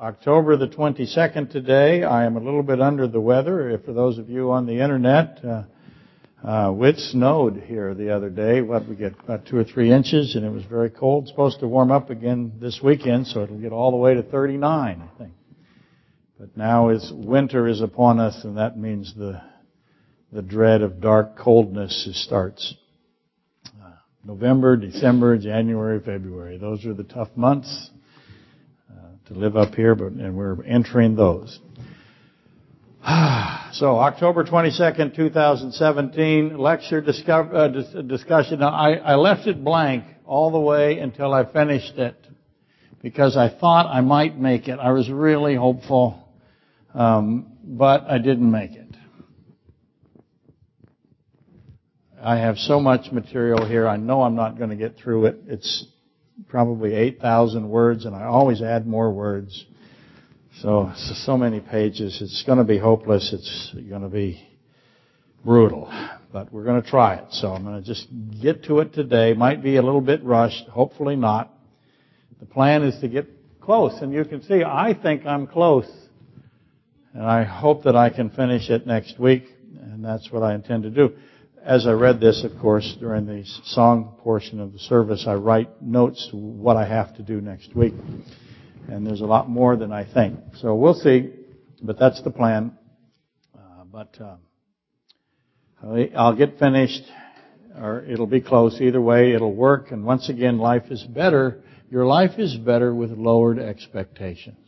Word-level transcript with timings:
October 0.00 0.56
the 0.56 0.68
22nd 0.68 1.50
today. 1.50 2.02
I 2.02 2.26
am 2.26 2.36
a 2.36 2.40
little 2.40 2.62
bit 2.62 2.80
under 2.80 3.06
the 3.08 3.20
weather. 3.20 3.80
For 3.84 3.92
those 3.92 4.18
of 4.18 4.28
you 4.28 4.50
on 4.50 4.66
the 4.66 4.80
internet, 4.80 5.42
uh, 5.42 5.62
uh, 6.44 6.74
it 6.80 6.98
snowed 6.98 7.62
here 7.66 7.94
the 7.94 8.14
other 8.14 8.28
day. 8.28 8.60
What 8.60 8.86
we 8.86 8.94
get 8.94 9.14
about 9.18 9.46
two 9.46 9.56
or 9.56 9.64
three 9.64 9.90
inches, 9.90 10.36
and 10.36 10.44
it 10.44 10.50
was 10.50 10.64
very 10.64 10.90
cold. 10.90 11.24
It's 11.24 11.30
supposed 11.30 11.60
to 11.60 11.68
warm 11.68 11.90
up 11.90 12.10
again 12.10 12.52
this 12.60 12.80
weekend, 12.82 13.26
so 13.26 13.42
it'll 13.42 13.60
get 13.60 13.72
all 13.72 13.90
the 13.90 13.96
way 13.96 14.14
to 14.14 14.22
39, 14.22 15.02
I 15.02 15.18
think. 15.18 15.32
But 16.38 16.56
now 16.56 16.90
winter 17.12 17.66
is 17.66 17.80
upon 17.80 18.20
us, 18.20 18.44
and 18.44 18.58
that 18.58 18.78
means 18.78 19.14
the 19.16 19.40
the 20.32 20.42
dread 20.42 20.82
of 20.82 21.00
dark 21.00 21.38
coldness 21.38 22.08
starts. 22.12 22.74
Uh, 23.82 23.92
November, 24.24 24.76
December, 24.76 25.38
January, 25.38 26.00
February. 26.00 26.58
Those 26.58 26.84
are 26.84 26.92
the 26.92 27.04
tough 27.04 27.30
months 27.36 27.90
to 29.26 29.34
live 29.34 29.56
up 29.56 29.74
here, 29.74 29.94
but 29.94 30.12
and 30.12 30.36
we're 30.36 30.62
entering 30.64 31.16
those. 31.16 31.58
so 33.72 33.98
October 33.98 34.44
22nd, 34.44 35.14
2017, 35.14 36.56
lecture 36.58 37.00
discover, 37.00 37.54
uh, 37.54 37.68
dis- 37.68 37.94
discussion. 38.06 38.62
I, 38.62 38.94
I 38.94 39.14
left 39.16 39.46
it 39.46 39.62
blank 39.62 40.04
all 40.24 40.50
the 40.50 40.60
way 40.60 40.98
until 40.98 41.32
I 41.32 41.50
finished 41.52 41.98
it 41.98 42.16
because 43.02 43.36
I 43.36 43.48
thought 43.48 43.86
I 43.86 44.00
might 44.00 44.38
make 44.38 44.68
it. 44.68 44.78
I 44.78 44.92
was 44.92 45.08
really 45.10 45.54
hopeful, 45.54 46.28
um, 46.94 47.52
but 47.62 48.04
I 48.08 48.18
didn't 48.18 48.50
make 48.50 48.72
it. 48.72 48.86
I 52.22 52.38
have 52.38 52.56
so 52.58 52.80
much 52.80 53.12
material 53.12 53.64
here. 53.64 53.86
I 53.86 53.96
know 53.98 54.22
I'm 54.22 54.34
not 54.34 54.58
going 54.58 54.70
to 54.70 54.76
get 54.76 54.96
through 54.96 55.26
it. 55.26 55.36
It's 55.46 55.86
probably 56.48 56.94
8,000 56.94 57.68
words, 57.68 58.04
and 58.04 58.14
I 58.14 58.24
always 58.24 58.62
add 58.62 58.86
more 58.86 59.10
words. 59.10 59.64
So, 60.60 60.92
so 60.96 61.36
many 61.36 61.60
pages. 61.60 62.18
It's 62.22 62.42
going 62.44 62.58
to 62.58 62.64
be 62.64 62.78
hopeless. 62.78 63.32
It's 63.32 63.74
going 63.88 64.02
to 64.02 64.08
be 64.08 64.46
brutal. 65.44 65.90
But 66.32 66.52
we're 66.52 66.64
going 66.64 66.82
to 66.82 66.88
try 66.88 67.16
it. 67.16 67.26
So 67.30 67.48
I'm 67.48 67.62
going 67.62 67.80
to 67.80 67.86
just 67.86 68.06
get 68.40 68.64
to 68.64 68.80
it 68.80 68.94
today. 68.94 69.34
Might 69.34 69.62
be 69.62 69.76
a 69.76 69.82
little 69.82 70.00
bit 70.00 70.24
rushed. 70.24 70.66
Hopefully 70.68 71.16
not. 71.16 71.52
The 72.40 72.46
plan 72.46 72.82
is 72.82 72.98
to 73.00 73.08
get 73.08 73.26
close. 73.60 74.00
And 74.00 74.12
you 74.12 74.24
can 74.24 74.42
see, 74.42 74.62
I 74.64 74.94
think 74.94 75.26
I'm 75.26 75.46
close. 75.46 75.90
And 77.12 77.22
I 77.22 77.44
hope 77.44 77.84
that 77.84 77.96
I 77.96 78.10
can 78.10 78.30
finish 78.30 78.70
it 78.70 78.86
next 78.86 79.18
week. 79.18 79.44
And 79.80 80.04
that's 80.04 80.30
what 80.30 80.42
I 80.42 80.54
intend 80.54 80.84
to 80.84 80.90
do. 80.90 81.16
As 81.66 81.86
I 81.86 81.92
read 81.92 82.20
this, 82.20 82.44
of 82.44 82.58
course, 82.60 82.96
during 83.00 83.26
the 83.26 83.42
song 83.64 84.16
portion 84.22 84.60
of 84.60 84.72
the 84.72 84.78
service, 84.78 85.24
I 85.26 85.34
write 85.34 85.82
notes 85.82 86.28
what 86.32 86.76
I 86.76 86.86
have 86.86 87.16
to 87.16 87.22
do 87.22 87.40
next 87.40 87.74
week 87.74 87.94
and 88.88 89.06
there's 89.06 89.20
a 89.20 89.26
lot 89.26 89.48
more 89.48 89.76
than 89.76 89.92
I 89.92 90.04
think. 90.04 90.38
So 90.60 90.74
we'll 90.74 90.94
see, 90.94 91.30
but 91.82 91.98
that's 91.98 92.22
the 92.22 92.30
plan. 92.30 92.76
Uh, 93.54 93.84
but 93.84 94.16
uh, 94.20 94.36
I'll 96.16 96.36
get 96.36 96.58
finished, 96.58 97.02
or 97.76 98.04
it'll 98.04 98.26
be 98.26 98.40
close. 98.40 98.80
Either 98.80 99.00
way, 99.00 99.32
it'll 99.32 99.54
work. 99.54 99.90
And 99.90 100.04
once 100.04 100.28
again, 100.28 100.58
life 100.58 100.84
is 100.90 101.02
better. 101.02 101.62
Your 101.90 102.06
life 102.06 102.38
is 102.38 102.56
better 102.56 102.94
with 102.94 103.10
lowered 103.10 103.58
expectations. 103.58 104.58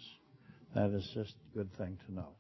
That 0.75 0.91
is 0.91 1.09
just 1.15 1.35
a 1.53 1.57
good 1.57 1.77
thing 1.77 1.99
to 2.07 2.15
know. 2.15 2.38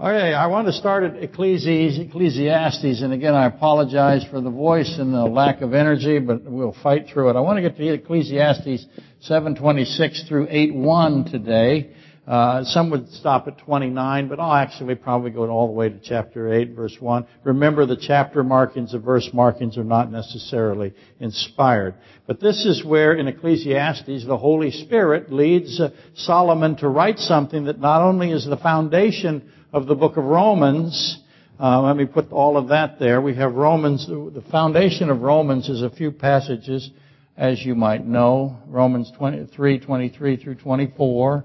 Okay, 0.00 0.32
I 0.32 0.46
want 0.46 0.68
to 0.68 0.72
start 0.72 1.02
at 1.02 1.20
Ecclesiastes, 1.20 3.02
and 3.02 3.12
again, 3.12 3.34
I 3.34 3.46
apologize 3.46 4.24
for 4.30 4.40
the 4.40 4.48
voice 4.48 4.96
and 4.96 5.12
the 5.12 5.24
lack 5.24 5.60
of 5.60 5.74
energy, 5.74 6.20
but 6.20 6.44
we'll 6.44 6.76
fight 6.84 7.08
through 7.08 7.30
it. 7.30 7.36
I 7.36 7.40
want 7.40 7.56
to 7.56 7.62
get 7.62 7.76
to 7.76 7.94
Ecclesiastes 7.94 8.86
7:26 9.28 10.28
through 10.28 10.46
8:1 10.50 11.28
today. 11.32 11.90
Uh, 12.28 12.62
some 12.62 12.90
would 12.90 13.10
stop 13.10 13.48
at 13.48 13.58
29, 13.58 14.28
but 14.28 14.38
I'll 14.38 14.54
actually 14.54 14.94
probably 14.94 15.32
go 15.32 15.48
all 15.48 15.66
the 15.66 15.72
way 15.72 15.88
to 15.88 15.98
chapter 15.98 16.52
8, 16.52 16.76
verse 16.76 16.96
1. 17.00 17.26
Remember, 17.42 17.84
the 17.84 17.96
chapter 17.96 18.44
markings, 18.44 18.92
the 18.92 19.00
verse 19.00 19.28
markings 19.32 19.78
are 19.78 19.84
not 19.84 20.12
necessarily 20.12 20.92
inspired. 21.18 21.94
But 22.26 22.38
this 22.38 22.64
is 22.66 22.84
where 22.84 23.14
in 23.14 23.26
Ecclesiastes, 23.26 24.26
the 24.26 24.36
Holy 24.36 24.70
Spirit 24.70 25.32
leads 25.32 25.80
uh, 25.80 25.90
Solomon 26.14 26.76
to 26.76 26.88
write 26.88 27.18
something 27.18 27.64
that 27.64 27.80
not 27.80 28.02
only 28.02 28.30
is 28.30 28.46
the 28.46 28.58
foundation 28.58 29.50
of 29.72 29.86
the 29.86 29.94
book 29.94 30.16
of 30.16 30.24
Romans. 30.24 31.18
Uh, 31.60 31.82
let 31.82 31.96
me 31.96 32.06
put 32.06 32.32
all 32.32 32.56
of 32.56 32.68
that 32.68 32.98
there. 32.98 33.20
We 33.20 33.34
have 33.34 33.54
Romans, 33.54 34.06
the 34.06 34.44
foundation 34.50 35.10
of 35.10 35.20
Romans 35.20 35.68
is 35.68 35.82
a 35.82 35.90
few 35.90 36.10
passages, 36.10 36.90
as 37.36 37.64
you 37.64 37.74
might 37.74 38.06
know. 38.06 38.56
Romans 38.66 39.12
23, 39.18 39.80
23 39.80 40.36
through 40.36 40.54
24. 40.54 41.44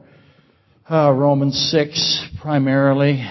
Uh, 0.89 1.12
Romans 1.12 1.69
6 1.72 2.29
primarily. 2.41 3.28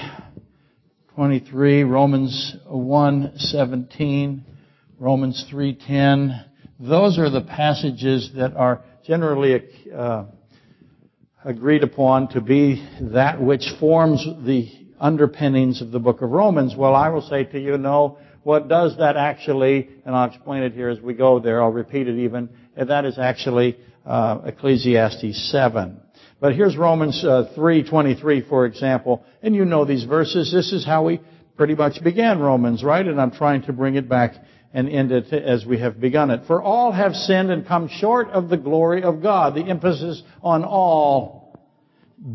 23, 1.15 1.85
Romans 1.85 2.57
1, 2.67 3.33
17, 3.37 4.45
Romans 4.99 5.47
3.10. 5.53 6.47
Those 6.81 7.19
are 7.19 7.31
the 7.31 7.43
passages 7.43 8.33
that 8.37 8.57
are 8.57 8.83
generally 9.07 9.63
uh, 9.95 10.25
agreed 11.45 11.83
upon 11.83 12.29
to 12.29 12.41
be 12.41 12.87
that 13.01 13.41
which 13.41 13.67
forms 13.79 14.25
the 14.45 14.82
underpinnings 15.03 15.83
of 15.83 15.91
the 15.91 15.99
book 15.99 16.23
of 16.23 16.31
Romans. 16.31 16.75
Well, 16.77 16.95
I 16.95 17.09
will 17.09 17.23
say 17.23 17.45
to 17.45 17.61
you, 17.61 17.77
no, 17.77 18.19
what 18.45 18.69
does 18.69 18.97
that 18.99 19.17
actually, 19.17 19.89
and 20.07 20.15
I'll 20.15 20.29
explain 20.29 20.63
it 20.63 20.73
here 20.73 20.89
as 20.89 21.01
we 21.01 21.13
go 21.13 21.41
there, 21.41 21.63
I'll 21.63 21.73
repeat 21.73 22.09
it 22.09 22.19
even, 22.21 22.49
and 22.77 22.89
that 22.89 23.05
is 23.05 23.19
actually 23.19 23.77
uh, 24.07 24.41
Ecclesiastes 24.47 25.51
7. 25.51 26.01
But 26.41 26.55
here's 26.55 26.77
Romans 26.77 27.23
uh, 27.25 27.53
3:23, 27.57 28.49
for 28.49 28.67
example, 28.67 29.25
and 29.43 29.55
you 29.55 29.65
know 29.65 29.85
these 29.85 30.05
verses. 30.05 30.53
This 30.53 30.73
is 30.73 30.85
how 30.85 31.05
we 31.05 31.21
pretty 31.57 31.75
much 31.75 32.03
began 32.03 32.41
Romans, 32.41 32.83
right? 32.83 33.07
And 33.07 33.21
I'm 33.21 33.31
trying 33.31 33.63
to 33.63 33.73
bring 33.73 33.95
it 33.95 34.09
back 34.09 34.35
and 34.75 34.89
end 34.89 35.13
it 35.13 35.33
as 35.33 35.65
we 35.65 35.79
have 35.79 36.01
begun 36.01 36.31
it. 36.31 36.41
For 36.47 36.61
all 36.61 36.91
have 36.91 37.15
sinned 37.15 37.51
and 37.51 37.67
come 37.67 37.89
short 37.89 38.29
of 38.31 38.49
the 38.49 38.57
glory 38.57 39.03
of 39.03 39.23
God. 39.23 39.55
The 39.55 39.63
emphasis 39.63 40.23
on 40.43 40.65
all 40.65 41.42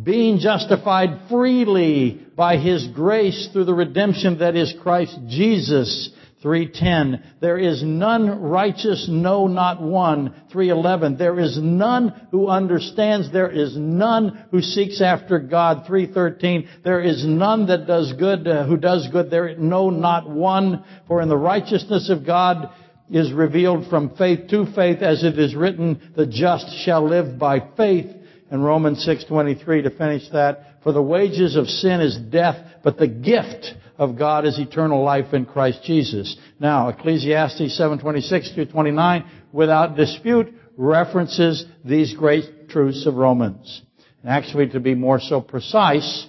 being 0.03 0.39
justified 0.39 1.29
freely 1.29 2.27
by 2.35 2.57
His 2.57 2.87
grace 2.87 3.49
through 3.53 3.65
the 3.65 3.73
redemption 3.73 4.39
that 4.39 4.55
is 4.55 4.73
Christ 4.81 5.17
Jesus. 5.27 6.09
310 6.43 7.23
there 7.41 7.57
is 7.57 7.81
none 7.81 8.41
righteous 8.41 9.07
no 9.09 9.47
not 9.47 9.81
one. 9.81 10.33
311 10.51 11.17
there 11.17 11.39
is 11.39 11.57
none 11.59 12.27
who 12.31 12.47
understands. 12.47 13.31
There 13.31 13.49
is 13.49 13.75
none 13.75 14.45
who 14.51 14.61
seeks 14.61 15.01
after 15.01 15.39
god. 15.39 15.87
313 15.87 16.69
there 16.83 17.01
is 17.01 17.25
none 17.25 17.67
that 17.67 17.87
does 17.87 18.13
good 18.13 18.47
uh, 18.47 18.67
who 18.67 18.77
does 18.77 19.07
good. 19.11 19.31
There 19.31 19.55
no 19.57 19.89
not 19.89 20.29
one. 20.29 20.85
For 21.07 21.21
in 21.21 21.29
the 21.29 21.37
righteousness 21.37 22.09
of 22.11 22.25
god 22.25 22.69
is 23.09 23.33
revealed 23.33 23.89
from 23.89 24.15
faith 24.15 24.49
to 24.49 24.65
faith 24.75 25.01
as 25.01 25.23
it 25.23 25.39
is 25.39 25.55
written 25.55 26.11
the 26.15 26.27
just 26.27 26.67
shall 26.83 27.07
live 27.07 27.39
by 27.39 27.61
faith 27.75 28.16
and 28.49 28.63
Romans 28.63 29.03
6:23 29.05 29.83
to 29.83 29.89
finish 29.89 30.29
that. 30.29 30.81
For 30.83 30.91
the 30.91 31.01
wages 31.01 31.55
of 31.55 31.69
sin 31.69 32.01
is 32.01 32.17
death, 32.17 32.57
but 32.83 32.97
the 32.97 33.07
gift 33.07 33.73
of 33.97 34.17
God 34.17 34.45
is 34.45 34.59
eternal 34.59 35.03
life 35.03 35.33
in 35.33 35.45
Christ 35.45 35.83
Jesus. 35.83 36.37
Now, 36.59 36.89
Ecclesiastes 36.89 37.77
7:26 37.77 38.51
through 38.51 38.65
29, 38.65 39.23
without 39.51 39.95
dispute, 39.95 40.53
references 40.77 41.65
these 41.83 42.13
great 42.13 42.69
truths 42.69 43.05
of 43.05 43.15
Romans. 43.15 43.81
And 44.23 44.31
actually, 44.31 44.67
to 44.69 44.79
be 44.79 44.95
more 44.95 45.19
so 45.19 45.41
precise, 45.41 46.27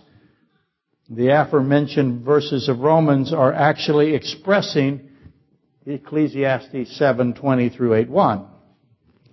the 1.11 1.29
aforementioned 1.29 2.23
verses 2.23 2.69
of 2.69 2.81
Romans 2.81 3.33
are 3.33 3.53
actually 3.53 4.15
expressing 4.15 5.09
Ecclesiastes 5.87 6.99
7:20 6.99 7.69
through 7.71 7.95
8:1. 7.95 8.45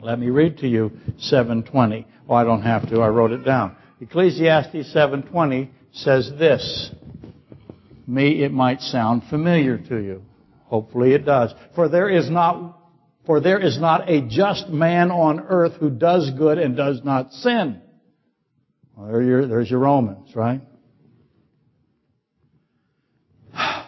Let 0.05 0.19
me 0.19 0.29
read 0.29 0.59
to 0.59 0.67
you 0.67 0.91
7:20. 1.17 2.05
Oh, 2.29 2.35
I 2.35 2.43
don't 2.43 2.61
have 2.61 2.87
to. 2.89 3.01
I 3.01 3.07
wrote 3.07 3.31
it 3.31 3.43
down. 3.43 3.75
Ecclesiastes 3.99 4.93
7:20 4.93 5.69
says 5.93 6.31
this. 6.37 6.91
Me, 8.05 8.43
it 8.43 8.51
might 8.51 8.81
sound 8.81 9.23
familiar 9.31 9.79
to 9.79 9.97
you. 9.97 10.21
Hopefully 10.65 11.13
it 11.15 11.25
does. 11.25 11.55
For 11.73 11.89
there 11.89 12.07
is 12.07 12.29
not, 12.29 12.77
for 13.25 13.39
there 13.39 13.57
is 13.57 13.79
not 13.79 14.07
a 14.07 14.21
just 14.21 14.69
man 14.69 15.09
on 15.09 15.39
earth 15.39 15.73
who 15.79 15.89
does 15.89 16.29
good 16.37 16.59
and 16.59 16.77
does 16.77 17.03
not 17.03 17.33
sin. 17.33 17.81
Well, 18.95 19.07
there 19.07 19.47
there's 19.47 19.71
your 19.71 19.79
Romans, 19.79 20.35
right? 20.35 20.61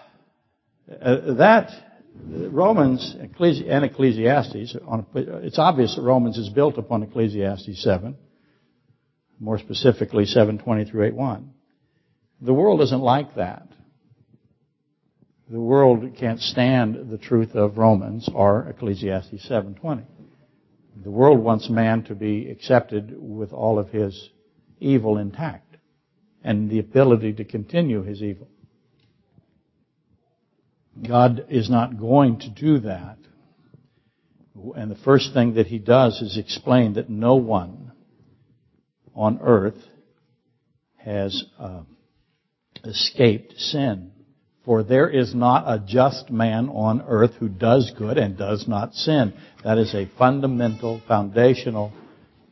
Uh, 0.99 1.33
that 1.33 1.69
Romans 2.25 3.15
and 3.19 3.85
Ecclesiastes, 3.85 4.75
it's 4.75 5.59
obvious 5.59 5.95
that 5.95 6.01
Romans 6.01 6.37
is 6.37 6.49
built 6.49 6.77
upon 6.77 7.03
Ecclesiastes 7.03 7.81
7 7.83 8.15
more 9.39 9.59
specifically 9.59 10.25
7:20 10.25 10.89
through 10.89 11.11
8:1. 11.11 11.49
The 12.41 12.53
world 12.53 12.81
isn't 12.81 13.01
like 13.01 13.35
that. 13.35 13.67
The 15.49 15.59
world 15.59 16.15
can't 16.17 16.39
stand 16.39 17.09
the 17.09 17.17
truth 17.17 17.55
of 17.55 17.77
Romans 17.77 18.29
or 18.33 18.67
Ecclesiastes 18.69 19.47
7:20. 19.47 20.03
The 21.03 21.11
world 21.11 21.39
wants 21.39 21.69
man 21.69 22.03
to 22.03 22.15
be 22.15 22.49
accepted 22.49 23.15
with 23.17 23.53
all 23.53 23.79
of 23.79 23.89
his 23.91 24.29
evil 24.79 25.17
intact 25.17 25.77
and 26.43 26.69
the 26.69 26.79
ability 26.79 27.33
to 27.33 27.43
continue 27.43 28.01
his 28.03 28.21
evil. 28.21 28.47
God 31.05 31.45
is 31.49 31.69
not 31.69 31.99
going 31.99 32.39
to 32.39 32.49
do 32.49 32.79
that. 32.79 33.17
And 34.75 34.89
the 34.89 34.95
first 34.95 35.33
thing 35.33 35.55
that 35.55 35.67
he 35.67 35.79
does 35.79 36.21
is 36.21 36.37
explain 36.37 36.93
that 36.93 37.09
no 37.09 37.35
one 37.35 37.91
on 39.15 39.39
earth 39.41 39.77
has 40.97 41.43
uh, 41.59 41.81
escaped 42.83 43.53
sin. 43.57 44.11
For 44.65 44.83
there 44.83 45.09
is 45.09 45.33
not 45.33 45.63
a 45.65 45.79
just 45.79 46.29
man 46.29 46.67
on 46.69 47.01
earth 47.07 47.35
who 47.39 47.47
does 47.47 47.91
good 47.97 48.17
and 48.17 48.37
does 48.37 48.67
not 48.67 48.93
sin. 48.93 49.33
That 49.63 49.77
is 49.77 49.93
a 49.95 50.09
fundamental, 50.17 51.01
foundational 51.07 51.93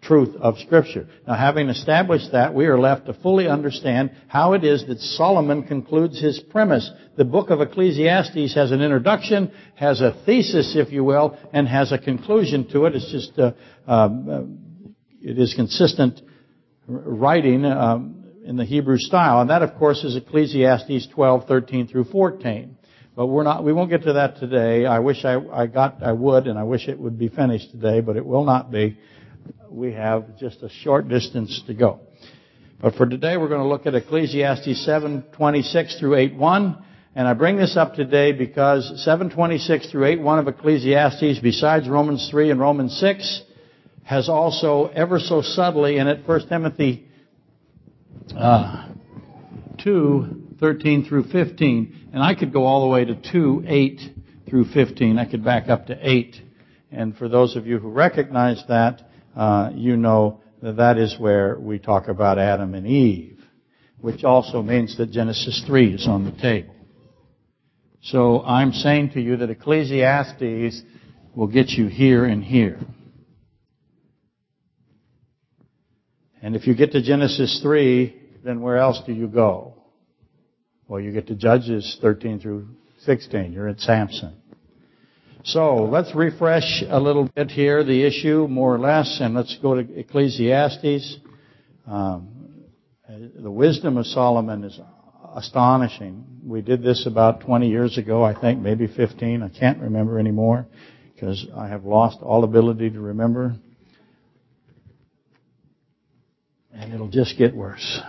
truth 0.05 0.35
of 0.39 0.57
Scripture. 0.59 1.07
Now, 1.27 1.35
having 1.35 1.69
established 1.69 2.31
that, 2.31 2.53
we 2.53 2.65
are 2.65 2.79
left 2.79 3.07
to 3.07 3.13
fully 3.13 3.47
understand 3.47 4.11
how 4.27 4.53
it 4.53 4.63
is 4.63 4.85
that 4.87 4.99
Solomon 4.99 5.63
concludes 5.63 6.21
his 6.21 6.39
premise. 6.39 6.89
The 7.17 7.25
book 7.25 7.49
of 7.49 7.61
Ecclesiastes 7.61 8.53
has 8.55 8.71
an 8.71 8.81
introduction, 8.81 9.51
has 9.75 10.01
a 10.01 10.15
thesis, 10.25 10.75
if 10.75 10.91
you 10.91 11.03
will, 11.03 11.37
and 11.53 11.67
has 11.67 11.91
a 11.91 11.97
conclusion 11.97 12.67
to 12.71 12.85
it. 12.85 12.95
It's 12.95 13.11
just, 13.11 13.37
uh, 13.39 13.51
um, 13.87 14.29
uh, 14.29 14.89
it 15.21 15.39
is 15.39 15.53
consistent 15.53 16.21
writing 16.87 17.65
um, 17.65 18.25
in 18.45 18.57
the 18.57 18.65
Hebrew 18.65 18.97
style, 18.97 19.41
and 19.41 19.49
that, 19.49 19.63
of 19.63 19.75
course, 19.75 20.03
is 20.03 20.15
Ecclesiastes 20.15 21.07
12, 21.13 21.47
13 21.47 21.87
through 21.87 22.05
14. 22.05 22.77
But 23.15 23.27
we're 23.27 23.43
not, 23.43 23.63
we 23.63 23.71
won't 23.71 23.89
get 23.89 24.03
to 24.03 24.13
that 24.13 24.37
today. 24.37 24.85
I 24.85 24.99
wish 24.99 25.23
I, 25.23 25.37
I 25.37 25.67
got, 25.67 26.03
I 26.03 26.11
would, 26.11 26.47
and 26.47 26.59
I 26.59 26.63
wish 26.63 26.89
it 26.89 26.99
would 26.99 27.17
be 27.17 27.29
finished 27.29 27.71
today, 27.71 28.01
but 28.01 28.17
it 28.17 28.25
will 28.25 28.43
not 28.43 28.71
be 28.71 28.97
we 29.69 29.93
have 29.93 30.37
just 30.37 30.63
a 30.63 30.69
short 30.69 31.07
distance 31.07 31.61
to 31.67 31.73
go. 31.73 31.99
But 32.81 32.95
for 32.95 33.05
today, 33.05 33.37
we're 33.37 33.47
going 33.47 33.61
to 33.61 33.67
look 33.67 33.85
at 33.85 33.95
Ecclesiastes 33.95 34.85
7:26 34.87 35.99
through 35.99 36.15
8:1, 36.15 36.83
and 37.15 37.27
I 37.27 37.33
bring 37.33 37.57
this 37.57 37.77
up 37.77 37.95
today 37.95 38.31
because 38.31 39.05
7:26 39.05 39.89
through 39.89 40.05
8:1 40.05 40.39
of 40.39 40.47
Ecclesiastes, 40.47 41.39
besides 41.39 41.87
Romans 41.87 42.29
3 42.29 42.51
and 42.51 42.59
Romans 42.59 42.97
6, 42.97 43.43
has 44.03 44.29
also 44.29 44.87
ever 44.87 45.19
so 45.19 45.41
subtly 45.41 45.97
in 45.97 46.07
it 46.07 46.27
1 46.27 46.47
Timothy 46.47 47.07
uh, 48.37 48.89
2 49.79 50.43
13 50.59 51.05
through 51.05 51.23
15, 51.25 52.09
and 52.13 52.23
I 52.23 52.33
could 52.33 52.53
go 52.53 52.65
all 52.65 52.81
the 52.81 52.87
way 52.87 53.05
to 53.05 53.15
2 53.15 53.65
8 53.67 54.01
through 54.49 54.65
15. 54.65 55.19
I 55.19 55.25
could 55.25 55.43
back 55.43 55.69
up 55.69 55.87
to 55.87 55.97
8. 56.01 56.41
And 56.91 57.17
for 57.17 57.27
those 57.27 57.55
of 57.55 57.67
you 57.67 57.79
who 57.79 57.89
recognize 57.89 58.63
that, 58.69 59.01
uh, 59.35 59.71
you 59.73 59.97
know 59.97 60.41
that 60.61 60.77
that 60.77 60.97
is 60.97 61.15
where 61.19 61.59
we 61.59 61.79
talk 61.79 62.07
about 62.07 62.39
Adam 62.39 62.73
and 62.73 62.87
Eve, 62.87 63.39
which 63.99 64.23
also 64.23 64.61
means 64.61 64.97
that 64.97 65.11
Genesis 65.11 65.63
3 65.67 65.93
is 65.93 66.07
on 66.07 66.25
the 66.25 66.31
table. 66.31 66.75
So 68.01 68.43
I'm 68.43 68.71
saying 68.71 69.11
to 69.11 69.21
you 69.21 69.37
that 69.37 69.49
Ecclesiastes 69.49 70.81
will 71.35 71.47
get 71.47 71.69
you 71.69 71.87
here 71.87 72.25
and 72.25 72.43
here. 72.43 72.79
And 76.41 76.55
if 76.55 76.67
you 76.67 76.75
get 76.75 76.91
to 76.91 77.01
Genesis 77.01 77.59
3, 77.63 78.21
then 78.43 78.61
where 78.61 78.77
else 78.77 79.01
do 79.05 79.11
you 79.11 79.27
go? 79.27 79.73
Well, 80.87 81.01
you 81.01 81.11
get 81.11 81.27
to 81.27 81.35
Judges 81.35 81.97
13 81.99 82.39
through 82.39 82.67
16. 82.99 83.51
You're 83.51 83.67
at 83.67 83.79
Samson. 83.79 84.35
So 85.45 85.75
let's 85.75 86.15
refresh 86.15 86.83
a 86.89 86.99
little 86.99 87.29
bit 87.35 87.51
here 87.51 87.83
the 87.83 88.03
issue, 88.03 88.47
more 88.49 88.73
or 88.73 88.79
less, 88.79 89.19
and 89.21 89.35
let's 89.35 89.55
go 89.61 89.75
to 89.75 89.99
Ecclesiastes. 89.99 91.17
Um, 91.85 92.63
the 93.07 93.51
wisdom 93.51 93.97
of 93.97 94.07
Solomon 94.07 94.63
is 94.63 94.79
astonishing. 95.35 96.25
We 96.43 96.63
did 96.63 96.81
this 96.81 97.05
about 97.05 97.41
20 97.41 97.69
years 97.69 97.99
ago, 97.99 98.23
I 98.23 98.33
think, 98.33 98.59
maybe 98.59 98.87
15. 98.87 99.43
I 99.43 99.49
can't 99.49 99.79
remember 99.81 100.17
anymore 100.17 100.65
because 101.13 101.45
I 101.55 101.67
have 101.67 101.85
lost 101.85 102.17
all 102.23 102.43
ability 102.43 102.89
to 102.89 102.99
remember. 102.99 103.55
And 106.73 106.91
it'll 106.91 107.07
just 107.07 107.37
get 107.37 107.55
worse 107.55 108.01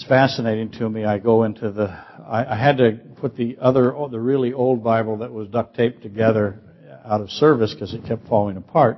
it's 0.00 0.08
fascinating 0.08 0.70
to 0.70 0.88
me. 0.88 1.04
I 1.04 1.18
go 1.18 1.44
into 1.44 1.70
the, 1.70 1.88
I, 2.26 2.54
I 2.54 2.56
had 2.56 2.78
to 2.78 2.98
put 3.20 3.36
the 3.36 3.58
other, 3.60 3.94
the 4.10 4.18
really 4.18 4.54
old 4.54 4.82
Bible 4.82 5.18
that 5.18 5.30
was 5.30 5.48
duct 5.48 5.76
taped 5.76 6.02
together 6.02 6.58
out 7.04 7.20
of 7.20 7.28
service 7.28 7.74
because 7.74 7.92
it 7.92 8.06
kept 8.06 8.26
falling 8.26 8.56
apart. 8.56 8.96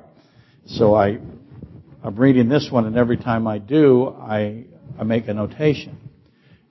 So 0.65 0.95
I, 0.95 1.19
I'm 2.05 2.15
reading 2.15 2.49
this 2.49 2.69
one, 2.71 2.87
and 2.87 2.97
every 2.97 3.17
time 3.17 3.49
I 3.49 3.59
do, 3.59 4.11
I, 4.11 4.67
I 4.97 5.03
make 5.03 5.27
a 5.27 5.35
notation. 5.35 5.99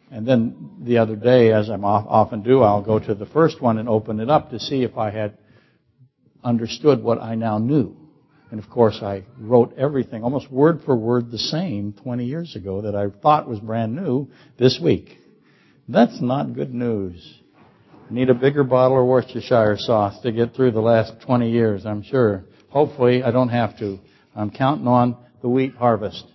And 0.09 0.25
then 0.25 0.77
the 0.81 0.99
other 0.99 1.17
day, 1.17 1.51
as 1.51 1.69
I 1.69 1.73
often 1.75 2.41
do, 2.41 2.61
I'll 2.61 2.81
go 2.81 2.99
to 2.99 3.13
the 3.13 3.25
first 3.25 3.61
one 3.61 3.79
and 3.79 3.89
open 3.89 4.21
it 4.21 4.29
up 4.29 4.51
to 4.51 4.61
see 4.61 4.83
if 4.83 4.97
I 4.97 5.11
had 5.11 5.37
understood 6.41 7.03
what 7.03 7.21
I 7.21 7.35
now 7.35 7.57
knew. 7.57 7.97
And 8.51 8.61
of 8.61 8.69
course, 8.69 8.99
I 9.01 9.23
wrote 9.39 9.73
everything 9.77 10.23
almost 10.23 10.51
word 10.51 10.81
for 10.85 10.95
word 10.95 11.31
the 11.31 11.37
same 11.37 11.93
20 12.03 12.25
years 12.25 12.55
ago 12.55 12.81
that 12.81 12.95
I 12.95 13.07
thought 13.21 13.47
was 13.47 13.59
brand 13.59 13.95
new 13.95 14.27
this 14.59 14.77
week. 14.81 15.17
That's 15.87 16.21
not 16.21 16.53
good 16.53 16.73
news. 16.73 17.39
I 18.09 18.13
need 18.13 18.29
a 18.29 18.33
bigger 18.33 18.65
bottle 18.65 18.99
of 18.99 19.07
Worcestershire 19.07 19.77
sauce 19.77 20.19
to 20.21 20.33
get 20.33 20.53
through 20.53 20.71
the 20.71 20.81
last 20.81 21.13
20 21.25 21.49
years, 21.49 21.85
I'm 21.85 22.03
sure. 22.03 22.43
Hopefully, 22.69 23.23
I 23.23 23.31
don't 23.31 23.49
have 23.49 23.77
to. 23.79 23.99
I'm 24.35 24.51
counting 24.51 24.87
on 24.87 25.15
the 25.41 25.47
wheat 25.47 25.75
harvest. 25.75 26.25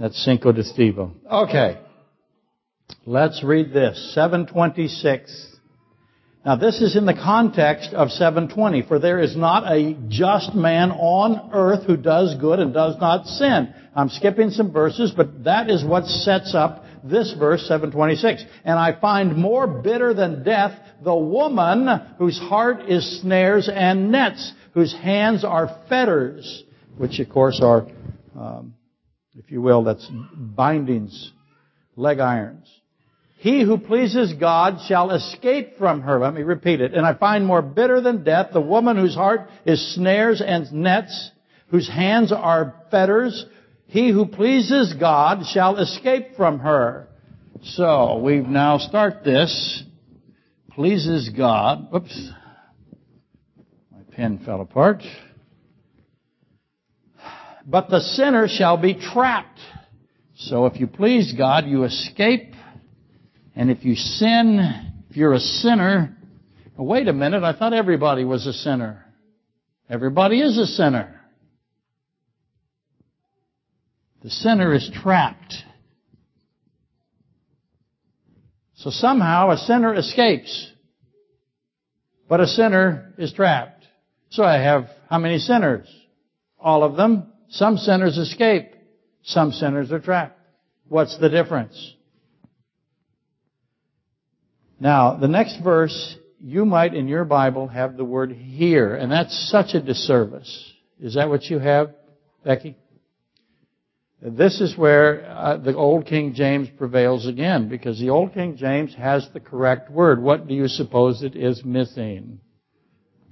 That's 0.00 0.20
Cinco 0.24 0.50
de 0.50 0.64
Stevo. 0.64 1.12
Okay. 1.30 1.78
Let's 3.06 3.44
read 3.44 3.72
this. 3.72 4.12
726 4.14 5.58
now 6.44 6.56
this 6.56 6.80
is 6.80 6.96
in 6.96 7.04
the 7.04 7.14
context 7.14 7.92
of 7.92 8.10
720, 8.10 8.82
for 8.82 8.98
there 8.98 9.20
is 9.20 9.36
not 9.36 9.70
a 9.70 9.94
just 10.08 10.54
man 10.54 10.90
on 10.90 11.50
earth 11.52 11.84
who 11.84 11.96
does 11.98 12.34
good 12.40 12.60
and 12.60 12.72
does 12.72 12.96
not 12.98 13.26
sin. 13.26 13.74
I'm 13.94 14.08
skipping 14.08 14.50
some 14.50 14.72
verses, 14.72 15.12
but 15.14 15.44
that 15.44 15.68
is 15.68 15.84
what 15.84 16.06
sets 16.06 16.54
up 16.54 16.84
this 17.04 17.34
verse 17.38 17.66
726. 17.66 18.44
And 18.64 18.78
I 18.78 18.98
find 18.98 19.36
more 19.36 19.66
bitter 19.66 20.14
than 20.14 20.42
death 20.42 20.78
the 21.02 21.14
woman 21.14 21.88
whose 22.18 22.38
heart 22.38 22.88
is 22.88 23.20
snares 23.20 23.68
and 23.72 24.10
nets, 24.10 24.52
whose 24.72 24.94
hands 24.94 25.44
are 25.44 25.82
fetters, 25.88 26.64
which 26.96 27.18
of 27.20 27.28
course 27.28 27.60
are, 27.62 27.86
um, 28.38 28.74
if 29.34 29.50
you 29.50 29.60
will, 29.60 29.84
that's 29.84 30.08
bindings, 30.34 31.32
leg 31.96 32.18
irons. 32.18 32.79
He 33.40 33.62
who 33.62 33.78
pleases 33.78 34.34
God 34.34 34.80
shall 34.86 35.12
escape 35.12 35.78
from 35.78 36.02
her. 36.02 36.18
Let 36.18 36.34
me 36.34 36.42
repeat 36.42 36.82
it. 36.82 36.92
And 36.92 37.06
I 37.06 37.14
find 37.14 37.46
more 37.46 37.62
bitter 37.62 38.02
than 38.02 38.22
death 38.22 38.50
the 38.52 38.60
woman 38.60 38.98
whose 38.98 39.14
heart 39.14 39.48
is 39.64 39.94
snares 39.94 40.42
and 40.46 40.70
nets, 40.74 41.30
whose 41.68 41.88
hands 41.88 42.32
are 42.32 42.74
fetters. 42.90 43.46
He 43.86 44.10
who 44.10 44.26
pleases 44.26 44.92
God 44.92 45.46
shall 45.46 45.78
escape 45.78 46.36
from 46.36 46.58
her. 46.58 47.08
So 47.62 48.18
we 48.18 48.40
now 48.40 48.76
start 48.76 49.24
this. 49.24 49.84
Pleases 50.72 51.30
God. 51.30 51.90
Whoops. 51.90 52.30
My 53.90 54.02
pen 54.14 54.42
fell 54.44 54.60
apart. 54.60 55.02
But 57.64 57.88
the 57.88 58.00
sinner 58.00 58.48
shall 58.48 58.76
be 58.76 58.92
trapped. 58.92 59.60
So 60.34 60.66
if 60.66 60.78
you 60.78 60.86
please 60.86 61.32
God, 61.32 61.64
you 61.66 61.84
escape 61.84 62.52
and 63.54 63.70
if 63.70 63.84
you 63.84 63.94
sin, 63.94 64.60
if 65.10 65.16
you're 65.16 65.32
a 65.32 65.40
sinner, 65.40 66.16
wait 66.76 67.08
a 67.08 67.12
minute, 67.12 67.42
I 67.42 67.52
thought 67.52 67.72
everybody 67.72 68.24
was 68.24 68.46
a 68.46 68.52
sinner. 68.52 69.04
Everybody 69.88 70.40
is 70.40 70.56
a 70.56 70.66
sinner. 70.66 71.20
The 74.22 74.30
sinner 74.30 74.74
is 74.74 74.90
trapped. 75.02 75.54
So 78.76 78.90
somehow 78.90 79.50
a 79.50 79.56
sinner 79.56 79.94
escapes. 79.94 80.72
But 82.28 82.40
a 82.40 82.46
sinner 82.46 83.12
is 83.18 83.32
trapped. 83.32 83.84
So 84.30 84.44
I 84.44 84.58
have 84.58 84.86
how 85.08 85.18
many 85.18 85.38
sinners? 85.38 85.88
All 86.58 86.84
of 86.84 86.96
them. 86.96 87.32
Some 87.48 87.76
sinners 87.76 88.16
escape. 88.16 88.72
Some 89.22 89.50
sinners 89.52 89.90
are 89.90 89.98
trapped. 89.98 90.38
What's 90.88 91.18
the 91.18 91.28
difference? 91.28 91.94
Now, 94.80 95.16
the 95.16 95.28
next 95.28 95.60
verse, 95.62 96.16
you 96.40 96.64
might 96.64 96.94
in 96.94 97.06
your 97.06 97.24
Bible 97.26 97.68
have 97.68 97.98
the 97.98 98.04
word 98.04 98.32
here, 98.32 98.94
and 98.94 99.12
that's 99.12 99.50
such 99.50 99.74
a 99.74 99.80
disservice. 99.80 100.72
Is 100.98 101.14
that 101.14 101.28
what 101.28 101.44
you 101.44 101.58
have, 101.58 101.94
Becky? 102.44 102.76
This 104.22 104.60
is 104.60 104.76
where 104.76 105.24
uh, 105.30 105.56
the 105.58 105.74
Old 105.74 106.06
King 106.06 106.34
James 106.34 106.68
prevails 106.76 107.26
again, 107.26 107.68
because 107.68 107.98
the 107.98 108.10
Old 108.10 108.34
King 108.34 108.56
James 108.56 108.94
has 108.94 109.28
the 109.32 109.40
correct 109.40 109.90
word. 109.90 110.22
What 110.22 110.48
do 110.48 110.54
you 110.54 110.68
suppose 110.68 111.22
it 111.22 111.36
is 111.36 111.62
missing? 111.64 112.40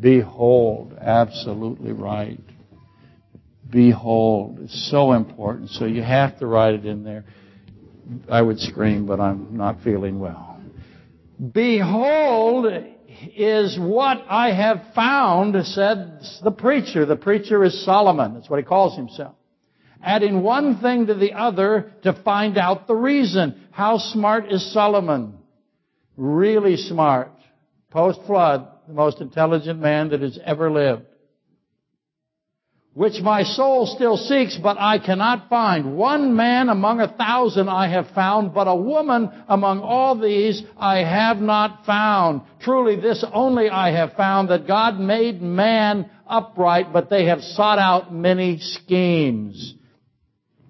Behold. 0.00 0.96
Absolutely 1.00 1.92
right. 1.92 2.40
Behold. 3.70 4.60
It's 4.60 4.90
so 4.90 5.12
important. 5.12 5.70
So 5.70 5.84
you 5.84 6.02
have 6.02 6.38
to 6.38 6.46
write 6.46 6.74
it 6.74 6.86
in 6.86 7.04
there. 7.04 7.24
I 8.30 8.40
would 8.40 8.58
scream, 8.58 9.06
but 9.06 9.20
I'm 9.20 9.56
not 9.56 9.82
feeling 9.82 10.18
well. 10.18 10.57
Behold 11.38 12.66
is 13.36 13.78
what 13.78 14.24
I 14.28 14.52
have 14.52 14.94
found, 14.94 15.54
said 15.66 16.20
the 16.42 16.50
preacher. 16.50 17.06
The 17.06 17.16
preacher 17.16 17.62
is 17.64 17.84
Solomon. 17.84 18.34
That's 18.34 18.50
what 18.50 18.58
he 18.58 18.64
calls 18.64 18.96
himself. 18.96 19.34
Adding 20.02 20.42
one 20.42 20.80
thing 20.80 21.06
to 21.06 21.14
the 21.14 21.34
other 21.34 21.92
to 22.02 22.12
find 22.24 22.56
out 22.58 22.86
the 22.86 22.94
reason. 22.94 23.60
How 23.70 23.98
smart 23.98 24.50
is 24.52 24.72
Solomon? 24.72 25.38
Really 26.16 26.76
smart. 26.76 27.32
Post 27.90 28.20
flood, 28.26 28.68
the 28.86 28.94
most 28.94 29.20
intelligent 29.20 29.80
man 29.80 30.10
that 30.10 30.20
has 30.20 30.38
ever 30.44 30.70
lived 30.70 31.04
which 32.98 33.22
my 33.22 33.44
soul 33.44 33.86
still 33.86 34.16
seeks, 34.16 34.58
but 34.60 34.76
I 34.76 34.98
cannot 34.98 35.48
find. 35.48 35.96
One 35.96 36.34
man 36.34 36.68
among 36.68 37.00
a 37.00 37.06
thousand 37.06 37.68
I 37.68 37.86
have 37.86 38.08
found, 38.12 38.52
but 38.52 38.66
a 38.66 38.74
woman 38.74 39.30
among 39.46 39.82
all 39.82 40.18
these 40.18 40.60
I 40.76 41.04
have 41.04 41.36
not 41.36 41.86
found. 41.86 42.40
Truly 42.60 42.96
this 42.96 43.24
only 43.32 43.68
I 43.70 43.92
have 43.92 44.14
found, 44.14 44.48
that 44.50 44.66
God 44.66 44.98
made 44.98 45.40
man 45.40 46.10
upright, 46.26 46.92
but 46.92 47.08
they 47.08 47.26
have 47.26 47.40
sought 47.40 47.78
out 47.78 48.12
many 48.12 48.58
schemes. 48.58 49.74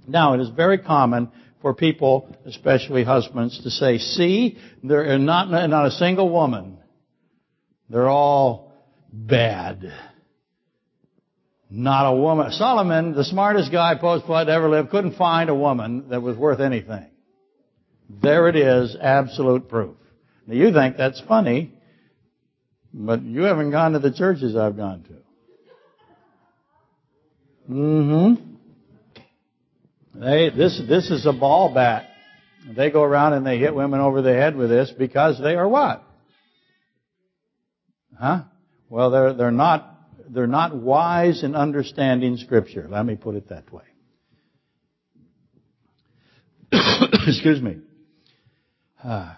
Now, 0.07 0.35
it 0.35 0.41
is 0.41 0.51
very 0.51 0.77
common 0.77 1.31
for 1.63 1.73
people, 1.73 2.37
especially 2.45 3.05
husbands, 3.05 3.59
to 3.63 3.71
say, 3.71 3.97
see, 3.97 4.59
there 4.85 5.15
are 5.15 5.19
not, 5.19 5.49
not 5.49 5.87
a 5.87 5.93
single 5.93 6.29
woman. 6.29 6.77
They're 7.89 8.11
all 8.11 8.75
bad. 9.11 9.91
Not 11.71 12.11
a 12.11 12.17
woman. 12.17 12.51
Solomon, 12.53 13.15
the 13.15 13.25
smartest 13.25 13.71
guy 13.71 13.95
post-flood 13.95 14.49
ever 14.49 14.71
lived, 14.71 14.91
couldn't 14.91 15.17
find 15.17 15.51
a 15.51 15.55
woman 15.55 16.09
that 16.09 16.23
was 16.23 16.37
worth 16.37 16.61
anything. 16.61 17.07
There 18.09 18.49
it 18.49 18.57
is, 18.57 18.97
absolute 18.99 19.69
proof. 19.69 19.97
Now 20.47 20.55
you 20.55 20.73
think 20.73 20.97
that's 20.97 21.21
funny, 21.29 21.75
but 22.95 23.23
you 23.23 23.43
haven't 23.43 23.71
gone 23.71 23.93
to 23.93 23.99
the 23.99 24.13
churches 24.13 24.57
I've 24.57 24.79
gone 24.79 25.05
to. 25.05 25.13
Mm-hmm. 27.71 28.55
They, 30.15 30.49
this, 30.49 30.81
this 30.89 31.11
is 31.11 31.27
a 31.27 31.35
ball 31.35 31.75
bat. 31.75 32.07
They 32.75 32.91
go 32.91 33.03
around 33.03 33.35
and 33.35 33.47
they 33.47 33.59
hit 33.59 33.75
women 33.75 34.01
over 34.01 34.23
the 34.23 34.33
head 34.33 34.57
with 34.57 34.71
this 34.71 34.91
because 34.91 35.39
they 35.39 35.55
are 35.55 35.69
what? 35.69 36.03
Huh? 38.19 38.45
Well, 38.89 39.11
they're, 39.11 39.35
they're 39.35 39.51
not 39.51 39.98
they're 40.31 40.47
not 40.47 40.77
wise 40.77 41.43
in 41.43 41.55
understanding 41.55 42.37
Scripture. 42.37 42.87
Let 42.91 43.05
me 43.07 43.17
put 43.17 43.35
it 43.35 43.49
that 43.49 43.73
way. 43.73 43.85
Excuse 47.27 47.63
me. 47.63 47.79
Uh, 49.03 49.35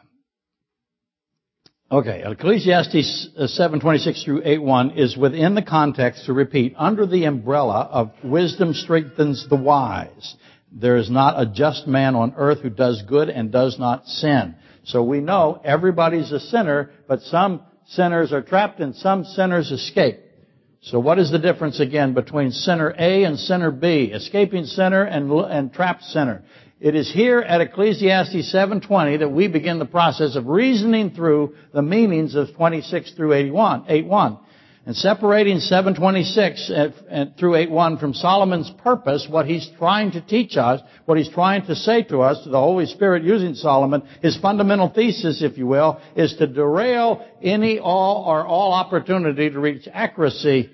okay, 1.91 2.23
Ecclesiastes 2.25 3.31
7:26 3.39 4.25
through 4.25 4.43
8:1 4.43 4.97
is 4.97 5.17
within 5.17 5.55
the 5.55 5.63
context 5.63 6.27
to 6.27 6.33
repeat 6.33 6.75
under 6.77 7.07
the 7.07 7.25
umbrella 7.25 7.89
of 7.91 8.13
wisdom 8.25 8.75
strengthens 8.75 9.49
the 9.49 9.57
wise. 9.57 10.37
There 10.73 10.97
is 10.97 11.11
not 11.11 11.41
a 11.41 11.47
just 11.47 11.87
man 11.87 12.15
on 12.15 12.35
earth 12.37 12.61
who 12.61 12.71
does 12.71 13.03
good 13.03 13.29
and 13.29 13.51
does 13.51 13.79
not 13.79 14.07
sin. 14.07 14.55
So 14.85 15.03
we 15.03 15.21
know 15.21 15.61
everybody's 15.65 16.33
a 16.33 16.41
sinner, 16.41 16.91
but 17.07 17.23
some 17.23 17.63
sinners 17.89 18.33
are 18.33 18.43
trapped 18.43 18.81
and 18.81 18.95
some 18.95 19.25
sinners 19.25 19.71
escape. 19.71 20.21
So 20.83 20.99
what 20.99 21.19
is 21.19 21.31
the 21.31 21.39
difference 21.39 21.79
again 21.79 22.15
between 22.15 22.53
sinner 22.53 22.95
A 22.99 23.25
and 23.25 23.39
sinner 23.39 23.71
B? 23.71 24.05
Escaping 24.05 24.65
sinner 24.65 25.03
and, 25.03 25.31
and 25.31 25.73
trapped 25.73 26.05
sinner. 26.05 26.43
It 26.81 26.95
is 26.95 27.13
here 27.13 27.41
at 27.41 27.61
Ecclesiastes 27.61 28.51
7:20 28.51 29.19
that 29.19 29.29
we 29.29 29.47
begin 29.47 29.79
the 29.79 29.85
process 29.85 30.37
of 30.37 30.47
reasoning 30.47 31.11
through 31.11 31.55
the 31.75 31.83
meanings 31.83 32.35
of 32.35 32.55
26 32.55 33.13
through 33.13 33.35
81, 33.35 33.83
8:1. 33.85 34.39
And 34.87 34.97
separating 34.97 35.59
726 35.59 36.71
through 37.39 37.55
81 37.55 37.99
from 37.99 38.15
Solomon's 38.15 38.71
purpose, 38.83 39.27
what 39.29 39.47
he's 39.47 39.69
trying 39.79 40.13
to 40.13 40.23
teach 40.23 40.57
us, 40.57 40.81
what 41.05 41.19
he's 41.19 41.29
trying 41.29 41.67
to 41.67 41.77
say 41.77 42.03
to 42.05 42.21
us, 42.21 42.43
to 42.45 42.49
the 42.49 42.59
Holy 42.59 42.87
Spirit 42.87 43.23
using 43.23 43.55
Solomon, 43.55 44.03
his 44.23 44.39
fundamental 44.39 44.89
thesis, 44.89 45.43
if 45.43 45.59
you 45.59 45.67
will, 45.67 46.01
is 46.17 46.35
to 46.39 46.47
derail 46.47 47.27
any, 47.43 47.79
all, 47.79 48.25
or 48.27 48.47
all 48.47 48.73
opportunity 48.73 49.51
to 49.51 49.61
reach 49.61 49.87
accuracy. 49.93 50.71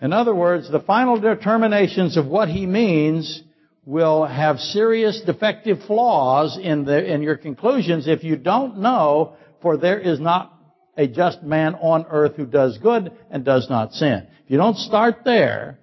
In 0.00 0.12
other 0.12 0.34
words, 0.34 0.70
the 0.70 0.80
final 0.80 1.18
determinations 1.18 2.16
of 2.16 2.26
what 2.26 2.48
he 2.48 2.64
means 2.64 3.42
will 3.84 4.24
have 4.24 4.60
serious 4.60 5.20
defective 5.26 5.78
flaws 5.86 6.56
in, 6.56 6.84
the, 6.84 7.12
in 7.12 7.22
your 7.22 7.36
conclusions 7.36 8.06
if 8.06 8.22
you 8.22 8.36
don't 8.36 8.78
know, 8.78 9.34
for 9.60 9.76
there 9.76 9.98
is 9.98 10.20
not 10.20 10.51
a 10.96 11.06
just 11.06 11.42
man 11.42 11.74
on 11.74 12.06
earth 12.10 12.36
who 12.36 12.46
does 12.46 12.78
good 12.78 13.12
and 13.30 13.44
does 13.44 13.68
not 13.70 13.92
sin. 13.92 14.26
If 14.44 14.50
you 14.50 14.58
don't 14.58 14.76
start 14.76 15.18
there, 15.24 15.78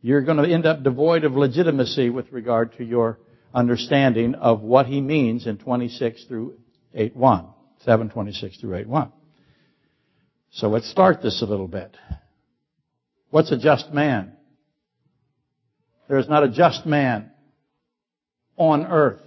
you're 0.00 0.22
going 0.22 0.36
to 0.38 0.52
end 0.52 0.66
up 0.66 0.82
devoid 0.82 1.24
of 1.24 1.32
legitimacy 1.32 2.10
with 2.10 2.30
regard 2.30 2.76
to 2.76 2.84
your 2.84 3.18
understanding 3.52 4.34
of 4.34 4.60
what 4.60 4.86
he 4.86 5.00
means 5.00 5.46
in 5.46 5.58
26 5.58 6.24
through 6.24 6.54
8.1. 6.96 7.52
726 7.80 8.60
through 8.60 8.84
8.1. 8.84 9.12
So 10.52 10.68
let's 10.68 10.90
start 10.90 11.22
this 11.22 11.42
a 11.42 11.44
little 11.44 11.68
bit. 11.68 11.96
What's 13.30 13.50
a 13.50 13.58
just 13.58 13.92
man? 13.92 14.32
There 16.08 16.18
is 16.18 16.28
not 16.28 16.44
a 16.44 16.48
just 16.48 16.86
man 16.86 17.30
on 18.56 18.86
earth. 18.86 19.20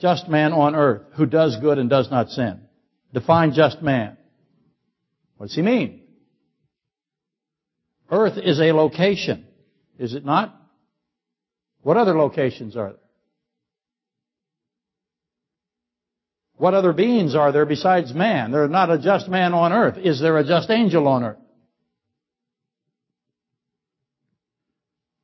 Just 0.00 0.28
man 0.28 0.52
on 0.52 0.74
earth 0.74 1.02
who 1.16 1.26
does 1.26 1.56
good 1.60 1.78
and 1.78 1.90
does 1.90 2.10
not 2.10 2.28
sin. 2.28 2.60
Define 3.12 3.52
just 3.52 3.82
man. 3.82 4.16
What 5.36 5.46
does 5.46 5.56
he 5.56 5.62
mean? 5.62 6.02
Earth 8.10 8.36
is 8.36 8.60
a 8.60 8.72
location, 8.72 9.46
is 9.98 10.14
it 10.14 10.24
not? 10.24 10.54
What 11.82 11.96
other 11.96 12.16
locations 12.16 12.76
are 12.76 12.90
there? 12.90 12.96
What 16.56 16.74
other 16.74 16.92
beings 16.92 17.34
are 17.34 17.52
there 17.52 17.64
besides 17.64 18.12
man? 18.12 18.52
There's 18.52 18.70
not 18.70 18.90
a 18.90 18.98
just 18.98 19.28
man 19.28 19.54
on 19.54 19.72
earth. 19.72 19.96
Is 19.96 20.20
there 20.20 20.36
a 20.36 20.46
just 20.46 20.68
angel 20.68 21.08
on 21.08 21.24
earth? 21.24 21.38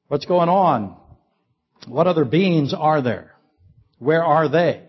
What's 0.08 0.24
going 0.24 0.48
on? 0.48 0.96
What 1.88 2.06
other 2.06 2.24
beings 2.24 2.72
are 2.72 3.02
there? 3.02 3.34
Where 3.98 4.24
are 4.24 4.48
they? 4.48 4.84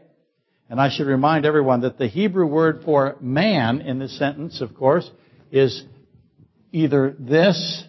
And 0.69 0.81
I 0.81 0.89
should 0.89 1.07
remind 1.07 1.45
everyone 1.45 1.81
that 1.81 1.97
the 1.97 2.07
Hebrew 2.07 2.45
word 2.45 2.81
for 2.83 3.15
man 3.21 3.81
in 3.81 3.99
this 3.99 4.17
sentence, 4.17 4.59
of 4.61 4.75
course, 4.75 5.09
is 5.51 5.83
either 6.71 7.15
this 7.17 7.85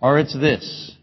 or 0.00 0.18
it's 0.18 0.34
this. 0.34 0.94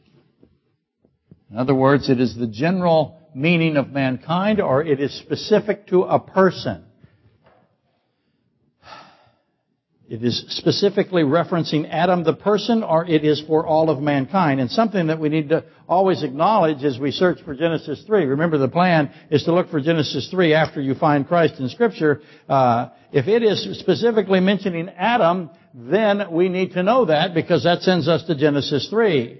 In 1.50 1.58
other 1.58 1.74
words, 1.74 2.10
it 2.10 2.19
is 2.19 2.36
the 2.36 2.48
general 2.48 3.19
meaning 3.34 3.77
of 3.77 3.89
mankind 3.89 4.62
or 4.62 4.84
it 4.84 5.00
is 5.00 5.17
specific 5.17 5.88
to 5.88 6.03
a 6.03 6.19
person. 6.19 6.86
It 10.10 10.24
is 10.24 10.44
specifically 10.50 11.22
referencing 11.22 11.88
Adam 11.88 12.24
the 12.24 12.34
person 12.34 12.82
or 12.82 13.06
it 13.06 13.24
is 13.24 13.44
for 13.46 13.68
all 13.68 13.92
of 13.92 14.01
mankind. 14.01 14.60
And 14.60 14.72
something 14.72 15.06
that 15.06 15.20
we 15.20 15.30
need 15.30 15.50
to 15.50 15.63
always 15.88 16.24
acknowledge 16.24 16.84
as 16.84 16.98
we 16.98 17.12
search 17.12 17.44
for 17.44 17.54
Genesis 17.54 18.04
3. 18.08 18.25
Remember 18.25 18.58
the 18.58 18.68
plan 18.68 19.12
is 19.30 19.44
to 19.44 19.54
look 19.54 19.70
for 19.70 19.80
Genesis 19.80 20.28
3 20.32 20.56
after 20.56 20.82
you 20.82 20.96
find 20.96 21.28
Christ 21.28 21.60
in 21.60 21.70
Scripture. 21.70 22.22
Uh, 22.48 22.89
if 23.12 23.28
it 23.28 23.44
is 23.44 23.80
specifically 23.80 24.39
mentioning 24.39 24.89
Adam, 24.89 25.51
then 25.75 26.32
we 26.32 26.50
need 26.50 26.72
to 26.74 26.82
know 26.82 27.06
that 27.06 27.36
because 27.36 27.66
that 27.66 27.84
sends 27.84 28.08
us 28.08 28.24
to 28.24 28.36
Genesis 28.36 28.89
3. 28.89 29.39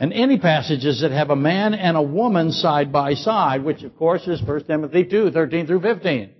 And 0.00 0.12
any 0.12 0.40
passages 0.40 1.02
that 1.02 1.12
have 1.12 1.30
a 1.30 1.36
man 1.36 1.74
and 1.74 1.96
a 1.96 2.02
woman 2.02 2.50
side 2.50 2.92
by 2.92 3.14
side, 3.14 3.62
which 3.62 3.84
of 3.84 3.96
course 3.96 4.26
is 4.26 4.42
1 4.42 4.64
Timothy 4.64 5.04
2, 5.04 5.30
13 5.30 5.68
through 5.68 5.82
15. 5.82 6.30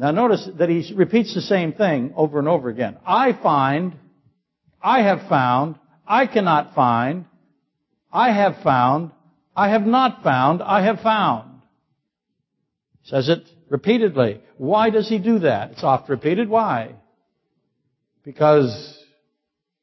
Now 0.00 0.12
notice 0.12 0.48
that 0.56 0.70
he 0.70 0.94
repeats 0.94 1.34
the 1.34 1.42
same 1.42 1.74
thing 1.74 2.14
over 2.16 2.38
and 2.38 2.48
over 2.48 2.70
again. 2.70 2.96
I 3.04 3.34
find, 3.34 3.92
I 4.82 5.02
have 5.02 5.28
found, 5.28 5.78
I 6.06 6.26
cannot 6.26 6.74
find, 6.74 7.26
I 8.10 8.32
have 8.32 8.62
found, 8.62 9.10
I 9.54 9.68
have 9.68 9.82
not 9.82 10.22
found, 10.22 10.62
I 10.62 10.82
have 10.86 11.00
found. 11.00 11.60
Says 13.04 13.28
it 13.28 13.46
repeatedly. 13.68 14.40
Why 14.56 14.88
does 14.88 15.06
he 15.06 15.18
do 15.18 15.40
that? 15.40 15.72
It's 15.72 15.84
oft 15.84 16.08
repeated. 16.08 16.48
Why? 16.48 16.94
Because 18.24 19.04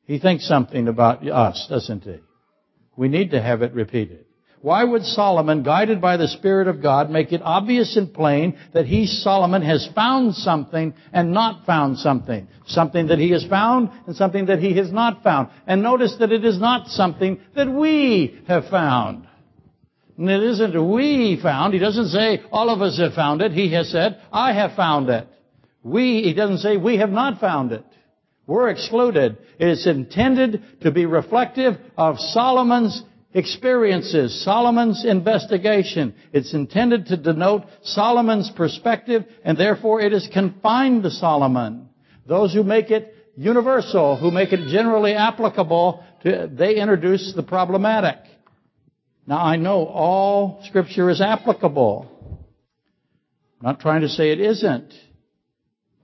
he 0.06 0.18
thinks 0.18 0.48
something 0.48 0.88
about 0.88 1.28
us, 1.28 1.68
doesn't 1.70 2.06
he? 2.06 2.18
We 2.96 3.08
need 3.08 3.32
to 3.32 3.42
have 3.42 3.62
it 3.62 3.74
repeated. 3.74 4.26
Why 4.62 4.84
would 4.84 5.06
Solomon, 5.06 5.62
guided 5.62 6.02
by 6.02 6.18
the 6.18 6.28
Spirit 6.28 6.68
of 6.68 6.82
God, 6.82 7.12
make 7.12 7.32
it 7.32 7.42
obvious 7.44 7.96
and 7.96 8.12
plain 8.12 8.58
that 8.74 8.86
he, 8.86 9.06
Solomon, 9.06 9.62
has 9.62 9.88
found 9.94 10.36
something 10.36 10.94
and 11.14 11.32
not 11.32 11.66
found 11.66 12.00
something? 12.00 12.48
Something 12.66 13.08
that 13.08 13.20
he 13.20 13.30
has 13.32 13.46
found 13.46 13.92
and 14.08 14.16
something 14.16 14.48
that 14.48 14.60
he 14.60 14.76
has 14.78 14.92
not 14.92 15.22
found. 15.24 15.50
And 15.68 15.84
notice 15.84 16.16
that 16.20 16.32
it 16.32 16.44
is 16.44 16.60
not 16.60 16.88
something 16.88 17.40
that 17.56 17.70
we 17.70 18.42
have 18.48 18.68
found. 18.70 19.28
And 20.18 20.30
it 20.30 20.42
isn't 20.42 20.92
we 20.92 21.40
found. 21.42 21.74
He 21.74 21.80
doesn't 21.80 22.10
say 22.10 22.42
all 22.52 22.72
of 22.72 22.82
us 22.82 22.98
have 22.98 23.14
found 23.14 23.42
it. 23.44 23.52
He 23.52 23.72
has 23.74 23.92
said, 23.92 24.20
I 24.34 24.54
have 24.54 24.76
found 24.76 25.10
it. 25.10 25.28
We, 25.84 26.24
he 26.24 26.34
doesn't 26.34 26.58
say 26.58 26.78
we 26.78 26.98
have 26.98 27.12
not 27.12 27.40
found 27.40 27.72
it. 27.72 27.86
We're 28.48 28.70
excluded. 28.70 29.38
It 29.60 29.68
is 29.68 29.86
intended 29.86 30.64
to 30.82 30.92
be 30.92 31.06
reflective 31.06 31.78
of 31.96 32.18
Solomon's 32.18 33.04
experiences, 33.34 34.44
Solomon's 34.44 35.06
investigation. 35.06 36.16
It's 36.34 36.54
intended 36.54 37.08
to 37.08 37.18
denote 37.18 37.64
Solomon's 37.84 38.52
perspective, 38.56 39.26
and 39.44 39.58
therefore 39.58 40.02
it 40.02 40.14
is 40.14 40.28
confined 40.32 41.04
to 41.04 41.12
Solomon. 41.12 41.90
Those 42.26 42.54
who 42.54 42.64
make 42.64 42.92
it 42.92 43.14
universal, 43.36 44.18
who 44.18 44.32
make 44.32 44.52
it 44.52 44.70
generally 44.72 45.14
applicable, 45.14 46.04
they 46.24 46.76
introduce 46.76 47.34
the 47.36 47.44
problematic. 47.44 48.18
Now 49.26 49.40
I 49.40 49.58
know 49.58 49.86
all 49.86 50.62
scripture 50.66 51.10
is 51.10 51.22
applicable. 51.22 52.10
I'm 53.60 53.66
not 53.66 53.80
trying 53.80 54.02
to 54.02 54.10
say 54.10 54.32
it 54.32 54.40
isn't. 54.40 54.94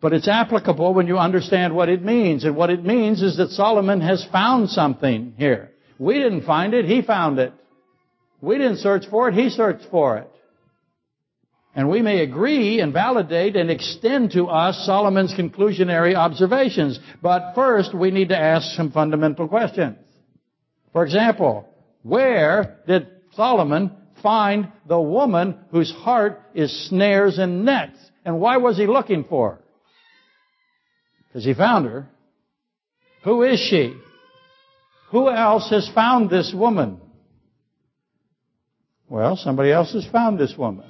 But 0.01 0.11
it's 0.11 0.27
applicable 0.27 0.93
when 0.93 1.07
you 1.07 1.17
understand 1.17 1.73
what 1.73 1.87
it 1.87 2.03
means. 2.03 2.43
And 2.43 2.57
what 2.57 2.69
it 2.69 2.83
means 2.83 3.21
is 3.21 3.37
that 3.37 3.49
Solomon 3.51 4.01
has 4.01 4.25
found 4.31 4.69
something 4.69 5.33
here. 5.37 5.72
We 6.03 6.15
didn't 6.15 6.43
find 6.43 6.73
it, 6.73 6.83
he 6.83 7.01
found 7.01 7.39
it. 7.39 7.53
We 8.41 8.57
didn't 8.57 8.79
search 8.79 9.05
for 9.09 9.29
it, 9.29 9.35
he 9.35 9.49
searched 9.49 9.85
for 9.89 10.17
it. 10.17 10.29
And 11.73 11.89
we 11.89 12.01
may 12.01 12.19
agree 12.19 12.81
and 12.81 12.91
validate 12.91 13.55
and 13.55 13.71
extend 13.71 14.31
to 14.31 14.47
us 14.47 14.85
Solomon's 14.85 15.33
conclusionary 15.33 16.13
observations. 16.13 16.99
But 17.21 17.53
first, 17.55 17.95
we 17.95 18.11
need 18.11 18.29
to 18.29 18.37
ask 18.37 18.75
some 18.75 18.91
fundamental 18.91 19.47
questions. 19.47 19.95
For 20.91 21.05
example, 21.05 21.69
where 22.03 22.79
did 22.85 23.07
Solomon 23.35 23.91
find 24.21 24.73
the 24.85 24.99
woman 24.99 25.57
whose 25.71 25.91
heart 25.91 26.41
is 26.53 26.89
snares 26.89 27.39
and 27.39 27.63
nets? 27.63 27.97
And 28.25 28.41
why 28.41 28.57
was 28.57 28.75
he 28.77 28.87
looking 28.87 29.23
for 29.23 29.51
her? 29.51 29.61
Because 31.27 31.45
he 31.45 31.53
found 31.53 31.85
her. 31.85 32.09
Who 33.23 33.43
is 33.43 33.57
she? 33.69 33.95
Who 35.13 35.29
else 35.29 35.69
has 35.69 35.89
found 35.93 36.29
this 36.29 36.53
woman? 36.53 36.99
Well, 39.07 39.37
somebody 39.37 39.71
else 39.71 39.93
has 39.93 40.05
found 40.11 40.39
this 40.39 40.55
woman. 40.57 40.89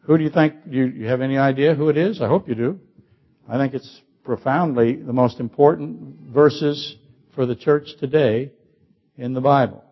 Who 0.00 0.16
do 0.16 0.24
you 0.24 0.30
think, 0.30 0.70
do 0.70 0.76
you 0.76 1.06
have 1.06 1.20
any 1.20 1.36
idea 1.36 1.74
who 1.74 1.90
it 1.90 1.96
is? 1.96 2.20
I 2.20 2.28
hope 2.28 2.48
you 2.48 2.54
do. 2.54 2.80
I 3.48 3.58
think 3.58 3.74
it's 3.74 4.00
profoundly 4.24 4.96
the 4.96 5.12
most 5.12 5.38
important 5.38 6.32
verses 6.32 6.96
for 7.34 7.46
the 7.46 7.54
church 7.54 7.88
today 8.00 8.52
in 9.16 9.34
the 9.34 9.40
Bible. 9.40 9.84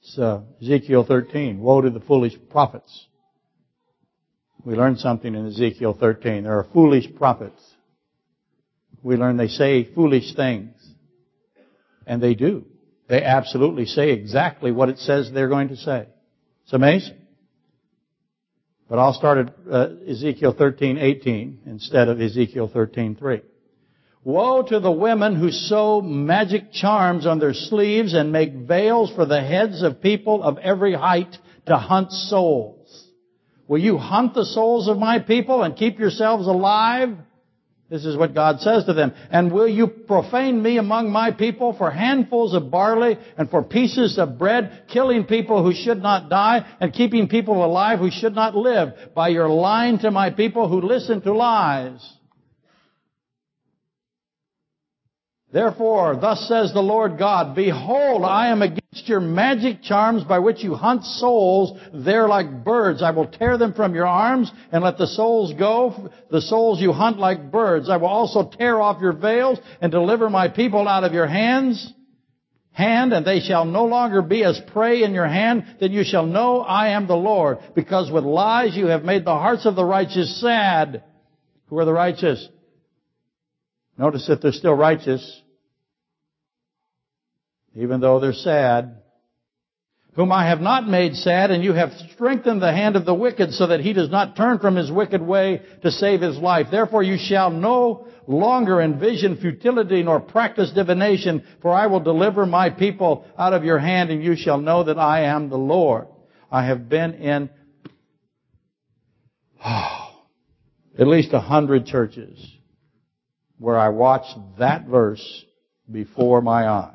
It's 0.00 0.18
uh, 0.18 0.42
Ezekiel 0.62 1.04
13. 1.04 1.58
Woe 1.58 1.80
to 1.80 1.90
the 1.90 2.00
foolish 2.00 2.34
prophets 2.48 3.06
we 4.64 4.74
learn 4.74 4.96
something 4.96 5.34
in 5.34 5.46
Ezekiel 5.46 5.96
13. 5.98 6.44
There 6.44 6.58
are 6.58 6.66
foolish 6.72 7.06
prophets. 7.16 7.71
We 9.02 9.16
learn 9.16 9.36
they 9.36 9.48
say 9.48 9.84
foolish 9.94 10.34
things. 10.34 10.74
And 12.06 12.22
they 12.22 12.34
do. 12.34 12.66
They 13.08 13.22
absolutely 13.22 13.86
say 13.86 14.10
exactly 14.10 14.72
what 14.72 14.88
it 14.88 14.98
says 14.98 15.30
they're 15.30 15.48
going 15.48 15.68
to 15.68 15.76
say. 15.76 16.06
It's 16.64 16.72
amazing. 16.72 17.16
But 18.88 18.98
I'll 18.98 19.14
start 19.14 19.38
at 19.38 19.54
uh, 19.70 19.88
Ezekiel 20.08 20.54
13:18 20.54 21.66
instead 21.66 22.08
of 22.08 22.20
Ezekiel 22.20 22.68
13:3. 22.68 23.42
Woe 24.24 24.62
to 24.62 24.80
the 24.80 24.90
women 24.90 25.34
who 25.34 25.50
sew 25.50 26.00
magic 26.00 26.72
charms 26.72 27.26
on 27.26 27.38
their 27.38 27.54
sleeves 27.54 28.14
and 28.14 28.30
make 28.30 28.52
veils 28.52 29.10
for 29.14 29.24
the 29.24 29.40
heads 29.40 29.82
of 29.82 30.00
people 30.00 30.42
of 30.42 30.58
every 30.58 30.94
height 30.94 31.36
to 31.66 31.76
hunt 31.76 32.12
souls. 32.12 33.08
Will 33.66 33.80
you 33.80 33.98
hunt 33.98 34.34
the 34.34 34.44
souls 34.44 34.88
of 34.88 34.98
my 34.98 35.18
people 35.18 35.62
and 35.62 35.76
keep 35.76 35.98
yourselves 35.98 36.46
alive? 36.46 37.16
This 37.92 38.06
is 38.06 38.16
what 38.16 38.34
God 38.34 38.60
says 38.60 38.86
to 38.86 38.94
them. 38.94 39.12
And 39.30 39.52
will 39.52 39.68
you 39.68 39.86
profane 39.86 40.62
me 40.62 40.78
among 40.78 41.12
my 41.12 41.30
people 41.30 41.74
for 41.74 41.90
handfuls 41.90 42.54
of 42.54 42.70
barley 42.70 43.18
and 43.36 43.50
for 43.50 43.62
pieces 43.62 44.18
of 44.18 44.38
bread, 44.38 44.84
killing 44.88 45.24
people 45.24 45.62
who 45.62 45.74
should 45.74 46.00
not 46.00 46.30
die 46.30 46.64
and 46.80 46.94
keeping 46.94 47.28
people 47.28 47.62
alive 47.62 47.98
who 47.98 48.10
should 48.10 48.34
not 48.34 48.56
live 48.56 48.94
by 49.14 49.28
your 49.28 49.50
lying 49.50 49.98
to 49.98 50.10
my 50.10 50.30
people 50.30 50.70
who 50.70 50.80
listen 50.80 51.20
to 51.20 51.34
lies? 51.34 52.00
Therefore, 55.52 56.16
thus 56.16 56.48
says 56.48 56.72
the 56.72 56.80
Lord 56.80 57.18
God, 57.18 57.54
Behold, 57.54 58.24
I 58.24 58.48
am 58.48 58.62
against 58.62 59.06
your 59.06 59.20
magic 59.20 59.82
charms 59.82 60.24
by 60.24 60.38
which 60.38 60.64
you 60.64 60.74
hunt 60.74 61.04
souls. 61.04 61.78
They're 61.92 62.26
like 62.26 62.64
birds. 62.64 63.02
I 63.02 63.10
will 63.10 63.26
tear 63.26 63.58
them 63.58 63.74
from 63.74 63.94
your 63.94 64.06
arms 64.06 64.50
and 64.72 64.82
let 64.82 64.96
the 64.96 65.06
souls 65.06 65.52
go, 65.58 66.10
the 66.30 66.40
souls 66.40 66.80
you 66.80 66.92
hunt 66.92 67.18
like 67.18 67.52
birds. 67.52 67.90
I 67.90 67.98
will 67.98 68.08
also 68.08 68.48
tear 68.48 68.80
off 68.80 69.02
your 69.02 69.12
veils 69.12 69.58
and 69.82 69.92
deliver 69.92 70.30
my 70.30 70.48
people 70.48 70.88
out 70.88 71.04
of 71.04 71.12
your 71.12 71.26
hands, 71.26 71.92
hand, 72.70 73.12
and 73.12 73.26
they 73.26 73.40
shall 73.40 73.66
no 73.66 73.84
longer 73.84 74.22
be 74.22 74.44
as 74.44 74.58
prey 74.72 75.02
in 75.02 75.12
your 75.12 75.28
hand. 75.28 75.76
Then 75.80 75.92
you 75.92 76.02
shall 76.02 76.24
know 76.24 76.60
I 76.60 76.90
am 76.90 77.06
the 77.06 77.14
Lord, 77.14 77.58
because 77.74 78.10
with 78.10 78.24
lies 78.24 78.74
you 78.74 78.86
have 78.86 79.04
made 79.04 79.26
the 79.26 79.34
hearts 79.34 79.66
of 79.66 79.76
the 79.76 79.84
righteous 79.84 80.40
sad. 80.40 81.04
Who 81.66 81.78
are 81.78 81.84
the 81.84 81.92
righteous? 81.92 82.48
Notice 84.02 84.26
that 84.26 84.42
they're 84.42 84.50
still 84.50 84.74
righteous 84.74 85.42
even 87.76 88.00
though 88.00 88.18
they're 88.18 88.32
sad, 88.32 88.96
whom 90.14 90.32
I 90.32 90.48
have 90.48 90.60
not 90.60 90.88
made 90.88 91.14
sad, 91.14 91.52
and 91.52 91.62
you 91.62 91.72
have 91.72 91.92
strengthened 92.12 92.60
the 92.60 92.72
hand 92.72 92.96
of 92.96 93.04
the 93.06 93.14
wicked 93.14 93.52
so 93.52 93.68
that 93.68 93.78
he 93.78 93.92
does 93.92 94.10
not 94.10 94.34
turn 94.34 94.58
from 94.58 94.74
his 94.74 94.90
wicked 94.90 95.22
way 95.22 95.62
to 95.82 95.92
save 95.92 96.20
his 96.20 96.36
life. 96.36 96.66
Therefore 96.68 97.04
you 97.04 97.16
shall 97.16 97.50
no 97.50 98.08
longer 98.26 98.80
envision 98.80 99.36
futility 99.36 100.02
nor 100.02 100.18
practice 100.18 100.72
divination, 100.72 101.44
for 101.62 101.72
I 101.72 101.86
will 101.86 102.00
deliver 102.00 102.44
my 102.44 102.70
people 102.70 103.24
out 103.38 103.52
of 103.52 103.62
your 103.62 103.78
hand, 103.78 104.10
and 104.10 104.20
you 104.20 104.34
shall 104.34 104.58
know 104.58 104.82
that 104.82 104.98
I 104.98 105.26
am 105.26 105.48
the 105.48 105.56
Lord. 105.56 106.08
I 106.50 106.66
have 106.66 106.88
been 106.88 107.14
in 107.14 107.50
oh, 109.64 110.24
at 110.98 111.06
least 111.06 111.32
a 111.32 111.40
hundred 111.40 111.86
churches 111.86 112.58
where 113.58 113.78
I 113.78 113.90
watched 113.90 114.36
that 114.58 114.86
verse 114.86 115.44
before 115.90 116.40
my 116.40 116.68
eyes 116.68 116.92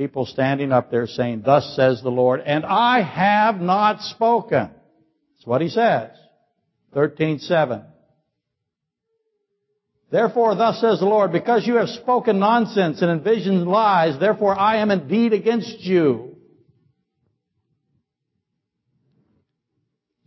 people 0.00 0.24
standing 0.24 0.72
up 0.72 0.90
there 0.90 1.06
saying, 1.06 1.42
Thus 1.44 1.76
says 1.76 2.00
the 2.02 2.08
Lord, 2.08 2.40
and 2.40 2.64
I 2.64 3.02
have 3.02 3.60
not 3.60 4.00
spoken. 4.00 4.70
That's 4.70 5.46
what 5.46 5.60
he 5.60 5.68
says. 5.68 6.08
13.7. 6.96 7.84
Therefore, 10.10 10.54
thus 10.54 10.80
says 10.80 11.00
the 11.00 11.04
Lord, 11.04 11.32
because 11.32 11.66
you 11.66 11.74
have 11.74 11.90
spoken 11.90 12.38
nonsense 12.38 13.02
and 13.02 13.10
envisioned 13.10 13.68
lies, 13.68 14.18
therefore 14.18 14.58
I 14.58 14.78
am 14.78 14.90
indeed 14.90 15.34
against 15.34 15.80
you. 15.80 16.38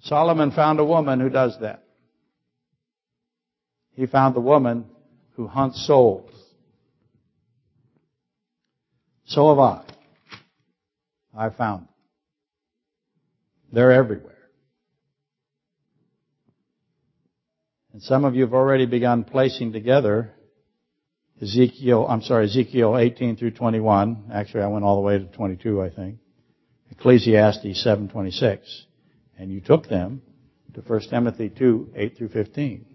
Solomon 0.03 0.51
found 0.51 0.79
a 0.79 0.85
woman 0.85 1.19
who 1.19 1.29
does 1.29 1.57
that. 1.61 1.83
He 3.95 4.05
found 4.05 4.35
the 4.35 4.41
woman 4.41 4.85
who 5.35 5.47
hunts 5.47 5.85
souls. 5.85 6.31
So 9.25 9.49
have 9.49 9.59
I. 9.59 9.83
I 11.35 11.49
found 11.49 11.83
them. 11.83 11.89
They're 13.71 13.91
everywhere. 13.91 14.31
And 17.91 18.01
some 18.01 18.25
of 18.25 18.35
you 18.35 18.41
have 18.41 18.53
already 18.53 18.85
begun 18.85 19.23
placing 19.23 19.71
together 19.71 20.33
Ezekiel, 21.41 22.05
I'm 22.07 22.21
sorry, 22.21 22.45
Ezekiel 22.45 22.97
18 22.97 23.35
through 23.35 23.51
21. 23.51 24.31
Actually, 24.33 24.63
I 24.63 24.67
went 24.67 24.85
all 24.85 24.95
the 24.95 25.01
way 25.01 25.17
to 25.17 25.25
22, 25.25 25.81
I 25.81 25.89
think. 25.89 26.17
Ecclesiastes 26.91 27.83
7:26. 27.83 28.59
And 29.37 29.51
you 29.51 29.59
took 29.59 29.87
them 29.87 30.21
to 30.73 30.81
1 30.81 31.09
Timothy 31.09 31.49
2, 31.49 31.89
8 31.95 32.17
through 32.17 32.29
15. 32.29 32.85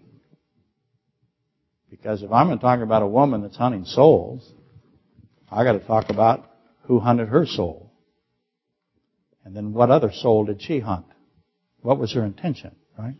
Because 1.89 2.21
if 2.23 2.31
I'm 2.31 2.47
going 2.47 2.59
to 2.59 2.63
talk 2.63 2.81
about 2.81 3.01
a 3.01 3.07
woman 3.07 3.41
that's 3.41 3.57
hunting 3.57 3.85
souls, 3.85 4.47
I 5.51 5.63
got 5.63 5.73
to 5.73 5.79
talk 5.79 6.09
about 6.09 6.49
who 6.83 6.99
hunted 6.99 7.29
her 7.29 7.45
soul. 7.45 7.91
And 9.43 9.55
then 9.55 9.73
what 9.73 9.89
other 9.89 10.11
soul 10.11 10.45
did 10.45 10.61
she 10.61 10.79
hunt? 10.79 11.05
What 11.81 11.97
was 11.97 12.13
her 12.13 12.23
intention, 12.23 12.75
right? 12.97 13.15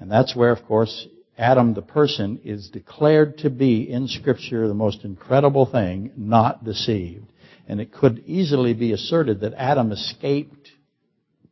And 0.00 0.10
that's 0.10 0.34
where, 0.34 0.50
of 0.50 0.64
course, 0.64 1.06
Adam 1.38 1.74
the 1.74 1.82
person 1.82 2.40
is 2.44 2.70
declared 2.70 3.38
to 3.38 3.50
be 3.50 3.88
in 3.88 4.08
Scripture 4.08 4.66
the 4.66 4.74
most 4.74 5.04
incredible 5.04 5.66
thing, 5.66 6.10
not 6.16 6.64
deceived. 6.64 7.26
And 7.68 7.80
it 7.80 7.92
could 7.92 8.24
easily 8.26 8.74
be 8.74 8.92
asserted 8.92 9.40
that 9.40 9.54
Adam 9.54 9.92
escaped 9.92 10.70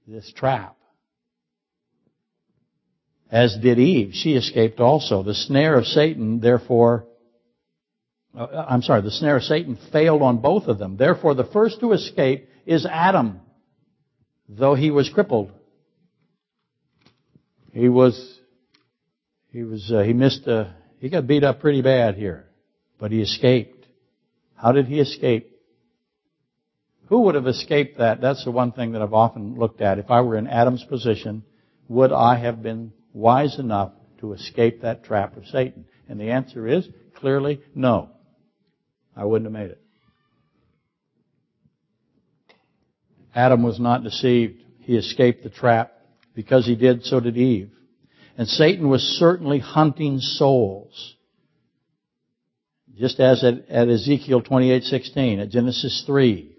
this 0.07 0.33
trap. 0.35 0.77
As 3.31 3.57
did 3.63 3.79
Eve. 3.79 4.13
She 4.15 4.35
escaped 4.35 4.81
also. 4.81 5.23
The 5.23 5.35
snare 5.35 5.77
of 5.77 5.87
Satan, 5.87 6.41
therefore, 6.41 7.07
uh, 8.37 8.65
I'm 8.69 8.83
sorry, 8.83 9.03
the 9.03 9.11
snare 9.11 9.37
of 9.37 9.43
Satan 9.43 9.79
failed 9.93 10.23
on 10.23 10.39
both 10.39 10.67
of 10.67 10.79
them. 10.79 10.97
Therefore, 10.97 11.35
the 11.35 11.45
first 11.45 11.81
to 11.81 11.93
escape 11.93 12.49
is 12.67 12.87
Adam, 12.87 13.41
though 14.49 14.75
he 14.75 14.91
was 14.91 15.09
crippled. 15.09 15.53
He 17.73 17.89
was, 17.89 18.39
he 19.53 19.63
was, 19.63 19.91
uh, 19.93 20.01
he 20.01 20.13
missed, 20.13 20.47
uh, 20.49 20.71
he 20.99 21.09
got 21.09 21.27
beat 21.27 21.45
up 21.45 21.61
pretty 21.61 21.83
bad 21.83 22.17
here, 22.17 22.47
but 22.99 23.13
he 23.13 23.23
escaped. 23.23 23.87
How 24.57 24.73
did 24.73 24.87
he 24.87 24.99
escape? 24.99 25.57
Who 27.07 27.23
would 27.23 27.37
have 27.37 27.47
escaped 27.47 27.99
that? 27.99 28.21
That's 28.21 28.45
the 28.45 28.51
one 28.51 28.73
thing 28.73 28.93
that 28.93 29.03
I've 29.03 29.15
often 29.15 29.57
looked 29.57 29.81
at. 29.81 29.99
If 29.99 30.11
I 30.11 30.21
were 30.21 30.37
in 30.37 30.47
Adam's 30.47 30.85
position, 30.85 31.45
would 31.89 32.13
I 32.13 32.37
have 32.37 32.63
been 32.63 32.93
wise 33.13 33.59
enough 33.59 33.93
to 34.21 34.33
escape 34.33 34.83
that 34.83 35.05
trap 35.05 35.37
of 35.37 35.47
Satan? 35.47 35.87
And 36.09 36.21
the 36.21 36.31
answer 36.31 36.67
is 36.67 36.89
clearly 37.15 37.61
no. 37.75 38.11
I 39.17 39.25
wouldn't 39.25 39.47
have 39.47 39.53
made 39.53 39.71
it. 39.71 39.81
Adam 43.35 43.63
was 43.63 43.79
not 43.79 44.03
deceived. 44.03 44.63
He 44.81 44.97
escaped 44.97 45.45
the 45.45 45.51
trap. 45.51 45.93
Because 46.35 46.67
he 46.67 46.75
did, 46.75 47.05
so 47.05 47.21
did 47.21 47.37
Eve. 47.37 47.71
And 48.37 48.49
Satan 48.49 48.89
was 48.89 49.03
certainly 49.03 49.59
hunting 49.59 50.19
souls. 50.19 51.17
Just 52.97 53.21
as 53.21 53.45
at, 53.45 53.69
at 53.69 53.89
Ezekiel 53.89 54.43
28:16, 54.43 55.43
at 55.43 55.51
Genesis 55.51 56.05
3, 56.07 56.50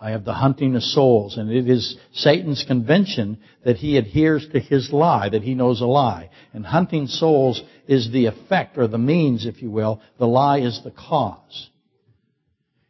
I 0.00 0.10
have 0.10 0.24
the 0.24 0.34
hunting 0.34 0.76
of 0.76 0.82
souls, 0.82 1.36
and 1.36 1.50
it 1.50 1.68
is 1.68 1.96
Satan's 2.12 2.64
convention 2.64 3.38
that 3.64 3.76
he 3.76 3.96
adheres 3.96 4.46
to 4.52 4.60
his 4.60 4.92
lie, 4.92 5.28
that 5.28 5.42
he 5.42 5.54
knows 5.54 5.80
a 5.80 5.86
lie. 5.86 6.30
And 6.52 6.64
hunting 6.64 7.08
souls 7.08 7.60
is 7.88 8.10
the 8.12 8.26
effect, 8.26 8.78
or 8.78 8.86
the 8.86 8.98
means, 8.98 9.44
if 9.44 9.60
you 9.60 9.70
will. 9.70 10.00
The 10.18 10.26
lie 10.26 10.60
is 10.60 10.80
the 10.84 10.92
cause. 10.92 11.70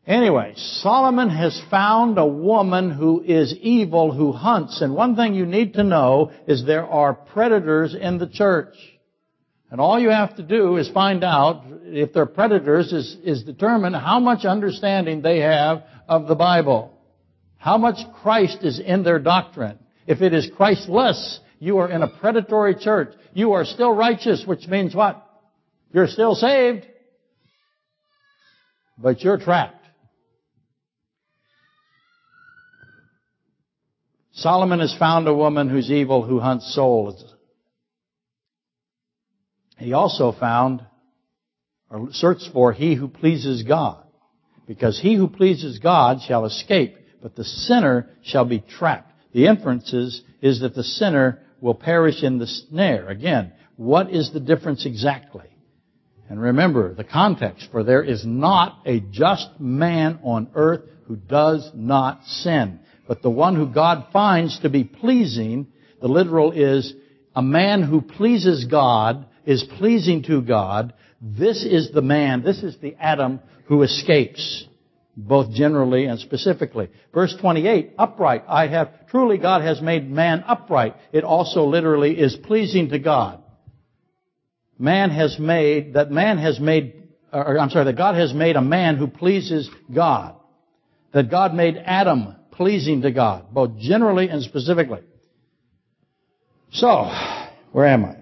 Anyway, 0.07 0.53
Solomon 0.57 1.31
has 1.31 1.61
found 1.71 2.19
a 2.19 2.27
woman 2.27 2.91
who 2.91 3.23
is 3.23 3.55
evil, 3.55 4.13
who 4.13 4.33
hunts. 4.33 4.81
And 4.83 4.95
one 4.95 5.17
thing 5.17 5.35
you 5.35 5.47
need 5.47 5.75
to 5.75 5.85
know 5.85 6.33
is 6.47 6.65
there 6.65 6.87
are 6.87 7.15
predators 7.15 7.95
in 7.95 8.19
the 8.19 8.27
church. 8.27 8.75
And 9.71 9.81
all 9.81 9.99
you 9.99 10.09
have 10.09 10.37
to 10.37 10.43
do 10.43 10.77
is 10.77 10.89
find 10.91 11.23
out 11.23 11.65
if 11.85 12.13
they're 12.13 12.27
predators 12.27 12.93
is, 12.93 13.17
is 13.23 13.43
determine 13.45 13.93
how 13.93 14.19
much 14.19 14.47
understanding 14.47 15.21
they 15.21 15.41
have 15.41 15.85
of 16.09 16.27
the 16.27 16.35
Bible. 16.35 16.98
How 17.59 17.77
much 17.77 17.99
Christ 18.23 18.59
is 18.63 18.81
in 18.81 19.03
their 19.03 19.19
doctrine. 19.19 19.79
If 20.07 20.23
it 20.23 20.33
is 20.33 20.49
Christless, 20.57 21.41
you 21.59 21.79
are 21.79 21.91
in 21.91 22.03
a 22.03 22.09
predatory 22.09 22.77
church. 22.77 23.13
You 23.35 23.53
are 23.53 23.65
still 23.65 23.93
righteous, 23.93 24.45
which 24.47 24.67
means 24.69 24.95
what? 24.95 25.25
You're 25.93 26.07
still 26.07 26.35
saved, 26.35 26.87
but 28.97 29.23
you're 29.23 29.39
trapped. 29.39 29.75
Solomon 34.33 34.79
has 34.79 34.95
found 34.97 35.27
a 35.27 35.35
woman 35.35 35.69
who's 35.69 35.91
evil, 35.91 36.23
who 36.23 36.39
hunts 36.39 36.73
souls. 36.73 37.35
He 39.79 39.93
also 39.93 40.33
found, 40.33 40.85
or 41.91 42.09
searched 42.13 42.51
for, 42.53 42.73
he 42.73 42.95
who 42.95 43.09
pleases 43.09 43.65
God. 43.65 44.05
Because 44.67 45.01
he 45.01 45.15
who 45.17 45.29
pleases 45.29 45.81
God 45.81 46.19
shall 46.27 46.45
escape 46.45 46.98
but 47.23 47.37
the 47.37 47.45
sinner 47.45 48.09
shall 48.23 48.45
be 48.45 48.61
trapped. 48.61 49.13
The 49.33 49.47
inference 49.47 49.93
is, 49.93 50.23
is 50.41 50.61
that 50.61 50.75
the 50.75 50.85
sinner 50.85 51.41
will 51.61 51.75
perish 51.75 52.23
in 52.23 52.39
the 52.39 52.47
snare. 52.47 53.09
Again, 53.09 53.53
what 53.77 54.11
is 54.11 54.33
the 54.33 54.41
difference 54.41 54.87
exactly? 54.87 55.47
And 56.29 56.41
remember 56.41 56.95
the 56.95 57.05
context, 57.05 57.69
for 57.71 57.83
there 57.83 58.03
is 58.03 58.25
not 58.27 58.83
a 58.85 59.01
just 59.01 59.49
man 59.59 60.19
on 60.23 60.51
earth 60.55 60.83
who 61.07 61.17
does 61.17 61.71
not 61.75 62.25
sin. 62.25 62.81
But 63.07 63.23
the 63.23 63.31
one 63.31 63.57
who 63.57 63.67
God 63.67 64.09
finds 64.13 64.61
to 64.61 64.69
be 64.69 64.85
pleasing, 64.85 65.69
the 66.01 66.09
literal 66.09 66.53
is, 66.53 66.93
a 67.35 67.43
man 67.43 67.83
who 67.83 68.03
pleases 68.03 68.67
God, 68.67 69.27
is 69.47 69.65
pleasing 69.79 70.23
to 70.25 70.43
God, 70.43 70.93
this 71.21 71.65
is 71.65 71.91
the 71.91 72.03
man, 72.03 72.43
this 72.43 72.63
is 72.63 72.77
the 72.79 72.95
Adam 73.01 73.41
who 73.65 73.83
escapes 73.83 74.68
both 75.19 75.51
generally 75.51 76.05
and 76.05 76.21
specifically. 76.21 76.89
Verse 77.13 77.35
28, 77.41 77.95
upright. 77.99 78.45
I 78.47 78.69
have, 78.69 79.09
truly 79.09 79.37
God 79.37 79.63
has 79.63 79.83
made 79.83 80.09
man 80.09 80.45
upright. 80.47 80.95
It 81.13 81.25
also 81.25 81.65
literally 81.65 82.17
is 82.17 82.37
pleasing 82.37 82.91
to 82.91 83.01
God. 83.01 83.43
Man 84.79 85.11
has 85.11 85.37
made, 85.39 85.95
that 85.95 86.13
man 86.13 86.39
has 86.39 86.61
made, 86.61 87.09
or 87.33 87.59
I'm 87.59 87.69
sorry, 87.71 87.87
that 87.87 87.97
God 87.97 88.15
has 88.15 88.33
made 88.33 88.55
a 88.55 88.63
man 88.63 88.97
who 88.97 89.09
pleases 89.09 89.69
God. 89.93 90.37
That 91.13 91.31
God 91.31 91.53
made 91.53 91.77
Adam 91.85 92.37
pleasing 92.53 93.03
to 93.03 93.11
God, 93.11 93.47
both 93.53 93.77
generally 93.79 94.29
and 94.29 94.43
specifically. 94.43 95.01
So, 96.71 97.11
where 97.73 97.87
am 97.87 98.05
I? 98.05 98.18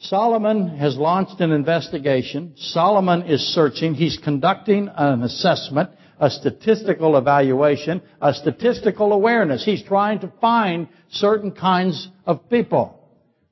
Solomon 0.00 0.78
has 0.78 0.96
launched 0.96 1.40
an 1.40 1.52
investigation. 1.52 2.54
Solomon 2.56 3.22
is 3.22 3.54
searching. 3.54 3.94
He's 3.94 4.18
conducting 4.22 4.88
an 4.94 5.22
assessment, 5.22 5.90
a 6.18 6.30
statistical 6.30 7.18
evaluation, 7.18 8.00
a 8.20 8.32
statistical 8.32 9.12
awareness. 9.12 9.62
He's 9.62 9.82
trying 9.82 10.20
to 10.20 10.32
find 10.40 10.88
certain 11.10 11.52
kinds 11.52 12.08
of 12.24 12.48
people. 12.48 12.98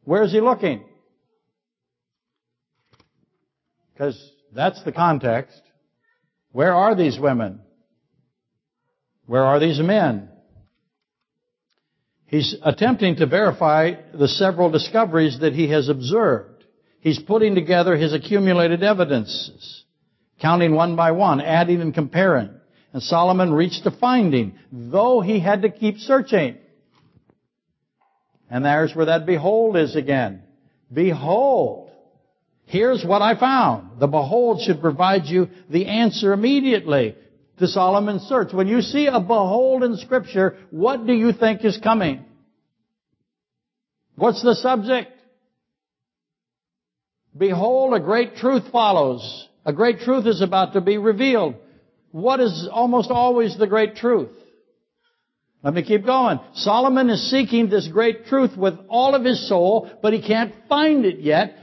Where 0.04 0.22
is 0.22 0.32
he 0.32 0.40
looking? 0.40 0.84
Because 3.92 4.18
that's 4.54 4.82
the 4.84 4.92
context. 4.92 5.60
Where 6.52 6.72
are 6.72 6.94
these 6.94 7.18
women? 7.18 7.60
Where 9.26 9.44
are 9.44 9.60
these 9.60 9.80
men? 9.80 10.30
He's 12.28 12.54
attempting 12.62 13.16
to 13.16 13.26
verify 13.26 13.94
the 14.12 14.28
several 14.28 14.70
discoveries 14.70 15.40
that 15.40 15.54
he 15.54 15.68
has 15.70 15.88
observed. 15.88 16.64
He's 17.00 17.18
putting 17.18 17.54
together 17.54 17.96
his 17.96 18.12
accumulated 18.12 18.82
evidences, 18.82 19.84
counting 20.40 20.74
one 20.74 20.94
by 20.94 21.12
one, 21.12 21.40
adding 21.40 21.80
and 21.80 21.94
comparing. 21.94 22.50
And 22.92 23.02
Solomon 23.02 23.52
reached 23.52 23.86
a 23.86 23.90
finding, 23.90 24.58
though 24.70 25.22
he 25.22 25.40
had 25.40 25.62
to 25.62 25.70
keep 25.70 25.98
searching. 25.98 26.58
And 28.50 28.64
there's 28.64 28.94
where 28.94 29.06
that 29.06 29.24
behold 29.24 29.78
is 29.78 29.96
again. 29.96 30.42
Behold. 30.92 31.90
Here's 32.66 33.04
what 33.04 33.22
I 33.22 33.40
found. 33.40 34.00
The 34.00 34.06
behold 34.06 34.60
should 34.60 34.82
provide 34.82 35.24
you 35.24 35.48
the 35.70 35.86
answer 35.86 36.34
immediately 36.34 37.16
to 37.58 37.66
Solomon's 37.66 38.22
search. 38.22 38.52
When 38.52 38.68
you 38.68 38.80
see 38.80 39.06
a 39.06 39.20
behold 39.20 39.84
in 39.84 39.96
scripture, 39.96 40.56
what 40.70 41.06
do 41.06 41.12
you 41.12 41.32
think 41.32 41.64
is 41.64 41.78
coming? 41.82 42.24
What's 44.16 44.42
the 44.42 44.54
subject? 44.54 45.12
Behold, 47.36 47.94
a 47.94 48.00
great 48.00 48.36
truth 48.36 48.64
follows. 48.72 49.48
A 49.64 49.72
great 49.72 50.00
truth 50.00 50.26
is 50.26 50.40
about 50.42 50.72
to 50.72 50.80
be 50.80 50.98
revealed. 50.98 51.54
What 52.10 52.40
is 52.40 52.68
almost 52.70 53.10
always 53.10 53.56
the 53.56 53.66
great 53.66 53.96
truth? 53.96 54.30
Let 55.62 55.74
me 55.74 55.82
keep 55.82 56.04
going. 56.04 56.40
Solomon 56.54 57.10
is 57.10 57.30
seeking 57.30 57.68
this 57.68 57.88
great 57.88 58.26
truth 58.26 58.56
with 58.56 58.74
all 58.88 59.14
of 59.14 59.24
his 59.24 59.48
soul, 59.48 59.90
but 60.02 60.12
he 60.12 60.22
can't 60.22 60.54
find 60.68 61.04
it 61.04 61.18
yet, 61.18 61.54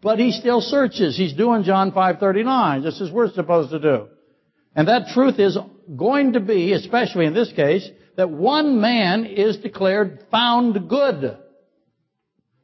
but 0.00 0.18
he 0.18 0.30
still 0.30 0.60
searches. 0.60 1.16
He's 1.16 1.32
doing 1.32 1.64
John 1.64 1.92
5:39, 1.92 2.82
just 2.82 3.00
as 3.00 3.10
we're 3.10 3.30
supposed 3.32 3.70
to 3.70 3.78
do. 3.78 4.08
And 4.74 4.88
that 4.88 5.08
truth 5.12 5.38
is 5.38 5.58
going 5.96 6.34
to 6.34 6.40
be, 6.40 6.72
especially 6.72 7.26
in 7.26 7.34
this 7.34 7.52
case, 7.52 7.88
that 8.16 8.30
one 8.30 8.80
man 8.80 9.24
is 9.24 9.56
declared 9.58 10.24
found 10.30 10.88
good. 10.88 11.38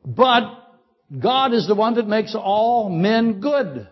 But 0.05 0.45
God 1.19 1.53
is 1.53 1.67
the 1.67 1.75
one 1.75 1.95
that 1.95 2.07
makes 2.07 2.35
all 2.35 2.89
men 2.89 3.41
good. 3.41 3.89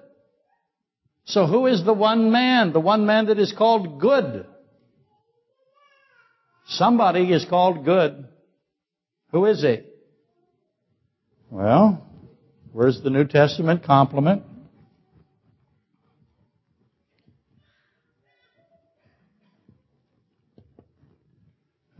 So 1.26 1.46
who 1.46 1.66
is 1.66 1.84
the 1.84 1.92
one 1.92 2.30
man? 2.30 2.72
The 2.72 2.80
one 2.80 3.06
man 3.06 3.26
that 3.26 3.38
is 3.38 3.52
called 3.56 4.00
good. 4.00 4.46
Somebody 6.66 7.32
is 7.32 7.44
called 7.44 7.84
good. 7.84 8.28
Who 9.32 9.46
is 9.46 9.62
he? 9.62 9.80
Well, 11.50 12.06
where's 12.72 13.00
the 13.02 13.10
New 13.10 13.24
Testament 13.24 13.84
complement? 13.84 14.42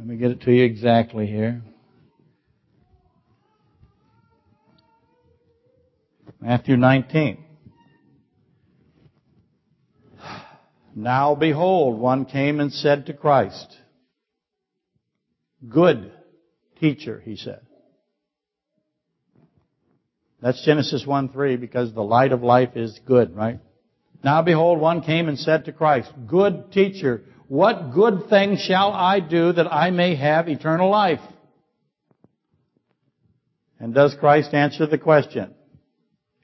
Let 0.05 0.11
me 0.11 0.17
get 0.19 0.33
it 0.33 0.43
to 0.43 0.53
you 0.53 0.65
exactly 0.65 1.27
here. 1.27 1.63
Matthew 6.43 6.77
19. 6.77 7.43
Now 10.95 11.35
behold, 11.35 11.99
one 11.99 12.27
came 12.27 12.61
and 12.61 12.71
said 12.71 13.07
to 13.07 13.15
Christ, 13.15 13.75
Good 15.67 16.13
teacher, 16.79 17.23
he 17.25 17.37
said. 17.37 17.63
That's 20.43 20.63
Genesis 20.67 21.07
1 21.07 21.31
3 21.31 21.57
because 21.57 21.95
the 21.95 22.03
light 22.03 22.33
of 22.33 22.43
life 22.43 22.77
is 22.77 23.01
good, 23.07 23.35
right? 23.35 23.59
Now 24.23 24.43
behold, 24.43 24.81
one 24.81 25.01
came 25.01 25.29
and 25.29 25.39
said 25.39 25.65
to 25.65 25.73
Christ, 25.73 26.13
Good 26.27 26.73
teacher, 26.73 27.25
what 27.55 27.95
good 27.95 28.29
thing 28.29 28.57
shall 28.57 28.91
I 28.93 29.21
do 29.21 29.53
that 29.53 29.73
I 29.73 29.91
may 29.91 30.17
have 30.17 30.49
eternal 30.49 30.91
life? 30.91 31.21
And 33.79 33.95
does 33.95 34.17
Christ 34.19 34.53
answer 34.53 34.89
the 34.89 34.99
question? 34.99 35.55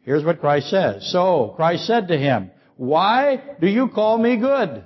Here's 0.02 0.22
what 0.22 0.38
Christ 0.38 0.70
says. 0.70 1.10
So, 1.10 1.54
Christ 1.56 1.84
said 1.84 2.06
to 2.08 2.16
him, 2.16 2.52
Why 2.76 3.42
do 3.60 3.66
you 3.66 3.88
call 3.88 4.18
me 4.18 4.36
good? 4.36 4.84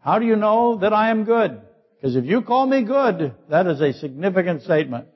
How 0.00 0.18
do 0.18 0.26
you 0.26 0.36
know 0.36 0.76
that 0.76 0.92
I 0.92 1.08
am 1.08 1.24
good? 1.24 1.58
Because 1.94 2.16
if 2.16 2.26
you 2.26 2.42
call 2.42 2.66
me 2.66 2.82
good, 2.82 3.34
that 3.48 3.66
is 3.66 3.80
a 3.80 3.94
significant 3.94 4.60
statement. 4.60 5.06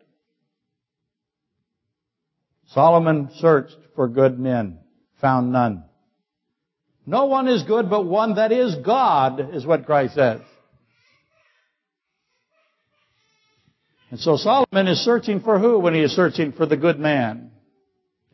Solomon 2.68 3.28
searched 3.40 3.76
for 3.94 4.08
good 4.08 4.38
men, 4.38 4.78
found 5.20 5.52
none. 5.52 5.82
No 7.06 7.26
one 7.26 7.46
is 7.46 7.62
good 7.62 7.88
but 7.88 8.04
one 8.04 8.34
that 8.34 8.50
is 8.50 8.74
God, 8.84 9.54
is 9.54 9.64
what 9.64 9.86
Christ 9.86 10.16
says. 10.16 10.40
And 14.10 14.20
so 14.20 14.36
Solomon 14.36 14.88
is 14.88 15.04
searching 15.04 15.40
for 15.40 15.58
who 15.58 15.78
when 15.78 15.94
he 15.94 16.00
is 16.00 16.12
searching 16.14 16.52
for 16.52 16.66
the 16.66 16.76
good 16.76 16.98
man? 16.98 17.52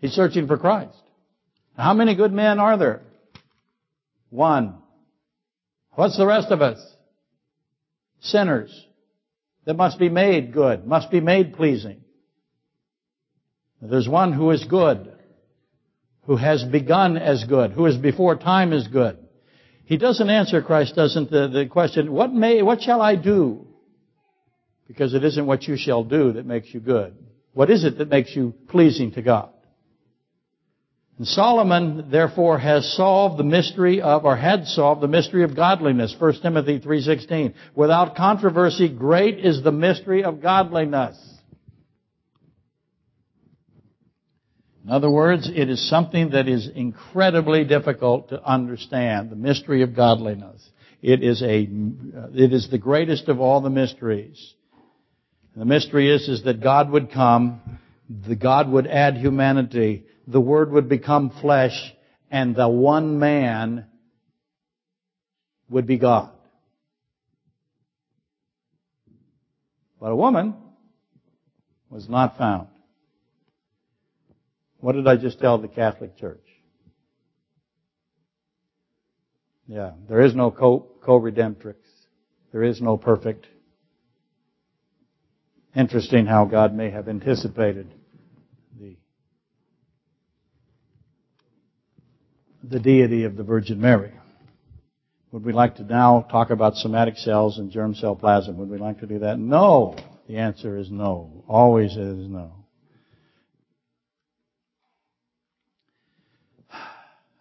He's 0.01 0.13
searching 0.13 0.47
for 0.47 0.59
Christ. 0.59 0.97
How 1.77 1.95
many 1.95 2.15
good 2.15 2.33
men 2.33 2.59
are 2.59 2.77
there? 2.77 3.03
One. 4.31 4.79
What's 5.93 6.17
the 6.17 6.27
rest 6.27 6.51
of 6.51 6.63
us? 6.63 6.79
Sinners 8.21 8.87
that 9.65 9.75
must 9.75 9.99
be 9.99 10.09
made 10.09 10.53
good, 10.53 10.87
must 10.87 11.11
be 11.11 11.21
made 11.21 11.55
pleasing. 11.55 12.03
There's 13.81 14.09
one 14.09 14.33
who 14.33 14.51
is 14.51 14.65
good, 14.65 15.12
who 16.27 16.37
has 16.37 16.65
begun 16.65 17.17
as 17.17 17.45
good, 17.45 17.73
who 17.73 17.87
is 17.87 17.97
before 17.97 18.37
time 18.37 18.73
is 18.73 18.87
good. 18.87 19.19
He 19.85 19.97
doesn't 19.97 20.31
answer, 20.31 20.63
Christ 20.63 20.95
doesn't, 20.95 21.31
the, 21.31 21.49
the 21.49 21.67
question, 21.67 22.13
what 22.13 22.33
may, 22.33 22.63
what 22.63 22.83
shall 22.83 23.03
I 23.03 23.17
do? 23.17 23.67
Because 24.87 25.15
it 25.15 25.25
isn't 25.25 25.47
what 25.47 25.65
you 25.65 25.77
shall 25.77 26.05
do 26.05 26.33
that 26.35 26.47
makes 26.47 26.73
you 26.73 26.81
good. 26.81 27.15
What 27.53 27.71
is 27.71 27.85
it 27.85 27.99
that 27.99 28.09
makes 28.09 28.35
you 28.35 28.55
pleasing 28.69 29.13
to 29.13 29.23
God? 29.23 29.51
And 31.19 31.27
Solomon, 31.27 32.11
therefore, 32.11 32.59
has 32.59 32.97
solved 32.97 33.39
the 33.39 33.45
mystery 33.45 34.01
of, 34.01 34.25
or 34.25 34.37
had 34.37 34.67
solved 34.67 35.01
the 35.01 35.09
mystery 35.09 35.45
of 35.45 35.55
godliness. 35.55 36.15
1 36.19 36.41
Timothy 36.41 36.81
3.16. 36.81 37.55
Without 37.75 38.17
controversy, 38.17 38.89
great 38.89 39.39
is 39.39 39.63
the 39.63 39.73
mystery 39.73 40.25
of 40.25 40.41
godliness. 40.41 41.17
In 44.85 44.91
other 44.91 45.11
words, 45.11 45.49
it 45.49 45.71
is 45.71 45.89
something 45.89 46.31
that 46.31 46.49
is 46.49 46.69
incredibly 46.69 47.65
difficult 47.65 48.31
to 48.31 48.43
understand, 48.45 49.31
the 49.31 49.37
mystery 49.37 49.83
of 49.83 49.95
godliness. 49.95 50.61
It 51.01 51.23
is 51.23 51.41
a, 51.43 51.69
it 52.35 52.53
is 52.53 52.69
the 52.71 52.79
greatest 52.79 53.29
of 53.29 53.41
all 53.41 53.61
the 53.61 53.71
mysteries. 53.71 54.55
The 55.57 55.65
mystery 55.65 56.13
is, 56.13 56.29
is 56.29 56.45
that 56.45 56.61
God 56.61 56.91
would 56.91 57.13
come, 57.13 57.61
the 58.09 58.35
God 58.35 58.71
would 58.71 58.87
add 58.87 59.17
humanity, 59.17 60.05
the 60.27 60.41
Word 60.41 60.73
would 60.73 60.89
become 60.89 61.31
flesh, 61.41 61.93
and 62.31 62.57
the 62.57 62.69
one 62.69 63.19
man 63.19 63.87
would 65.69 65.87
be 65.87 65.99
God. 65.99 66.31
But 70.01 70.11
a 70.11 70.17
woman 70.17 70.55
was 71.89 72.09
not 72.09 72.37
found. 72.37 72.69
What 74.83 74.97
did 74.97 75.07
I 75.07 75.15
just 75.15 75.39
tell 75.39 75.59
the 75.59 75.69
Catholic 75.69 76.17
Church? 76.19 76.43
Yeah, 79.69 79.93
there 80.09 80.21
is 80.21 80.35
no 80.35 80.51
co-redemptrix. 80.51 81.77
There 82.51 82.65
is 82.65 82.83
no 82.83 82.97
perfect. 82.97 83.47
Interesting 85.77 86.27
how 86.27 86.47
God 86.47 86.75
may 86.75 86.91
have 86.91 87.09
anticipated 87.09 87.95
the, 88.77 88.97
the 92.65 92.81
deity 92.81 93.23
of 93.23 93.37
the 93.37 93.45
Virgin 93.45 93.81
Mary. 93.81 94.13
Would 95.31 95.45
we 95.45 95.53
like 95.53 95.77
to 95.77 95.85
now 95.85 96.27
talk 96.29 96.51
about 96.51 96.75
somatic 96.75 97.19
cells 97.19 97.59
and 97.59 97.71
germ 97.71 97.95
cell 97.95 98.17
plasm? 98.17 98.59
Would 98.59 98.69
we 98.69 98.79
like 98.79 98.99
to 98.99 99.07
do 99.07 99.21
that? 99.21 99.39
No. 99.39 99.95
The 100.27 100.39
answer 100.39 100.77
is 100.77 100.91
no. 100.91 101.45
Always 101.47 101.93
is 101.97 102.29
no. 102.29 102.62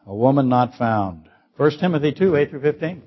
A 0.06 0.16
woman 0.16 0.50
not 0.50 0.76
found. 0.76 1.30
1 1.58 1.72
Timothy 1.80 2.12
2, 2.12 2.36
8 2.36 2.50
through 2.50 2.62
15. 2.62 3.04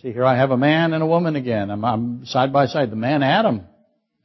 See, 0.00 0.12
here 0.12 0.24
I 0.24 0.36
have 0.36 0.50
a 0.50 0.56
man 0.56 0.92
and 0.92 1.02
a 1.02 1.06
woman 1.06 1.36
again. 1.36 1.70
I'm, 1.70 1.84
I'm 1.84 2.26
side 2.26 2.52
by 2.52 2.66
side. 2.66 2.90
The 2.90 2.96
man, 2.96 3.22
Adam, 3.22 3.66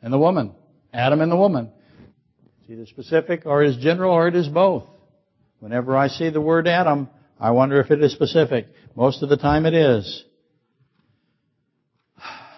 and 0.02 0.14
the 0.14 0.20
woman. 0.20 0.54
Adam 0.94 1.22
and 1.22 1.32
the 1.32 1.36
woman. 1.36 1.72
It's 2.62 2.70
either 2.70 2.86
specific 2.86 3.46
or 3.46 3.64
is 3.64 3.78
general 3.78 4.14
or 4.14 4.28
it 4.28 4.36
is 4.36 4.48
both. 4.48 4.84
Whenever 5.60 5.98
I 5.98 6.08
see 6.08 6.30
the 6.30 6.42
word 6.42 6.68
Adam, 6.68 7.10
I 7.40 7.52
wonder 7.52 7.80
if 7.80 7.90
it 7.90 8.04
is 8.04 8.12
specific. 8.14 8.68
Most 8.96 9.24
of 9.24 9.30
the 9.30 9.38
time 9.38 9.66
it 9.66 9.74
is. 9.74 10.24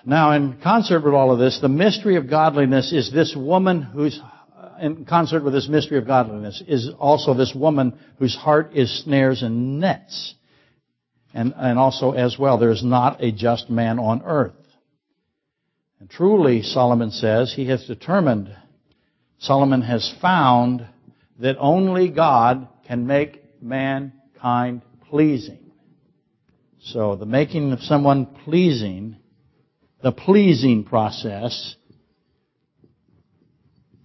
Now, 0.05 0.33
in 0.33 0.59
concert 0.61 1.03
with 1.03 1.13
all 1.15 1.31
of 1.31 1.39
this, 1.39 1.59
the 1.59 1.69
mystery 1.69 2.17
of 2.17 2.29
godliness 2.29 2.93
is 2.93 3.11
this 3.11 3.35
woman 3.35 3.81
who's 3.81 4.19
in 4.81 5.05
concert 5.05 5.43
with 5.43 5.53
this 5.53 5.67
mystery 5.67 5.97
of 5.97 6.07
godliness 6.07 6.61
is 6.67 6.89
also 6.99 7.33
this 7.33 7.53
woman 7.55 7.97
whose 8.17 8.35
heart 8.35 8.71
is 8.73 9.03
snares 9.03 9.43
and 9.43 9.79
nets. 9.79 10.35
And, 11.33 11.53
and 11.57 11.77
also 11.77 12.11
as 12.11 12.37
well, 12.39 12.57
there 12.57 12.71
is 12.71 12.83
not 12.83 13.21
a 13.21 13.31
just 13.31 13.69
man 13.69 13.99
on 13.99 14.21
earth. 14.23 14.53
And 15.99 16.09
truly, 16.09 16.61
Solomon 16.61 17.11
says, 17.11 17.53
he 17.53 17.67
has 17.67 17.85
determined, 17.85 18.55
Solomon 19.39 19.81
has 19.81 20.13
found 20.21 20.87
that 21.39 21.57
only 21.59 22.09
God 22.09 22.67
can 22.87 23.07
make 23.07 23.61
mankind 23.61 24.81
pleasing. 25.09 25.71
So 26.79 27.15
the 27.15 27.25
making 27.25 27.71
of 27.71 27.79
someone 27.81 28.27
pleasing, 28.45 29.17
the 30.03 30.11
pleasing 30.11 30.83
process, 30.83 31.75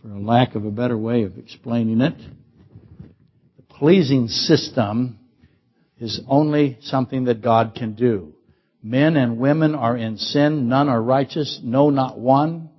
for 0.02 0.10
a 0.10 0.18
lack 0.18 0.54
of 0.54 0.64
a 0.64 0.70
better 0.70 0.96
way 0.96 1.24
of 1.24 1.36
explaining 1.36 2.00
it. 2.00 2.16
The 3.56 3.62
pleasing 3.74 4.28
system 4.28 5.18
is 5.98 6.20
only 6.26 6.78
something 6.80 7.24
that 7.24 7.42
God 7.42 7.74
can 7.76 7.94
do. 7.94 8.34
Men 8.82 9.16
and 9.16 9.38
women 9.38 9.74
are 9.74 9.96
in 9.96 10.16
sin, 10.16 10.68
none 10.68 10.88
are 10.88 11.02
righteous, 11.02 11.60
no 11.62 11.90
not 11.90 12.18
one, 12.18 12.70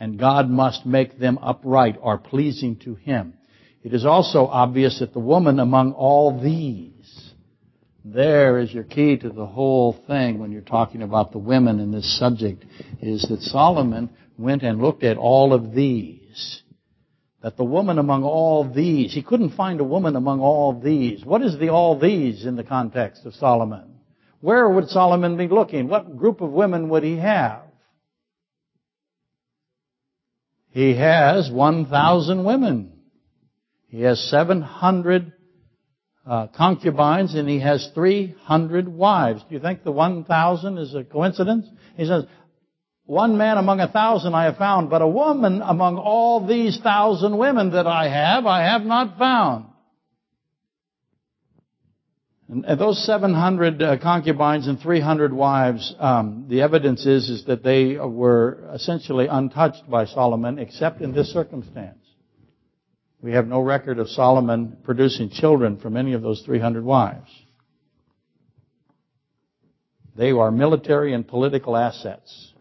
and 0.00 0.18
God 0.18 0.50
must 0.50 0.84
make 0.84 1.18
them 1.18 1.38
upright 1.40 1.96
or 2.00 2.18
pleasing 2.18 2.76
to 2.80 2.96
Him. 2.96 3.34
It 3.84 3.94
is 3.94 4.04
also 4.04 4.46
obvious 4.46 4.98
that 4.98 5.12
the 5.12 5.20
woman 5.20 5.60
among 5.60 5.92
all 5.92 6.40
these, 6.42 7.32
there 8.04 8.58
is 8.58 8.72
your 8.72 8.82
key 8.82 9.16
to 9.18 9.28
the 9.28 9.46
whole 9.46 9.92
thing 10.08 10.40
when 10.40 10.50
you're 10.50 10.62
talking 10.62 11.02
about 11.02 11.30
the 11.30 11.38
women 11.38 11.78
in 11.78 11.92
this 11.92 12.18
subject, 12.18 12.64
is 13.00 13.24
that 13.30 13.42
Solomon 13.42 14.10
went 14.36 14.62
and 14.62 14.82
looked 14.82 15.04
at 15.04 15.16
all 15.16 15.52
of 15.52 15.72
these 15.72 16.62
that 17.44 17.58
the 17.58 17.64
woman 17.64 17.98
among 17.98 18.24
all 18.24 18.64
these, 18.64 19.12
he 19.12 19.22
couldn't 19.22 19.50
find 19.50 19.78
a 19.78 19.84
woman 19.84 20.16
among 20.16 20.40
all 20.40 20.80
these. 20.80 21.22
What 21.26 21.42
is 21.42 21.58
the 21.58 21.68
all 21.68 21.98
these 21.98 22.46
in 22.46 22.56
the 22.56 22.64
context 22.64 23.26
of 23.26 23.34
Solomon? 23.34 23.96
Where 24.40 24.66
would 24.66 24.88
Solomon 24.88 25.36
be 25.36 25.46
looking? 25.46 25.88
What 25.88 26.16
group 26.16 26.40
of 26.40 26.50
women 26.50 26.88
would 26.88 27.02
he 27.02 27.18
have? 27.18 27.60
He 30.70 30.96
has 30.96 31.50
1,000 31.50 32.44
women. 32.44 32.94
He 33.88 34.00
has 34.00 34.18
700 34.30 35.30
uh, 36.26 36.46
concubines 36.46 37.34
and 37.34 37.46
he 37.46 37.60
has 37.60 37.90
300 37.94 38.88
wives. 38.88 39.42
Do 39.46 39.54
you 39.54 39.60
think 39.60 39.84
the 39.84 39.92
1,000 39.92 40.78
is 40.78 40.94
a 40.94 41.04
coincidence? 41.04 41.66
He 41.98 42.06
says, 42.06 42.24
one 43.06 43.36
man 43.36 43.58
among 43.58 43.80
a 43.80 43.88
thousand 43.88 44.34
I 44.34 44.44
have 44.44 44.56
found, 44.56 44.88
but 44.88 45.02
a 45.02 45.08
woman 45.08 45.60
among 45.62 45.98
all 45.98 46.46
these 46.46 46.78
thousand 46.82 47.36
women 47.36 47.72
that 47.72 47.86
I 47.86 48.08
have, 48.08 48.46
I 48.46 48.62
have 48.62 48.82
not 48.82 49.18
found. 49.18 49.66
And, 52.48 52.78
those 52.78 53.04
700 53.04 53.82
uh, 53.82 53.98
concubines 54.02 54.66
and 54.66 54.78
300 54.78 55.32
wives, 55.32 55.94
um, 55.98 56.46
the 56.48 56.62
evidence 56.62 57.04
is, 57.04 57.28
is 57.28 57.44
that 57.46 57.62
they 57.62 57.96
were 57.96 58.70
essentially 58.74 59.26
untouched 59.26 59.88
by 59.88 60.04
Solomon 60.06 60.58
except 60.58 61.00
in 61.00 61.12
this 61.12 61.32
circumstance. 61.32 61.98
We 63.20 63.32
have 63.32 63.46
no 63.46 63.60
record 63.60 63.98
of 63.98 64.08
Solomon 64.08 64.76
producing 64.84 65.30
children 65.30 65.78
from 65.78 65.96
any 65.96 66.12
of 66.12 66.20
those 66.20 66.42
300 66.44 66.84
wives. 66.84 67.30
They 70.16 70.30
are 70.30 70.50
military 70.50 71.14
and 71.14 71.26
political 71.26 71.76
assets. 71.76 72.53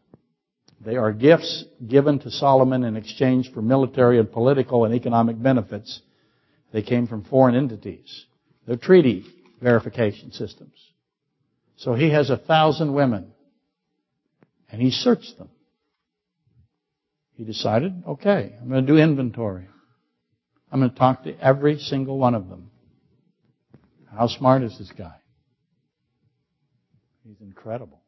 They 0.86 0.98
are 0.98 1.13
gifts 1.13 1.63
given 1.88 2.19
to 2.19 2.32
Solomon 2.32 2.84
in 2.84 2.98
exchange 2.98 3.52
for 3.54 3.62
military 3.62 4.19
and 4.19 4.32
political 4.32 4.86
and 4.86 4.93
economic 4.93 5.41
benefits. 5.41 6.02
They 6.74 6.82
came 6.82 7.08
from 7.08 7.24
foreign 7.24 7.56
entities. 7.56 8.26
They're 8.67 8.76
treaty 8.76 9.26
verification 9.62 10.32
systems. 10.32 10.74
So 11.78 11.93
he 11.93 12.10
has 12.10 12.30
a 12.30 12.38
thousand 12.38 12.93
women. 12.93 13.32
And 14.72 14.82
he 14.82 14.91
searched 14.91 15.38
them. 15.38 15.50
He 17.36 17.43
decided, 17.43 18.04
okay, 18.08 18.56
I'm 18.60 18.69
going 18.69 18.86
to 18.86 18.91
do 18.91 18.98
inventory. 18.98 19.67
I'm 20.72 20.80
going 20.80 20.91
to 20.91 20.98
talk 20.98 21.24
to 21.24 21.39
every 21.39 21.78
single 21.78 22.17
one 22.17 22.36
of 22.36 22.50
them. 22.50 22.72
How 24.15 24.28
smart 24.28 24.63
is 24.63 24.78
this 24.78 24.91
guy? 24.98 25.15
He's 27.24 27.39
incredible. 27.41 28.03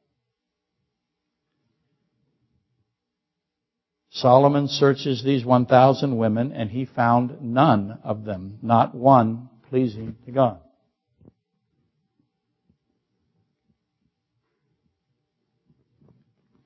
Solomon 4.15 4.69
searches 4.69 5.21
these 5.25 5.43
1,000 5.43 6.17
women 6.17 6.54
and 6.54 6.69
he 6.69 6.86
found 6.86 7.41
none 7.41 7.99
of 8.01 8.23
them, 8.23 8.60
not 8.62 8.95
one 8.95 9.49
pleasing 9.69 10.15
to 10.25 10.32
God. 10.32 10.62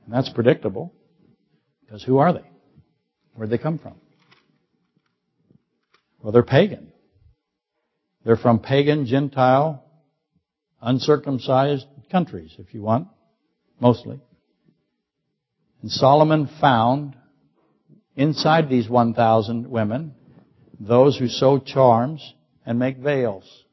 And 0.05 0.13
that's 0.13 0.29
predictable 0.29 0.93
because 1.81 2.03
who 2.03 2.19
are 2.19 2.33
they? 2.33 2.45
Where'd 3.33 3.49
they 3.49 3.57
come 3.57 3.79
from? 3.79 3.95
Well, 6.21 6.31
they're 6.31 6.43
pagan. 6.43 6.91
They're 8.25 8.35
from 8.35 8.59
pagan, 8.59 9.07
Gentile, 9.07 9.83
uncircumcised 10.83 11.87
countries, 12.11 12.53
if 12.59 12.75
you 12.75 12.83
want, 12.83 13.07
mostly. 13.79 14.19
And 15.81 15.89
Solomon 15.89 16.47
found 16.61 17.15
inside 18.19 18.67
these 18.67 18.89
1,000 18.89 19.65
women, 19.65 20.13
those 20.77 21.17
who 21.17 21.29
sew 21.29 21.57
charms 21.57 22.33
and 22.65 22.77
make 22.77 22.97
veils. 22.97 23.63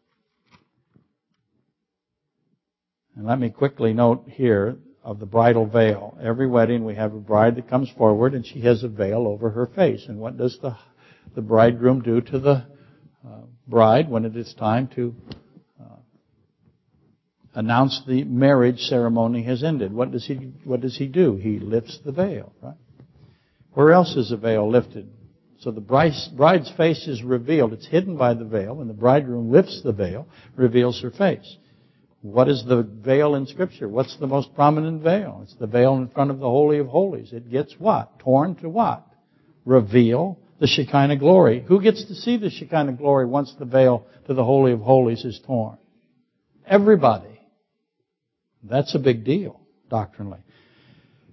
And 3.16 3.26
let 3.26 3.40
me 3.40 3.50
quickly 3.50 3.92
note 3.92 4.24
here 4.28 4.76
of 5.02 5.18
the 5.18 5.26
bridal 5.26 5.66
veil. 5.66 6.16
Every 6.22 6.46
wedding 6.46 6.84
we 6.84 6.94
have 6.94 7.12
a 7.12 7.18
bride 7.18 7.56
that 7.56 7.68
comes 7.68 7.90
forward 7.98 8.34
and 8.34 8.46
she 8.46 8.60
has 8.60 8.84
a 8.84 8.88
veil 8.88 9.26
over 9.26 9.50
her 9.50 9.66
face. 9.66 10.04
And 10.06 10.20
what 10.20 10.38
does 10.38 10.56
the, 10.62 10.76
the 11.34 11.42
bridegroom 11.42 12.02
do 12.02 12.20
to 12.20 12.38
the 12.38 12.66
uh, 13.26 13.40
bride 13.66 14.08
when 14.08 14.24
it 14.24 14.36
is 14.36 14.54
time 14.54 14.86
to 14.94 15.12
uh, 15.80 15.96
announce 17.52 18.00
the 18.06 18.22
marriage 18.22 18.78
ceremony 18.78 19.42
has 19.42 19.64
ended? 19.64 19.92
What 19.92 20.12
does 20.12 20.24
he, 20.24 20.34
what 20.62 20.82
does 20.82 20.96
he 20.96 21.08
do? 21.08 21.34
He 21.34 21.58
lifts 21.58 21.98
the 22.04 22.12
veil, 22.12 22.52
right? 22.62 22.76
Where 23.76 23.92
else 23.92 24.16
is 24.16 24.32
a 24.32 24.38
veil 24.38 24.70
lifted? 24.70 25.06
So 25.58 25.70
the 25.70 25.82
bride's 25.82 26.72
face 26.78 27.06
is 27.06 27.22
revealed. 27.22 27.74
It's 27.74 27.86
hidden 27.86 28.16
by 28.16 28.32
the 28.32 28.46
veil, 28.46 28.80
and 28.80 28.88
the 28.88 28.94
bridegroom 28.94 29.52
lifts 29.52 29.82
the 29.84 29.92
veil, 29.92 30.26
reveals 30.54 31.02
her 31.02 31.10
face. 31.10 31.58
What 32.22 32.48
is 32.48 32.64
the 32.64 32.84
veil 32.84 33.34
in 33.34 33.46
Scripture? 33.46 33.86
What's 33.86 34.16
the 34.16 34.26
most 34.26 34.54
prominent 34.54 35.02
veil? 35.02 35.40
It's 35.42 35.56
the 35.56 35.66
veil 35.66 35.94
in 35.96 36.08
front 36.08 36.30
of 36.30 36.38
the 36.38 36.48
Holy 36.48 36.78
of 36.78 36.86
Holies. 36.86 37.34
It 37.34 37.50
gets 37.50 37.74
what? 37.78 38.18
Torn 38.18 38.54
to 38.56 38.70
what? 38.70 39.06
Reveal 39.66 40.38
the 40.58 40.66
Shekinah 40.66 41.18
glory. 41.18 41.62
Who 41.68 41.82
gets 41.82 42.02
to 42.06 42.14
see 42.14 42.38
the 42.38 42.48
Shekinah 42.48 42.94
glory 42.94 43.26
once 43.26 43.54
the 43.58 43.66
veil 43.66 44.06
to 44.26 44.32
the 44.32 44.42
Holy 44.42 44.72
of 44.72 44.80
Holies 44.80 45.22
is 45.22 45.38
torn? 45.46 45.76
Everybody. 46.66 47.42
That's 48.62 48.94
a 48.94 48.98
big 48.98 49.26
deal, 49.26 49.60
doctrinally. 49.90 50.40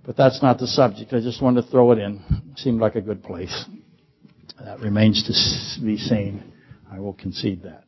But 0.06 0.18
that's 0.18 0.42
not 0.42 0.60
the 0.60 0.68
subject. 0.68 1.14
I 1.14 1.22
just 1.22 1.42
wanted 1.42 1.64
to 1.64 1.72
throw 1.72 1.92
it 1.92 2.00
in. 2.00 2.22
Seemed 2.58 2.82
like 2.82 2.96
a 2.96 3.02
good 3.02 3.24
place. 3.24 3.66
That 4.64 4.80
remains 4.80 5.24
to 5.24 5.86
be 5.86 5.98
seen. 5.98 6.52
I 6.92 7.00
will 7.00 7.14
concede 7.14 7.64
that. 7.64 7.84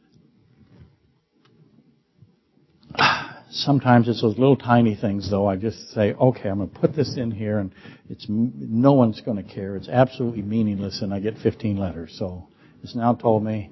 Sometimes 3.52 4.08
it's 4.08 4.22
those 4.22 4.38
little 4.38 4.56
tiny 4.56 4.96
things, 4.96 5.30
though. 5.30 5.48
I 5.48 5.58
just 5.58 5.92
say, 5.92 6.14
okay, 6.14 6.50
I'm 6.50 6.58
going 6.58 6.70
to 6.70 6.80
put 6.80 6.96
this 6.96 7.18
in 7.18 7.32
here, 7.32 7.60
and 7.60 7.74
it's 8.10 8.26
no 8.30 8.94
one's 8.94 9.22
going 9.22 9.38
to 9.38 9.44
care. 9.44 9.76
It's 9.76 9.90
absolutely 9.90 10.42
meaningless, 10.42 11.02
and 11.02 11.14
I 11.14 11.20
get 11.20 11.38
15 11.38 11.78
letters. 11.78 12.16
So 12.18 12.48
it's 12.82 12.96
now 12.96 13.14
told 13.14 13.44
me 13.44 13.72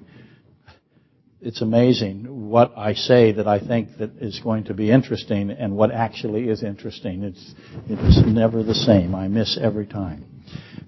it's 1.44 1.60
amazing 1.60 2.48
what 2.48 2.72
I 2.74 2.94
say 2.94 3.32
that 3.32 3.46
I 3.46 3.60
think 3.60 3.98
that 3.98 4.12
is 4.18 4.40
going 4.40 4.64
to 4.64 4.74
be 4.74 4.90
interesting 4.90 5.50
and 5.50 5.76
what 5.76 5.92
actually 5.92 6.48
is 6.48 6.62
interesting. 6.62 7.22
It's, 7.22 7.54
it's 7.86 8.26
never 8.26 8.62
the 8.62 8.74
same. 8.74 9.14
I 9.14 9.28
miss 9.28 9.58
every 9.60 9.86
time. 9.86 10.24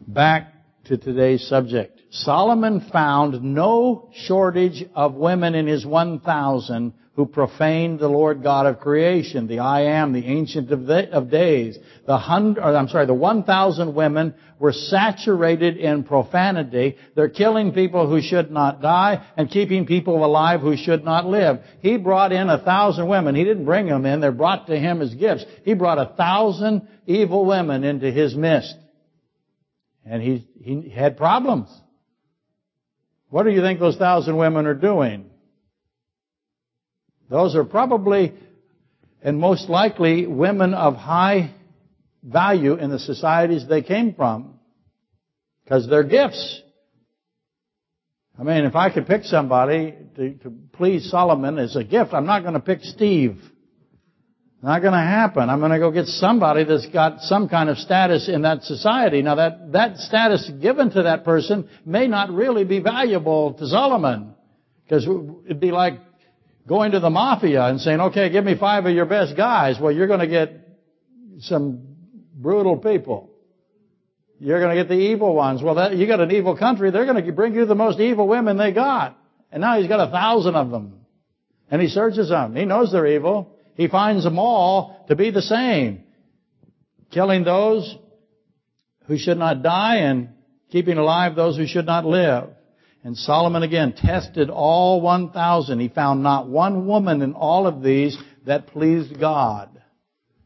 Back 0.09 0.55
to 0.87 0.97
today's 0.97 1.47
subject. 1.47 2.01
Solomon 2.11 2.89
found 2.91 3.43
no 3.43 4.11
shortage 4.15 4.83
of 4.95 5.15
women 5.15 5.55
in 5.55 5.67
his 5.67 5.85
1,000 5.85 6.95
who 7.17 7.25
profaned 7.25 7.99
the 7.99 8.09
Lord 8.09 8.43
God 8.43 8.67
of 8.67 8.79
creation, 8.79 9.47
the 9.47 9.61
I 9.61 9.85
am, 9.85 10.13
the 10.13 10.27
Ancient 10.27 10.71
of, 10.71 10.85
the, 10.85 11.11
of 11.11 11.31
Days. 11.31 11.79
The 12.07 12.19
hundred, 12.19 12.63
I'm 12.63 12.89
sorry, 12.89 13.07
the 13.07 13.15
1,000 13.15 13.95
women 13.95 14.35
were 14.59 14.75
saturated 14.75 15.79
in 15.79 16.05
profanity. 16.05 16.97
They're 17.15 17.31
killing 17.31 17.73
people 17.73 18.07
who 18.07 18.21
should 18.21 18.51
not 18.51 18.83
die 18.83 19.27
and 19.35 19.51
keeping 19.51 19.87
people 19.87 20.23
alive 20.27 20.61
who 20.61 20.77
should 20.77 21.05
not 21.05 21.25
live. 21.25 21.61
He 21.81 21.97
brought 21.97 22.33
in 22.33 22.51
a 22.51 22.63
thousand 22.63 23.09
women. 23.09 23.35
He 23.35 23.45
didn't 23.45 23.65
bring 23.65 23.87
them 23.87 24.05
in. 24.05 24.21
They're 24.21 24.31
brought 24.31 24.67
to 24.67 24.79
him 24.79 25.01
as 25.01 25.15
gifts. 25.15 25.47
He 25.65 25.73
brought 25.73 25.99
a 25.99 26.15
thousand 26.17 26.87
evil 27.07 27.47
women 27.47 27.83
into 27.83 28.11
his 28.11 28.37
midst. 28.37 28.77
And 30.05 30.23
he, 30.23 30.47
he 30.61 30.91
had 30.91 31.17
problems. 31.17 31.71
What 33.31 33.45
do 33.45 33.51
you 33.51 33.63
think 33.63 33.81
those 33.81 33.97
thousand 33.97 34.37
women 34.37 34.67
are 34.67 34.75
doing? 34.75 35.31
Those 37.29 37.57
are 37.57 37.65
probably 37.65 38.35
and 39.23 39.39
most 39.39 39.69
likely 39.69 40.27
women 40.27 40.75
of 40.75 40.95
high 40.95 41.53
value 42.23 42.75
in 42.75 42.91
the 42.91 42.99
societies 42.99 43.67
they 43.69 43.83
came 43.83 44.15
from 44.15 44.61
because 45.65 45.89
they're 45.89 46.05
gifts. 46.05 46.63
I 48.39 48.43
mean, 48.43 48.65
if 48.65 48.77
I 48.77 48.93
could 48.93 49.07
pick 49.07 49.25
somebody 49.25 49.95
to, 50.17 50.35
to 50.35 50.53
please 50.73 51.11
Solomon 51.11 51.59
as 51.59 51.75
a 51.75 51.85
gift, 51.85 52.13
I'm 52.13 52.27
not 52.27 52.43
going 52.43 52.55
to 52.55 52.61
pick 52.61 52.81
Steve. 52.83 53.41
Not 54.63 54.81
going 54.81 54.93
to 54.93 54.99
happen. 54.99 55.49
I'm 55.49 55.61
going 55.61 55.73
to 55.73 55.79
go 55.79 55.91
get 55.91 56.07
somebody 56.07 56.65
that's 56.65 56.87
got 56.87 57.21
some 57.21 57.49
kind 57.49 57.69
of 57.69 57.79
status 57.79 58.29
in 58.29 58.43
that 58.43 58.63
society. 58.63 59.23
Now 59.23 59.37
that, 59.37 59.73
that 59.73 59.97
status 59.99 60.51
given 60.61 60.91
to 60.91 61.05
that 61.05 61.25
person 61.25 61.69
may 61.85 62.07
not 62.07 62.31
really 62.31 62.65
be 62.65 62.81
valuable 62.81 63.55
to 63.55 63.67
Solomon. 63.67 64.35
Because 64.85 65.07
it'd 65.47 65.61
be 65.61 65.73
like 65.73 66.01
going 66.67 66.93
to 66.93 67.01
the 67.01 67.11
mafia 67.11 67.65
and 67.65 67.81
saying, 67.81 68.01
okay, 68.01 68.31
give 68.31 68.45
me 68.45 68.57
five 68.59 68.87
of 68.87 68.95
your 68.95 69.07
best 69.07 69.37
guys. 69.37 69.79
Well, 69.81 69.93
you're 69.93 70.09
going 70.09 70.21
to 70.21 70.27
get 70.27 70.53
some 71.41 71.97
brutal 72.35 72.77
people. 72.77 73.31
You're 74.39 74.61
going 74.61 74.77
to 74.77 74.83
get 74.83 74.89
the 74.89 74.99
evil 74.99 75.35
ones. 75.35 75.63
Well, 75.63 75.77
that, 75.77 75.97
you 75.97 76.07
got 76.07 76.21
an 76.21 76.31
evil 76.31 76.57
country. 76.57 76.91
They're 76.91 77.07
going 77.07 77.25
to 77.25 77.33
bring 77.33 77.55
you 77.55 77.65
the 77.65 77.75
most 77.75 78.01
evil 78.01 78.29
women 78.29 78.59
they 78.59 78.73
got. 78.73 79.17
And 79.51 79.61
now 79.61 79.79
he's 79.79 79.89
got 79.89 80.07
a 80.07 80.11
thousand 80.11 80.57
of 80.57 80.71
them. 80.71 81.01
And 81.71 81.81
he 81.81 81.89
searches 81.89 82.29
them. 82.29 82.55
He 82.55 82.65
knows 82.65 82.93
they're 82.93 83.07
evil. 83.07 83.57
He 83.75 83.89
finds 83.89 84.25
them 84.25 84.39
all 84.39 85.05
to 85.09 85.17
be 85.17 85.31
the 85.31 85.43
same. 85.43 86.05
Killing 87.11 87.45
those 87.45 87.97
who 89.07 89.17
should 89.17 89.39
not 89.39 89.63
die 89.63 89.99
and 89.99 90.31
keeping 90.71 90.99
alive 90.99 91.37
those 91.37 91.57
who 91.57 91.67
should 91.67 91.87
not 91.87 92.05
live. 92.05 92.49
And 93.07 93.17
Solomon 93.17 93.63
again 93.63 93.93
tested 93.93 94.51
all 94.51 95.01
1,000. 95.01 95.79
He 95.79 95.87
found 95.87 96.25
not 96.25 96.49
one 96.49 96.89
woman 96.89 97.23
in 97.23 97.35
all 97.35 97.69
of 97.69 97.81
these 97.81 98.19
that 98.47 98.67
pleased 98.67 99.21
God. 99.21 99.69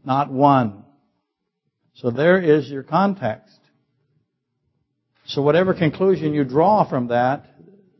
Not 0.04 0.30
one. 0.30 0.84
So 1.94 2.10
there 2.10 2.38
is 2.38 2.68
your 2.68 2.82
context. 2.82 3.58
So 5.24 5.40
whatever 5.40 5.72
conclusion 5.72 6.34
you 6.34 6.44
draw 6.44 6.86
from 6.86 7.08
that, 7.08 7.46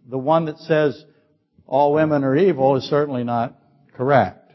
the 0.07 0.19
one 0.19 0.45
that 0.45 0.59
says 0.59 1.07
all 1.67 1.95
women 1.95 2.23
are 2.23 2.37
evil 2.37 2.77
is 2.77 2.85
certainly 2.85 3.25
not 3.25 3.59
correct. 3.95 4.53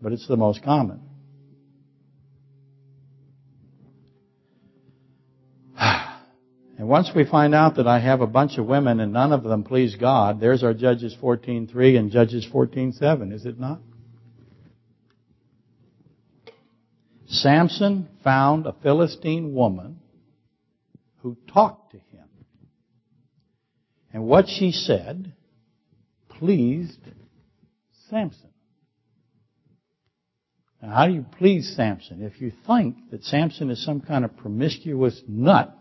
But 0.00 0.12
it's 0.12 0.26
the 0.26 0.38
most 0.38 0.64
common. 0.64 1.02
And 6.82 6.88
once 6.88 7.12
we 7.14 7.24
find 7.24 7.54
out 7.54 7.76
that 7.76 7.86
I 7.86 8.00
have 8.00 8.22
a 8.22 8.26
bunch 8.26 8.58
of 8.58 8.66
women 8.66 8.98
and 8.98 9.12
none 9.12 9.32
of 9.32 9.44
them 9.44 9.62
please 9.62 9.94
God, 9.94 10.40
there's 10.40 10.64
our 10.64 10.74
Judges 10.74 11.16
14.3 11.22 11.96
and 11.96 12.10
Judges 12.10 12.44
14.7, 12.52 13.32
is 13.32 13.46
it 13.46 13.56
not? 13.56 13.78
Samson 17.28 18.08
found 18.24 18.66
a 18.66 18.74
Philistine 18.82 19.54
woman 19.54 20.00
who 21.18 21.36
talked 21.54 21.92
to 21.92 21.98
him. 21.98 22.26
And 24.12 24.24
what 24.24 24.48
she 24.48 24.72
said 24.72 25.34
pleased 26.30 26.98
Samson. 28.10 28.50
Now, 30.82 30.90
how 30.96 31.06
do 31.06 31.12
you 31.12 31.24
please 31.38 31.74
Samson? 31.76 32.24
If 32.24 32.40
you 32.40 32.50
think 32.66 33.12
that 33.12 33.22
Samson 33.22 33.70
is 33.70 33.84
some 33.84 34.00
kind 34.00 34.24
of 34.24 34.36
promiscuous 34.36 35.22
nut 35.28 35.78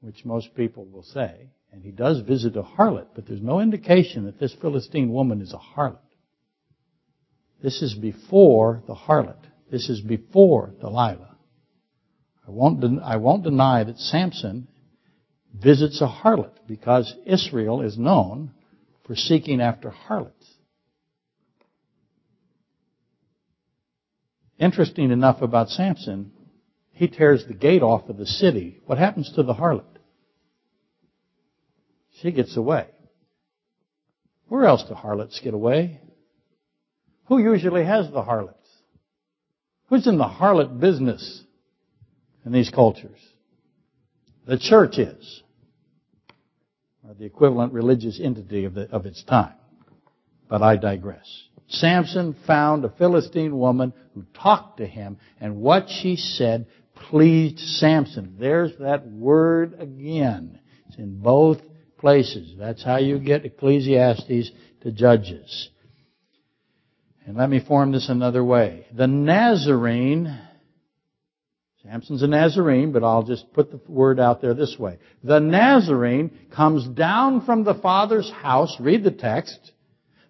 which 0.00 0.24
most 0.24 0.54
people 0.54 0.86
will 0.86 1.02
say, 1.02 1.50
and 1.72 1.82
he 1.82 1.90
does 1.90 2.20
visit 2.20 2.56
a 2.56 2.62
harlot, 2.62 3.08
but 3.14 3.26
there's 3.26 3.42
no 3.42 3.60
indication 3.60 4.24
that 4.24 4.40
this 4.40 4.54
Philistine 4.60 5.12
woman 5.12 5.40
is 5.40 5.52
a 5.52 5.78
harlot. 5.78 5.98
This 7.62 7.82
is 7.82 7.94
before 7.94 8.82
the 8.86 8.94
harlot. 8.94 9.36
This 9.70 9.88
is 9.88 10.00
before 10.00 10.74
Delilah. 10.80 11.36
I 12.46 12.50
won't, 12.50 12.80
den- 12.80 13.00
I 13.04 13.16
won't 13.16 13.44
deny 13.44 13.84
that 13.84 13.98
Samson 13.98 14.66
visits 15.54 16.00
a 16.00 16.08
harlot 16.08 16.52
because 16.66 17.14
Israel 17.26 17.82
is 17.82 17.98
known 17.98 18.52
for 19.06 19.14
seeking 19.14 19.60
after 19.60 19.90
harlots. 19.90 20.46
Interesting 24.58 25.10
enough 25.10 25.42
about 25.42 25.68
Samson, 25.68 26.32
he 26.92 27.08
tears 27.08 27.44
the 27.46 27.54
gate 27.54 27.82
off 27.82 28.08
of 28.08 28.18
the 28.18 28.26
city. 28.26 28.80
What 28.86 28.98
happens 28.98 29.32
to 29.34 29.42
the 29.42 29.54
harlot? 29.54 29.89
She 32.20 32.32
gets 32.32 32.56
away. 32.56 32.86
Where 34.48 34.66
else 34.66 34.84
do 34.86 34.94
harlots 34.94 35.40
get 35.42 35.54
away? 35.54 36.00
Who 37.26 37.38
usually 37.38 37.84
has 37.84 38.10
the 38.10 38.22
harlots? 38.22 38.56
Who's 39.88 40.06
in 40.06 40.18
the 40.18 40.24
harlot 40.24 40.80
business 40.80 41.44
in 42.44 42.52
these 42.52 42.70
cultures? 42.70 43.18
The 44.46 44.58
church 44.58 44.98
is. 44.98 45.42
Or 47.06 47.14
the 47.14 47.24
equivalent 47.24 47.72
religious 47.72 48.20
entity 48.22 48.64
of, 48.64 48.74
the, 48.74 48.90
of 48.90 49.06
its 49.06 49.22
time. 49.24 49.54
But 50.48 50.62
I 50.62 50.76
digress. 50.76 51.26
Samson 51.68 52.34
found 52.46 52.84
a 52.84 52.90
Philistine 52.90 53.56
woman 53.56 53.92
who 54.14 54.24
talked 54.34 54.78
to 54.78 54.86
him, 54.86 55.18
and 55.40 55.56
what 55.56 55.88
she 55.88 56.16
said 56.16 56.66
pleased 56.94 57.58
Samson. 57.58 58.36
There's 58.38 58.76
that 58.80 59.06
word 59.06 59.76
again. 59.78 60.58
It's 60.88 60.98
in 60.98 61.20
both 61.20 61.60
places. 62.00 62.54
That's 62.58 62.82
how 62.82 62.96
you 62.96 63.18
get 63.18 63.44
Ecclesiastes 63.44 64.50
to 64.82 64.90
Judges. 64.90 65.68
And 67.26 67.36
let 67.36 67.50
me 67.50 67.60
form 67.60 67.92
this 67.92 68.08
another 68.08 68.42
way. 68.42 68.86
The 68.92 69.06
Nazarene, 69.06 70.36
Samson's 71.84 72.22
a 72.22 72.26
Nazarene, 72.26 72.92
but 72.92 73.04
I'll 73.04 73.22
just 73.22 73.52
put 73.52 73.70
the 73.70 73.80
word 73.86 74.18
out 74.18 74.40
there 74.40 74.54
this 74.54 74.76
way. 74.78 74.98
The 75.22 75.38
Nazarene 75.38 76.30
comes 76.54 76.88
down 76.88 77.44
from 77.44 77.64
the 77.64 77.74
Father's 77.74 78.30
house, 78.30 78.74
read 78.80 79.04
the 79.04 79.10
text. 79.10 79.72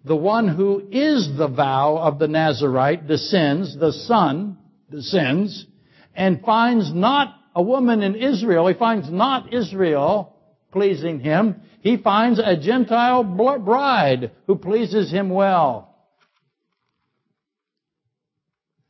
The 0.03 0.15
one 0.15 0.47
who 0.47 0.87
is 0.91 1.29
the 1.37 1.47
vow 1.47 1.97
of 1.97 2.19
the 2.19 2.27
Nazarite 2.27 3.07
descends, 3.07 3.77
the 3.79 3.93
Son 3.93 4.57
descends, 4.89 5.65
and 6.13 6.41
finds 6.41 6.93
not 6.93 7.33
a 7.55 7.61
woman 7.61 8.01
in 8.01 8.15
Israel, 8.15 8.67
he 8.67 8.73
finds 8.73 9.09
not 9.09 9.53
Israel 9.53 10.30
pleasing 10.71 11.19
him, 11.19 11.61
he 11.81 11.97
finds 11.97 12.39
a 12.39 12.57
Gentile 12.57 13.23
bride 13.23 14.31
who 14.47 14.55
pleases 14.55 15.11
him 15.11 15.29
well. 15.29 15.91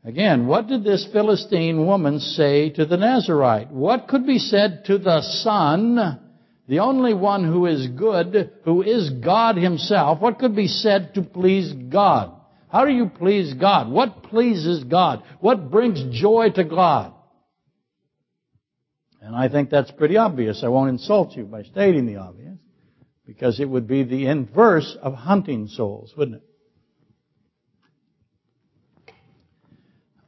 Again, 0.03 0.47
what 0.47 0.67
did 0.67 0.84
this 0.84 1.07
Philistine 1.11 1.86
woman 1.86 2.19
say 2.19 2.69
to 2.71 2.86
the 2.86 2.97
Nazarite? 2.97 3.71
What 3.71 4.07
could 4.07 4.25
be 4.25 4.39
said 4.39 4.86
to 4.86 4.97
the 4.97 5.21
Son, 5.21 6.19
the 6.67 6.79
only 6.79 7.13
one 7.13 7.43
who 7.43 7.67
is 7.67 7.88
good, 7.88 8.51
who 8.63 8.82
is 8.82 9.11
God 9.11 9.57
Himself? 9.57 10.19
What 10.19 10.39
could 10.39 10.55
be 10.55 10.67
said 10.67 11.13
to 11.13 11.21
please 11.21 11.71
God? 11.73 12.32
How 12.71 12.86
do 12.86 12.91
you 12.91 13.09
please 13.09 13.53
God? 13.53 13.91
What 13.91 14.23
pleases 14.23 14.84
God? 14.86 15.21
What 15.39 15.69
brings 15.69 16.03
joy 16.19 16.49
to 16.55 16.63
God? 16.63 17.13
And 19.32 19.39
I 19.39 19.47
think 19.47 19.69
that's 19.69 19.91
pretty 19.91 20.17
obvious. 20.17 20.61
I 20.61 20.67
won't 20.67 20.89
insult 20.89 21.38
you 21.38 21.45
by 21.45 21.63
stating 21.63 22.05
the 22.05 22.17
obvious, 22.17 22.57
because 23.25 23.61
it 23.61 23.69
would 23.69 23.88
be 23.88 24.03
the 24.03 24.27
inverse 24.27 24.97
of 25.01 25.13
hunting 25.13 25.67
souls, 25.67 26.13
wouldn't 26.17 26.38
it? 26.38 26.47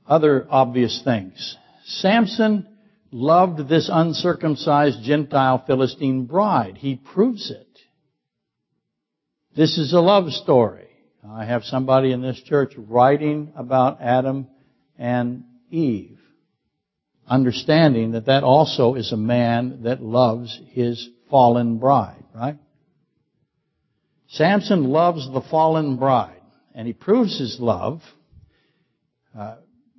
other 0.08 0.48
obvious 0.50 1.02
things. 1.04 1.58
Samson 1.86 2.68
loved 3.12 3.68
this 3.68 3.90
uncircumcised 3.92 5.04
Gentile 5.04 5.64
Philistine 5.66 6.26
bride. 6.26 6.78
He 6.78 6.96
proves 6.96 7.52
it. 7.52 7.68
This 9.56 9.78
is 9.78 9.94
a 9.94 10.00
love 10.00 10.32
story. 10.32 10.88
I 11.28 11.46
have 11.46 11.64
somebody 11.64 12.12
in 12.12 12.22
this 12.22 12.42
church 12.44 12.74
writing 12.78 13.54
about 13.56 14.02
Adam 14.02 14.48
and 14.98 15.44
Eve, 15.70 16.20
understanding 17.28 18.12
that 18.12 18.26
that 18.26 18.44
also 18.44 18.96
is 18.96 19.12
a 19.12 19.18
man 19.18 19.84
that 19.84 20.02
loves 20.02 20.60
his 20.70 21.10
fallen 21.30 21.78
bride, 21.78 22.24
right? 22.36 22.58
Samson 24.28 24.86
loves 24.86 25.32
the 25.32 25.42
fallen 25.42 25.98
bride, 25.98 26.42
and 26.74 26.88
he 26.88 26.94
proves 26.94 27.40
his 27.40 27.60
love 27.60 28.02
uh, 29.38 29.56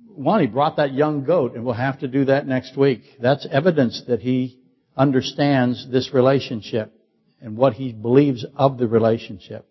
one, 0.07 0.39
he 0.39 0.47
brought 0.47 0.77
that 0.77 0.93
young 0.93 1.25
goat, 1.25 1.55
and 1.55 1.65
we'll 1.65 1.73
have 1.73 1.99
to 1.99 2.07
do 2.07 2.25
that 2.25 2.47
next 2.47 2.77
week. 2.77 3.01
That's 3.21 3.45
evidence 3.51 4.03
that 4.07 4.21
he 4.21 4.59
understands 4.95 5.89
this 5.91 6.13
relationship 6.13 6.93
and 7.41 7.57
what 7.57 7.73
he 7.73 7.91
believes 7.91 8.45
of 8.55 8.77
the 8.77 8.87
relationship. 8.87 9.67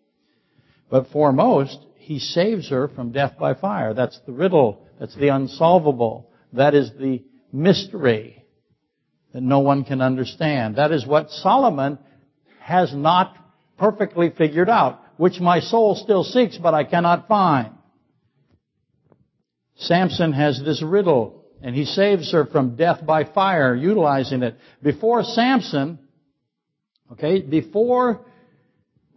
But 0.91 1.09
foremost, 1.09 1.79
he 1.97 2.19
saves 2.19 2.69
her 2.69 2.89
from 2.89 3.13
death 3.13 3.39
by 3.39 3.55
fire. 3.55 3.95
That's 3.95 4.21
the 4.27 4.33
riddle. 4.33 4.87
That's 5.01 5.17
the 5.17 5.29
unsolvable. 5.29 6.31
That 6.53 6.75
is 6.75 6.91
the 6.99 7.25
mystery 7.55 8.45
that 9.33 9.43
no 9.43 9.61
one 9.61 9.85
can 9.85 10.01
understand. 10.01 10.77
That 10.77 10.93
is 10.93 11.07
what 11.07 11.31
Solomon 11.31 11.99
has 12.61 12.93
not 12.95 13.37
perfectly 13.79 14.31
figured 14.31 14.69
out, 14.69 15.01
which 15.17 15.41
my 15.41 15.61
soul 15.61 15.95
still 15.95 16.25
seeks, 16.25 16.59
but 16.59 16.75
I 16.75 16.85
cannot 16.85 17.29
find. 17.29 17.73
Samson 19.77 20.33
has 20.33 20.61
this 20.65 20.83
riddle, 20.83 21.45
and 21.63 21.75
he 21.75 21.85
saves 21.85 22.33
her 22.33 22.47
from 22.47 22.77
death 22.77 23.05
by 23.05 23.25
fire, 23.25 23.75
utilizing 23.75 24.43
it. 24.43 24.57
Before 24.83 25.25
Samson, 25.25 25.99
okay, 27.13 27.41
before, 27.41 28.25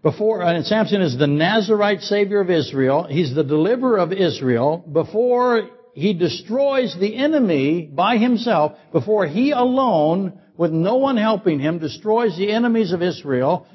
before, 0.02 0.42
and 0.42 0.66
Samson 0.66 1.02
is 1.02 1.18
the 1.18 1.28
Nazarite 1.28 2.02
Savior 2.02 2.42
of 2.42 2.50
Israel. 2.50 3.04
He's 3.10 3.36
the 3.36 3.44
deliverer 3.44 3.98
of 3.98 4.12
Israel. 4.12 4.78
Before 4.78 5.70
he 5.98 6.14
destroys 6.14 6.96
the 7.00 7.16
enemy 7.16 7.90
by 7.92 8.18
himself, 8.18 8.78
before 8.92 9.26
he 9.26 9.50
alone, 9.50 10.40
with 10.56 10.72
no 10.72 10.98
one 10.98 11.18
helping 11.18 11.60
him, 11.60 11.80
destroys 11.80 12.38
the 12.38 12.52
enemies 12.52 12.92
of 12.94 13.02
Israel, 13.02 13.66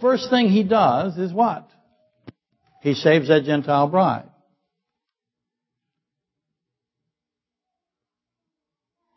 first 0.00 0.30
thing 0.30 0.48
he 0.48 0.62
does 0.62 1.18
is 1.18 1.32
what? 1.32 1.68
He 2.80 2.94
saves 2.94 3.26
that 3.26 3.42
Gentile 3.42 3.88
bride. 3.88 4.28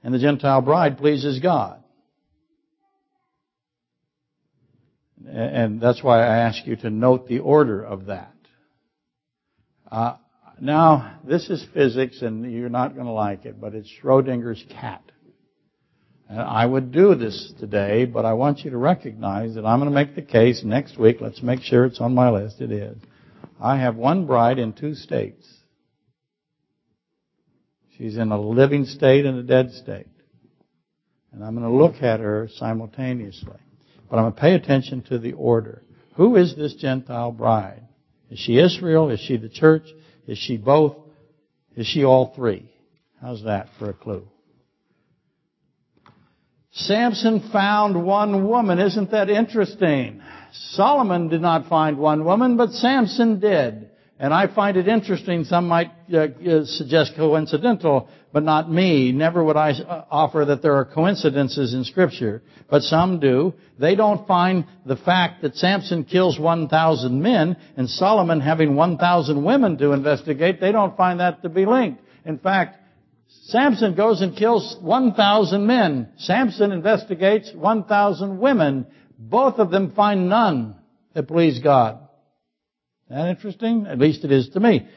and 0.04 0.12
the 0.12 0.18
Gentile 0.18 0.62
bride 0.62 0.98
pleases 0.98 1.40
God. 1.40 1.84
And 5.28 5.80
that's 5.80 6.02
why 6.02 6.22
I 6.24 6.38
ask 6.40 6.66
you 6.66 6.76
to 6.78 6.90
note 6.90 7.28
the 7.28 7.38
order 7.38 7.84
of 7.84 8.08
that. 8.08 8.34
Uh, 9.92 10.16
now, 10.62 11.20
this 11.24 11.50
is 11.50 11.66
physics, 11.74 12.22
and 12.22 12.50
you're 12.52 12.70
not 12.70 12.94
going 12.94 13.08
to 13.08 13.12
like 13.12 13.46
it, 13.46 13.60
but 13.60 13.74
it's 13.74 13.90
Schrodinger's 14.02 14.64
cat. 14.70 15.02
And 16.30 16.40
I 16.40 16.66
would 16.66 16.92
do 16.92 17.16
this 17.16 17.52
today, 17.60 18.06
but 18.06 18.26
I 18.26 18.34
want 18.34 18.60
you 18.60 18.70
to 18.70 18.78
recognize 18.78 19.56
that 19.56 19.66
I'm 19.66 19.80
going 19.80 19.90
to 19.90 19.96
make 19.96 20.16
the 20.16 20.22
case 20.22 20.64
next 20.64 21.00
week. 21.00 21.18
Let's 21.20 21.42
make 21.42 21.62
sure 21.62 21.86
it's 21.86 22.00
on 22.00 22.14
my 22.14 22.30
list. 22.30 22.62
It 22.62 22.72
is. 22.72 22.98
I 23.60 23.78
have 23.78 23.96
one 23.96 24.28
bride 24.28 24.60
in 24.60 24.74
two 24.74 24.94
states. 24.94 25.46
She's 27.98 28.18
in 28.18 28.32
a 28.32 28.40
living 28.40 28.86
state 28.86 29.26
and 29.26 29.40
a 29.40 29.44
dead 29.44 29.72
state. 29.72 30.08
And 31.34 31.44
I'm 31.44 31.56
going 31.56 31.68
to 31.68 31.76
look 31.76 32.04
at 32.04 32.20
her 32.20 32.48
simultaneously. 32.56 33.60
But 34.10 34.18
I'm 34.18 34.24
going 34.24 34.34
to 34.34 34.42
pay 34.42 34.54
attention 34.54 35.02
to 35.10 35.18
the 35.18 35.34
order. 35.34 35.82
Who 36.18 36.36
is 36.36 36.56
this 36.56 36.76
Gentile 36.76 37.32
bride? 37.32 37.82
Is 38.30 38.40
she 38.40 38.60
Israel? 38.60 39.10
Is 39.10 39.20
she 39.20 39.38
the 39.38 39.50
church? 39.50 39.88
Is 40.28 40.38
she 40.38 40.58
both? 40.58 40.96
Is 41.76 41.88
she 41.88 42.04
all 42.04 42.34
three? 42.36 42.70
How's 43.22 43.44
that 43.44 43.70
for 43.78 43.90
a 43.90 43.94
clue? 43.94 44.28
Samson 46.72 47.50
found 47.52 48.04
one 48.06 48.48
woman. 48.48 48.80
Isn't 48.80 49.12
that 49.12 49.30
interesting? 49.30 50.22
Solomon 50.54 51.28
did 51.28 51.42
not 51.42 51.68
find 51.68 51.98
one 51.98 52.24
woman, 52.24 52.58
but 52.58 52.72
Samson 52.72 53.40
did. 53.40 53.90
And 54.20 54.34
I 54.34 54.54
find 54.54 54.78
it 54.78 54.88
interesting, 54.88 55.46
some 55.46 55.68
might 55.68 55.92
uh, 56.14 56.18
uh, 56.18 56.66
suggest 56.66 57.14
coincidental, 57.16 58.08
but 58.34 58.44
not 58.44 58.72
me. 58.72 59.12
Never 59.12 59.44
would 59.44 59.58
I 59.58 59.72
offer 60.10 60.46
that 60.46 60.62
there 60.62 60.76
are 60.76 60.86
coincidences 60.86 61.74
in 61.74 61.84
scripture, 61.84 62.42
but 62.70 62.84
some 62.84 63.20
do. 63.20 63.54
They 63.80 63.96
don't 63.96 64.28
find 64.28 64.66
the 64.86 64.96
fact 64.96 65.42
that 65.42 65.56
Samson 65.56 66.06
kills 66.06 66.40
1,000 66.40 67.22
men 67.22 67.58
and 67.78 67.90
Solomon 67.90 68.40
having 68.40 68.76
1,000 68.76 69.44
women 69.44 69.78
to 69.78 69.92
investigate, 69.92 70.62
they 70.62 70.72
don't 70.72 70.96
find 70.96 71.20
that 71.20 71.42
to 71.44 71.50
be 71.50 71.66
linked. 71.66 72.02
In 72.26 72.38
fact, 72.38 72.78
Samson 73.46 73.96
goes 73.96 74.22
and 74.22 74.36
kills 74.36 74.78
1,000 74.82 75.66
men. 75.66 76.10
Samson 76.18 76.72
investigates 76.72 77.52
1,000 77.54 78.40
women. 78.40 78.88
Both 79.18 79.60
of 79.60 79.72
them 79.72 79.94
find 79.94 80.30
none 80.30 80.76
that 81.14 81.28
please 81.28 81.60
God. 81.60 82.00
That 83.10 83.30
interesting? 83.30 83.88
At 83.88 84.00
least 84.00 84.24
it 84.24 84.32
is 84.32 84.50
to 84.50 84.60
me. 84.60 84.88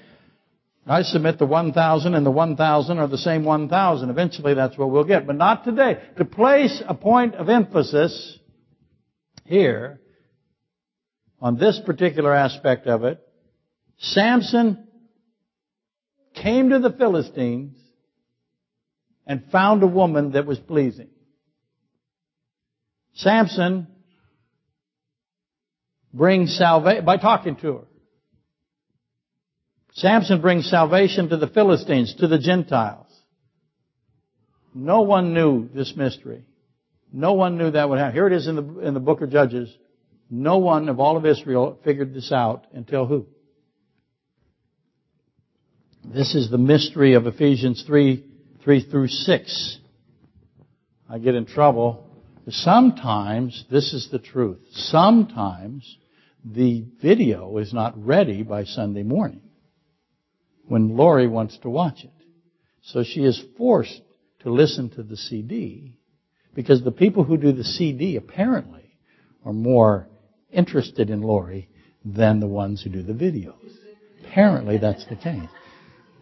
I 0.87 1.03
submit 1.03 1.39
the 1.39 1.47
1,000 1.47 2.15
and 2.15 2.27
the 2.27 2.31
1,000 2.31 2.99
are 2.99 3.07
the 3.07 3.17
same 3.17 3.45
1,000. 3.45 4.11
Eventually 4.11 4.55
that's 4.55 4.77
what 4.77 4.91
we'll 4.91 5.05
get. 5.05 5.27
But 5.27 5.37
not 5.37 5.65
today. 5.65 5.99
To 6.19 6.25
place 6.25 6.83
a 6.87 6.95
point 6.95 7.35
of 7.37 7.49
emphasis 7.49 8.39
here 9.47 10.01
on 11.41 11.57
this 11.57 11.81
particular 11.85 12.35
aspect 12.35 12.87
of 12.87 13.05
it, 13.05 13.19
Samson 13.99 14.87
came 16.35 16.71
to 16.71 16.81
the 16.81 16.91
Philistines 16.91 17.77
and 19.27 19.45
found 19.51 19.83
a 19.83 19.87
woman 19.87 20.33
that 20.33 20.45
was 20.45 20.59
pleasing. 20.59 21.09
Samson 23.15 23.87
brings 26.13 26.57
salvation 26.59 27.05
by 27.07 27.17
talking 27.17 27.57
to 27.57 27.73
her. 27.73 27.85
Samson 29.95 30.41
brings 30.41 30.69
salvation 30.69 31.29
to 31.29 31.37
the 31.37 31.47
Philistines, 31.47 32.15
to 32.17 32.27
the 32.27 32.39
Gentiles. 32.39 33.07
No 34.75 35.03
one 35.03 35.35
knew 35.35 35.69
this 35.73 35.95
mystery. 35.97 36.45
No 37.13 37.35
one 37.35 37.57
knew 37.57 37.71
that 37.71 37.89
would 37.89 38.01
happen. 38.01 38.15
Here 38.15 38.27
it 38.27 38.33
is 38.33 38.49
in 38.49 38.57
the, 38.57 38.81
in 38.81 38.95
the 38.95 39.01
book 39.01 39.21
of 39.21 39.31
Judges. 39.31 39.73
No 40.29 40.59
one 40.59 40.89
of 40.89 40.99
all 40.99 41.17
of 41.17 41.25
Israel 41.25 41.79
figured 41.85 42.13
this 42.13 42.33
out 42.33 42.67
until 42.73 43.07
who? 43.07 43.27
This 46.05 46.35
is 46.35 46.51
the 46.51 46.59
mystery 46.59 47.15
of 47.15 47.29
Ephesians 47.29 47.85
3, 47.87 48.25
3 48.65 48.91
through 48.91 49.09
6. 49.09 49.79
I 51.09 51.19
get 51.19 51.37
in 51.37 51.47
trouble. 51.47 52.11
Sometimes, 52.49 53.65
this 53.71 53.95
is 53.95 54.09
the 54.11 54.19
truth, 54.19 54.61
sometimes 54.73 55.99
the 56.45 56.85
video 57.01 57.57
is 57.59 57.73
not 57.73 57.95
ready 58.05 58.43
by 58.43 58.65
Sunday 58.65 59.05
morning 59.05 59.41
when 60.69 60.97
Lori 60.97 61.27
wants 61.27 61.59
to 61.59 61.71
watch 61.71 62.05
it. 62.05 62.11
So 62.83 63.03
she 63.03 63.25
is 63.25 63.43
forced 63.57 64.01
to 64.41 64.51
listen 64.51 64.91
to 64.91 65.03
the 65.03 65.17
CD 65.17 65.95
because 66.55 66.83
the 66.83 66.93
people 66.93 67.25
who 67.25 67.37
do 67.37 67.53
the 67.53 67.65
CD 67.65 68.17
apparently 68.17 68.97
are 69.45 69.53
more 69.53 70.09
interested 70.51 71.11
in 71.11 71.23
Lori 71.23 71.69
than 72.05 72.41
the 72.41 72.47
ones 72.47 72.83
who 72.83 72.91
do 72.91 73.03
the 73.03 73.13
videos. 73.13 73.55
Apparently 74.27 74.79
that's 74.79 75.07
the 75.07 75.17
case. 75.17 75.49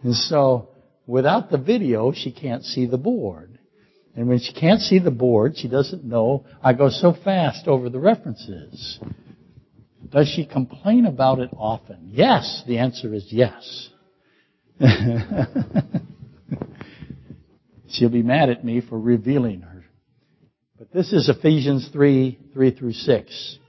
And 0.03 0.15
so 0.15 0.69
without 1.05 1.49
the 1.49 1.57
video, 1.57 2.11
she 2.11 2.31
can't 2.31 2.63
see 2.63 2.85
the 2.85 2.97
board. 2.97 3.59
And 4.15 4.27
when 4.27 4.39
she 4.39 4.53
can't 4.53 4.79
see 4.79 4.99
the 4.99 5.11
board, 5.11 5.57
she 5.57 5.67
doesn't 5.67 6.03
know. 6.03 6.45
I 6.61 6.73
go 6.73 6.89
so 6.89 7.13
fast 7.23 7.67
over 7.67 7.89
the 7.89 7.99
references. 7.99 8.99
Does 10.09 10.27
she 10.27 10.45
complain 10.45 11.05
about 11.05 11.39
it 11.39 11.49
often? 11.57 12.09
Yes. 12.11 12.63
The 12.67 12.77
answer 12.77 13.13
is 13.13 13.27
yes. 13.31 13.89
She'll 17.89 18.09
be 18.09 18.23
mad 18.23 18.49
at 18.49 18.65
me 18.65 18.81
for 18.81 18.99
revealing 18.99 19.61
her. 19.61 19.85
But 20.77 20.91
this 20.91 21.13
is 21.13 21.29
Ephesians 21.29 21.89
3, 21.93 22.39
3 22.53 22.71
through 22.71 22.93
6. 22.93 23.59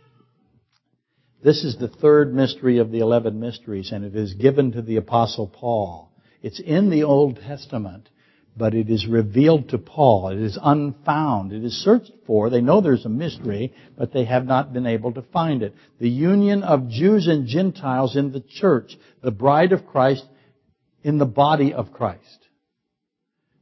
This 1.44 1.62
is 1.62 1.76
the 1.76 1.88
third 1.88 2.34
mystery 2.34 2.78
of 2.78 2.90
the 2.90 3.00
eleven 3.00 3.38
mysteries, 3.38 3.92
and 3.92 4.02
it 4.02 4.16
is 4.16 4.32
given 4.32 4.72
to 4.72 4.80
the 4.80 4.96
apostle 4.96 5.46
Paul. 5.46 6.10
It's 6.42 6.58
in 6.58 6.88
the 6.88 7.02
Old 7.02 7.36
Testament, 7.36 8.08
but 8.56 8.72
it 8.72 8.88
is 8.88 9.06
revealed 9.06 9.68
to 9.68 9.78
Paul. 9.78 10.28
It 10.30 10.38
is 10.38 10.58
unfound. 10.62 11.52
It 11.52 11.62
is 11.62 11.74
searched 11.84 12.12
for. 12.26 12.48
They 12.48 12.62
know 12.62 12.80
there's 12.80 13.04
a 13.04 13.10
mystery, 13.10 13.74
but 13.96 14.12
they 14.12 14.24
have 14.24 14.46
not 14.46 14.72
been 14.72 14.86
able 14.86 15.12
to 15.12 15.22
find 15.22 15.62
it. 15.62 15.74
The 16.00 16.08
union 16.08 16.62
of 16.62 16.88
Jews 16.88 17.26
and 17.26 17.46
Gentiles 17.46 18.16
in 18.16 18.32
the 18.32 18.40
church, 18.40 18.96
the 19.22 19.30
bride 19.30 19.72
of 19.72 19.86
Christ 19.86 20.24
in 21.04 21.18
the 21.18 21.26
body 21.26 21.72
of 21.72 21.92
Christ. 21.92 22.48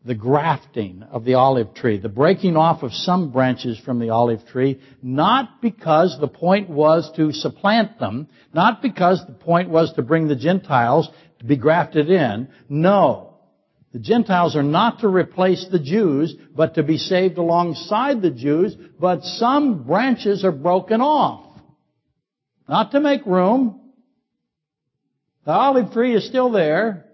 The 0.04 0.14
grafting 0.14 1.04
of 1.10 1.24
the 1.24 1.34
olive 1.34 1.74
tree, 1.74 1.98
the 1.98 2.08
breaking 2.08 2.56
off 2.56 2.82
of 2.82 2.92
some 2.92 3.30
branches 3.30 3.78
from 3.78 3.98
the 3.98 4.10
olive 4.10 4.46
tree, 4.46 4.80
not 5.02 5.60
because 5.60 6.16
the 6.18 6.28
point 6.28 6.70
was 6.70 7.10
to 7.16 7.32
supplant 7.32 7.98
them, 7.98 8.28
not 8.52 8.80
because 8.82 9.24
the 9.26 9.32
point 9.32 9.68
was 9.68 9.92
to 9.94 10.02
bring 10.02 10.26
the 10.26 10.36
Gentiles 10.36 11.08
to 11.40 11.44
be 11.44 11.56
grafted 11.56 12.08
in. 12.10 12.48
No. 12.68 13.34
The 13.92 13.98
Gentiles 13.98 14.56
are 14.56 14.62
not 14.62 15.00
to 15.00 15.08
replace 15.08 15.66
the 15.70 15.78
Jews, 15.78 16.34
but 16.56 16.74
to 16.76 16.82
be 16.82 16.98
saved 16.98 17.38
alongside 17.38 18.22
the 18.22 18.30
Jews, 18.30 18.74
but 18.98 19.22
some 19.22 19.84
branches 19.84 20.44
are 20.44 20.52
broken 20.52 21.00
off. 21.00 21.46
Not 22.68 22.92
to 22.92 23.00
make 23.00 23.26
room. 23.26 23.80
The 25.44 25.52
olive 25.52 25.92
tree 25.92 26.14
is 26.14 26.26
still 26.26 26.50
there, 26.50 27.06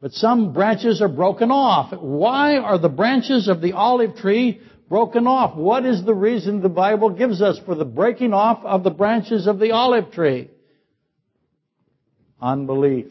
but 0.00 0.12
some 0.12 0.52
branches 0.52 1.00
are 1.00 1.08
broken 1.08 1.50
off. 1.50 1.92
Why 1.98 2.58
are 2.58 2.78
the 2.78 2.88
branches 2.88 3.48
of 3.48 3.60
the 3.60 3.72
olive 3.72 4.16
tree 4.16 4.60
broken 4.88 5.26
off? 5.26 5.56
What 5.56 5.86
is 5.86 6.04
the 6.04 6.14
reason 6.14 6.60
the 6.60 6.68
Bible 6.68 7.10
gives 7.10 7.40
us 7.40 7.58
for 7.64 7.74
the 7.74 7.84
breaking 7.84 8.32
off 8.32 8.64
of 8.64 8.82
the 8.82 8.90
branches 8.90 9.46
of 9.46 9.58
the 9.58 9.72
olive 9.72 10.12
tree? 10.12 10.50
Unbelief. 12.40 13.06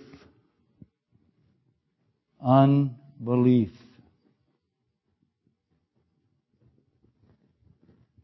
Unbelief. 2.40 3.72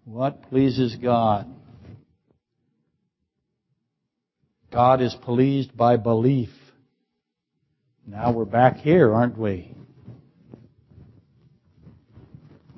What 0.03 0.49
pleases 0.49 0.95
God? 0.95 1.47
God 4.71 5.01
is 5.01 5.15
pleased 5.15 5.75
by 5.75 5.97
belief. 5.97 6.49
Now 8.09 8.31
we're 8.31 8.45
back 8.45 8.77
here, 8.77 9.13
aren't 9.13 9.37
we? 9.37 9.71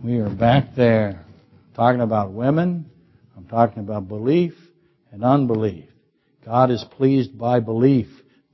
We 0.04 0.18
are 0.18 0.30
back 0.30 0.76
there 0.76 1.24
talking 1.74 2.02
about 2.02 2.34
women. 2.34 2.92
I'm 3.38 3.46
talking 3.46 3.80
about 3.82 4.10
belief 4.10 4.52
and 5.10 5.24
unbelief. 5.24 5.86
God 6.46 6.70
is 6.70 6.84
pleased 6.98 7.40
by 7.40 7.62
belief. 7.62 8.08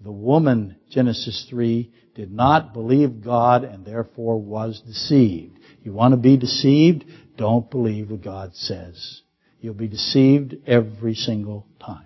The 0.04 0.12
woman, 0.12 0.76
Genesis 0.92 1.48
3, 1.50 1.92
did 2.14 2.32
not 2.32 2.74
believe 2.74 3.24
God 3.24 3.64
and 3.64 3.84
therefore 3.84 4.40
was 4.40 4.80
deceived. 4.82 5.58
You 5.82 5.94
want 5.94 6.12
to 6.12 6.18
be 6.18 6.38
deceived? 6.38 7.06
Don't 7.38 7.72
believe 7.72 8.12
what 8.12 8.22
God 8.22 8.54
says. 8.54 9.24
You'll 9.62 9.74
be 9.74 9.88
deceived 9.88 10.56
every 10.68 11.16
single 11.16 11.66
time. 11.80 12.06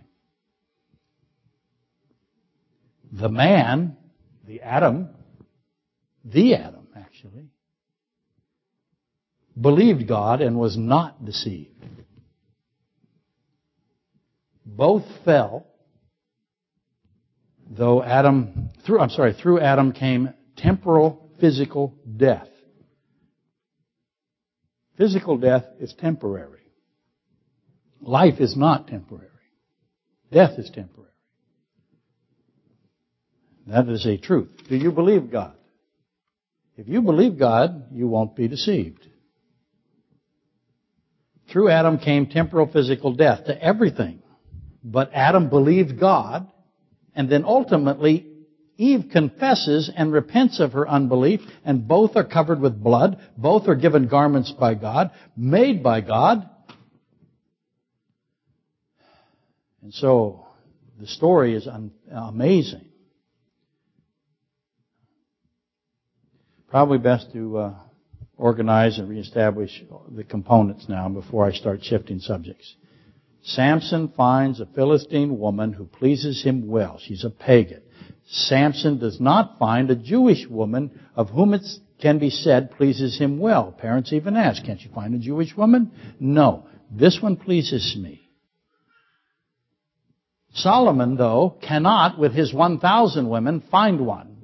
The 3.12 3.28
man 3.28 3.98
the 4.46 4.62
Adam, 4.62 5.10
the 6.24 6.56
Adam 6.56 6.88
actually, 6.96 7.50
believed 9.60 10.08
God 10.08 10.42
and 10.42 10.58
was 10.58 10.78
not 10.78 11.26
deceived. 11.26 11.86
Both 14.66 15.04
fell, 15.26 15.68
though 17.70 18.02
Adam, 18.02 18.70
through, 18.86 19.00
I'm 19.00 19.10
sorry, 19.10 19.34
through 19.34 19.60
Adam 19.60 19.92
came 19.92 20.34
temporal 20.56 21.30
physical 21.40 21.96
death. 22.18 22.48
Physical 24.98 25.38
death 25.38 25.66
is 25.80 25.94
temporary. 25.94 26.62
Life 28.00 28.40
is 28.40 28.56
not 28.56 28.88
temporary. 28.88 29.28
Death 30.32 30.58
is 30.58 30.70
temporary. 30.70 31.11
That 33.68 33.88
is 33.90 34.06
a 34.06 34.18
truth. 34.18 34.50
Do 34.70 34.76
you 34.76 34.92
believe 34.92 35.32
God? 35.32 35.54
If 36.78 36.88
you 36.88 37.02
believe 37.02 37.38
God, 37.38 37.88
you 37.92 38.08
won't 38.08 38.36
be 38.36 38.48
deceived. 38.48 39.06
Through 41.52 41.70
Adam 41.70 42.00
came 42.00 42.28
temporal 42.28 42.68
physical 42.72 43.14
death 43.14 43.46
to 43.46 43.62
everything. 43.62 44.24
But 44.84 45.12
Adam 45.14 45.50
believed 45.50 46.00
God, 46.00 46.50
and 47.14 47.30
then 47.30 47.44
ultimately 47.46 48.26
Eve 48.78 49.10
confesses 49.12 49.92
and 49.96 50.12
repents 50.12 50.60
of 50.60 50.72
her 50.72 50.90
unbelief, 50.90 51.42
and 51.64 51.88
both 51.88 52.16
are 52.16 52.24
covered 52.24 52.60
with 52.60 52.82
blood. 52.82 53.20
Both 53.38 53.68
are 53.68 53.76
given 53.76 54.08
garments 54.08 54.52
by 54.52 54.74
God, 54.74 55.12
made 55.38 55.84
by 55.84 56.02
God. 56.02 56.50
And 59.84 59.94
so, 59.94 60.48
the 61.00 61.06
story 61.06 61.56
is 61.56 61.68
amazing. 62.12 62.86
Probably 66.72 67.00
best 67.00 67.34
to 67.34 67.58
uh, 67.58 67.74
organize 68.38 68.98
and 68.98 69.10
reestablish 69.10 69.84
the 70.10 70.24
components 70.24 70.86
now 70.88 71.10
before 71.10 71.46
I 71.46 71.52
start 71.52 71.84
shifting 71.84 72.20
subjects. 72.20 72.76
Samson 73.44 74.14
finds 74.16 74.62
a 74.62 74.66
Philistine 74.68 75.38
woman 75.38 75.74
who 75.74 75.84
pleases 75.84 76.42
him 76.42 76.70
well. 76.70 76.98
She's 76.98 77.26
a 77.26 77.30
pagan. 77.30 77.82
Samson 78.26 79.00
does 79.00 79.20
not 79.20 79.60
find 79.60 79.92
a 79.92 79.98
Jewish 79.98 80.48
woman 80.48 80.98
of 81.14 81.30
whom 81.30 81.54
it 81.54 81.66
can 82.02 82.20
be 82.20 82.30
said 82.30 82.72
pleases 82.72 83.20
him 83.20 83.38
well. 83.38 83.74
Parents 83.74 84.14
even 84.14 84.38
ask, 84.38 84.64
can't 84.64 84.80
you 84.80 84.92
find 84.96 85.14
a 85.14 85.20
Jewish 85.20 85.54
woman? 85.58 85.92
No. 86.22 86.68
This 86.90 87.20
one 87.22 87.36
pleases 87.36 87.98
me. 88.00 88.22
Solomon, 90.54 91.18
though, 91.18 91.58
cannot, 91.68 92.18
with 92.18 92.34
his 92.34 92.54
1,000 92.54 93.28
women, 93.28 93.62
find 93.70 94.06
one 94.06 94.38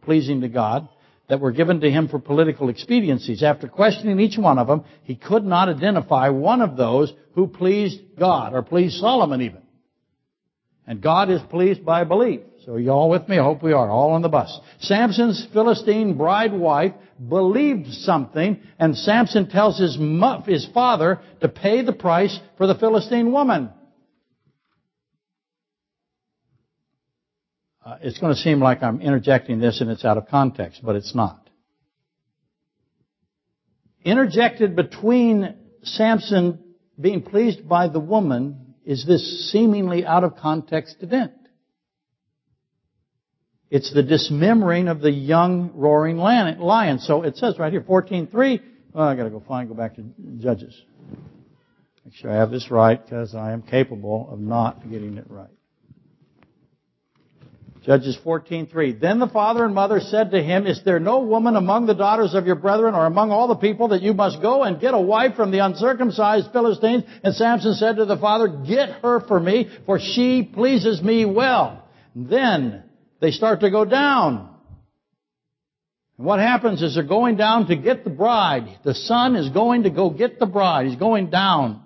pleasing 0.00 0.40
to 0.40 0.48
God 0.48 0.88
that 1.28 1.40
were 1.40 1.52
given 1.52 1.80
to 1.80 1.90
him 1.90 2.08
for 2.08 2.18
political 2.18 2.68
expediencies. 2.68 3.42
After 3.42 3.68
questioning 3.68 4.20
each 4.20 4.36
one 4.36 4.58
of 4.58 4.66
them, 4.66 4.84
he 5.04 5.14
could 5.14 5.44
not 5.44 5.68
identify 5.68 6.28
one 6.28 6.60
of 6.60 6.76
those 6.76 7.12
who 7.34 7.46
pleased 7.46 8.00
God, 8.18 8.54
or 8.54 8.62
pleased 8.62 8.96
Solomon 8.96 9.40
even. 9.40 9.62
And 10.86 11.00
God 11.00 11.30
is 11.30 11.40
pleased 11.48 11.84
by 11.84 12.04
belief. 12.04 12.40
So 12.64 12.76
you 12.76 12.90
all 12.90 13.08
with 13.08 13.28
me? 13.28 13.38
I 13.38 13.42
hope 13.42 13.62
we 13.62 13.72
are, 13.72 13.90
all 13.90 14.12
on 14.12 14.22
the 14.22 14.28
bus. 14.28 14.58
Samson's 14.80 15.46
Philistine 15.52 16.16
bride 16.16 16.52
wife 16.52 16.92
believed 17.26 17.92
something, 17.92 18.60
and 18.78 18.96
Samson 18.96 19.48
tells 19.48 19.78
his, 19.78 19.96
his 20.46 20.66
father 20.72 21.20
to 21.40 21.48
pay 21.48 21.82
the 21.82 21.92
price 21.92 22.38
for 22.56 22.66
the 22.66 22.74
Philistine 22.74 23.32
woman. 23.32 23.70
Uh, 27.84 27.98
it's 28.00 28.18
going 28.18 28.34
to 28.34 28.40
seem 28.40 28.60
like 28.60 28.82
I'm 28.82 29.00
interjecting 29.02 29.60
this 29.60 29.80
and 29.80 29.90
it's 29.90 30.04
out 30.04 30.16
of 30.16 30.28
context, 30.28 30.80
but 30.82 30.96
it's 30.96 31.14
not. 31.14 31.50
Interjected 34.04 34.74
between 34.74 35.54
Samson 35.82 36.60
being 36.98 37.22
pleased 37.22 37.68
by 37.68 37.88
the 37.88 38.00
woman 38.00 38.74
is 38.86 39.04
this 39.06 39.50
seemingly 39.50 40.06
out 40.06 40.24
of 40.24 40.36
context 40.36 40.96
event. 41.00 41.32
It's 43.70 43.92
the 43.92 44.02
dismembering 44.02 44.88
of 44.88 45.00
the 45.00 45.10
young 45.10 45.72
roaring 45.74 46.16
lion. 46.16 46.98
So 47.00 47.22
it 47.22 47.36
says 47.36 47.58
right 47.58 47.72
here, 47.72 47.80
14.3. 47.80 48.60
Well, 48.92 49.08
I 49.08 49.16
gotta 49.16 49.30
go 49.30 49.42
find, 49.46 49.68
go 49.68 49.74
back 49.74 49.96
to 49.96 50.04
Judges. 50.38 50.80
Make 52.04 52.14
sure 52.14 52.30
I 52.30 52.36
have 52.36 52.50
this 52.50 52.70
right 52.70 53.02
because 53.02 53.34
I 53.34 53.52
am 53.52 53.62
capable 53.62 54.28
of 54.30 54.38
not 54.38 54.88
getting 54.90 55.18
it 55.18 55.28
right. 55.28 55.48
Judges 57.84 58.16
14:3. 58.24 58.98
Then 58.98 59.18
the 59.18 59.28
father 59.28 59.62
and 59.64 59.74
mother 59.74 60.00
said 60.00 60.30
to 60.30 60.42
him, 60.42 60.66
Is 60.66 60.82
there 60.84 60.98
no 60.98 61.18
woman 61.18 61.54
among 61.54 61.84
the 61.84 61.94
daughters 61.94 62.32
of 62.32 62.46
your 62.46 62.56
brethren 62.56 62.94
or 62.94 63.04
among 63.04 63.30
all 63.30 63.46
the 63.46 63.56
people 63.56 63.88
that 63.88 64.00
you 64.00 64.14
must 64.14 64.40
go 64.40 64.62
and 64.62 64.80
get 64.80 64.94
a 64.94 65.00
wife 65.00 65.36
from 65.36 65.50
the 65.50 65.58
uncircumcised 65.58 66.50
Philistines? 66.50 67.04
And 67.22 67.34
Samson 67.34 67.74
said 67.74 67.96
to 67.96 68.06
the 68.06 68.16
father, 68.16 68.48
Get 68.48 69.02
her 69.02 69.20
for 69.20 69.38
me, 69.38 69.68
for 69.84 69.98
she 69.98 70.42
pleases 70.42 71.02
me 71.02 71.26
well. 71.26 71.86
Then 72.16 72.84
they 73.20 73.32
start 73.32 73.60
to 73.60 73.70
go 73.70 73.84
down. 73.84 74.48
And 76.16 76.26
what 76.26 76.38
happens 76.38 76.80
is 76.80 76.94
they're 76.94 77.04
going 77.04 77.36
down 77.36 77.66
to 77.66 77.76
get 77.76 78.02
the 78.02 78.10
bride. 78.10 78.78
The 78.82 78.94
son 78.94 79.36
is 79.36 79.50
going 79.50 79.82
to 79.82 79.90
go 79.90 80.08
get 80.08 80.38
the 80.38 80.46
bride. 80.46 80.86
He's 80.86 80.96
going 80.96 81.28
down. 81.28 81.83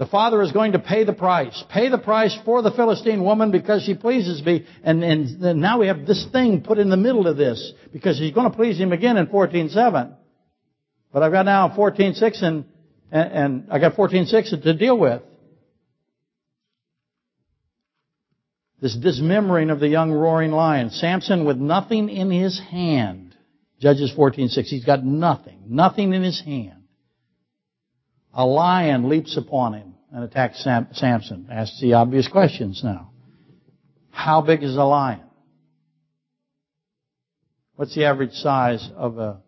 The 0.00 0.06
father 0.06 0.40
is 0.40 0.50
going 0.50 0.72
to 0.72 0.78
pay 0.78 1.04
the 1.04 1.12
price. 1.12 1.62
Pay 1.68 1.90
the 1.90 1.98
price 1.98 2.34
for 2.46 2.62
the 2.62 2.70
Philistine 2.70 3.22
woman 3.22 3.50
because 3.50 3.82
she 3.82 3.92
pleases 3.92 4.42
me. 4.42 4.64
And, 4.82 5.04
and 5.04 5.60
now 5.60 5.78
we 5.78 5.88
have 5.88 6.06
this 6.06 6.26
thing 6.32 6.62
put 6.62 6.78
in 6.78 6.88
the 6.88 6.96
middle 6.96 7.26
of 7.26 7.36
this 7.36 7.74
because 7.92 8.18
he's 8.18 8.32
going 8.32 8.50
to 8.50 8.56
please 8.56 8.78
him 8.78 8.92
again 8.92 9.18
in 9.18 9.26
14.7. 9.26 10.16
But 11.12 11.22
I've 11.22 11.32
got 11.32 11.44
now 11.44 11.68
14.6 11.76 12.42
and, 12.42 12.64
and, 13.12 13.32
and 13.32 13.66
I 13.70 13.78
got 13.78 13.92
14.6 13.92 14.62
to 14.62 14.72
deal 14.72 14.96
with. 14.98 15.20
This 18.80 18.96
dismembering 18.96 19.68
of 19.68 19.80
the 19.80 19.88
young 19.88 20.12
roaring 20.12 20.52
lion. 20.52 20.88
Samson 20.88 21.44
with 21.44 21.58
nothing 21.58 22.08
in 22.08 22.30
his 22.30 22.58
hand. 22.58 23.36
Judges 23.78 24.10
14.6. 24.16 24.64
He's 24.64 24.86
got 24.86 25.04
nothing. 25.04 25.64
Nothing 25.68 26.14
in 26.14 26.22
his 26.22 26.40
hand. 26.40 26.79
A 28.32 28.46
lion 28.46 29.08
leaps 29.08 29.36
upon 29.36 29.74
him 29.74 29.94
and 30.12 30.24
attacks 30.24 30.62
Sam- 30.62 30.88
Samson. 30.92 31.48
Asks 31.50 31.80
the 31.80 31.94
obvious 31.94 32.28
questions 32.28 32.82
now. 32.84 33.10
How 34.10 34.40
big 34.40 34.62
is 34.62 34.76
a 34.76 34.84
lion? 34.84 35.22
What's 37.76 37.94
the 37.94 38.04
average 38.04 38.32
size 38.32 38.88
of 38.94 39.18
a 39.18 39.40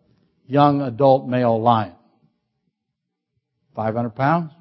young 0.47 0.81
adult 0.81 1.27
male 1.27 1.61
lion? 1.61 1.93
500 3.75 4.09
pounds? 4.11 4.51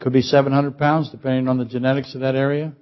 Could 0.00 0.12
be 0.12 0.22
700 0.22 0.76
pounds 0.76 1.10
depending 1.10 1.48
on 1.48 1.56
the 1.56 1.64
genetics 1.64 2.14
of 2.14 2.20
that 2.20 2.34
area. 2.34 2.74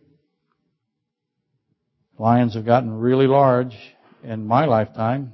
Lions 2.18 2.54
have 2.54 2.66
gotten 2.66 2.92
really 2.92 3.26
large 3.26 3.76
in 4.24 4.46
my 4.46 4.64
lifetime. 4.64 5.32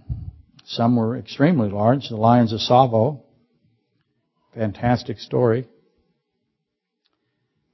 Some 0.64 0.96
were 0.96 1.16
extremely 1.16 1.70
large. 1.70 2.08
The 2.08 2.16
lions 2.16 2.52
of 2.52 2.60
Tsavo 2.60 3.22
Fantastic 4.58 5.20
story. 5.20 5.68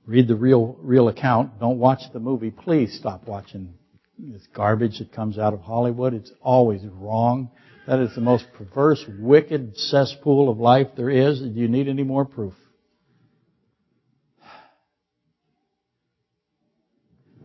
Read 0.05 0.29
the 0.29 0.37
real, 0.37 0.77
real 0.81 1.09
account. 1.09 1.59
Don't 1.59 1.79
watch 1.79 2.01
the 2.13 2.21
movie. 2.21 2.51
Please 2.51 2.95
stop 3.01 3.27
watching 3.27 3.73
this 4.19 4.47
garbage 4.55 4.99
that 4.99 5.11
comes 5.11 5.39
out 5.39 5.55
of 5.55 5.61
Hollywood. 5.61 6.13
It's 6.13 6.31
always 6.43 6.83
wrong. 6.85 7.51
That 7.87 8.01
is 8.01 8.15
the 8.15 8.21
most 8.21 8.45
perverse, 8.53 9.03
wicked 9.19 9.79
cesspool 9.79 10.51
of 10.51 10.59
life 10.59 10.89
there 10.95 11.09
is. 11.09 11.41
Do 11.41 11.49
you 11.49 11.69
need 11.69 11.89
any 11.89 12.03
more 12.03 12.27
proof? 12.27 12.53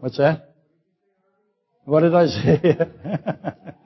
What's 0.02 0.18
that? 0.18 0.54
What 1.86 2.02
did 2.02 2.14
I 2.14 2.26
say? 2.26 2.78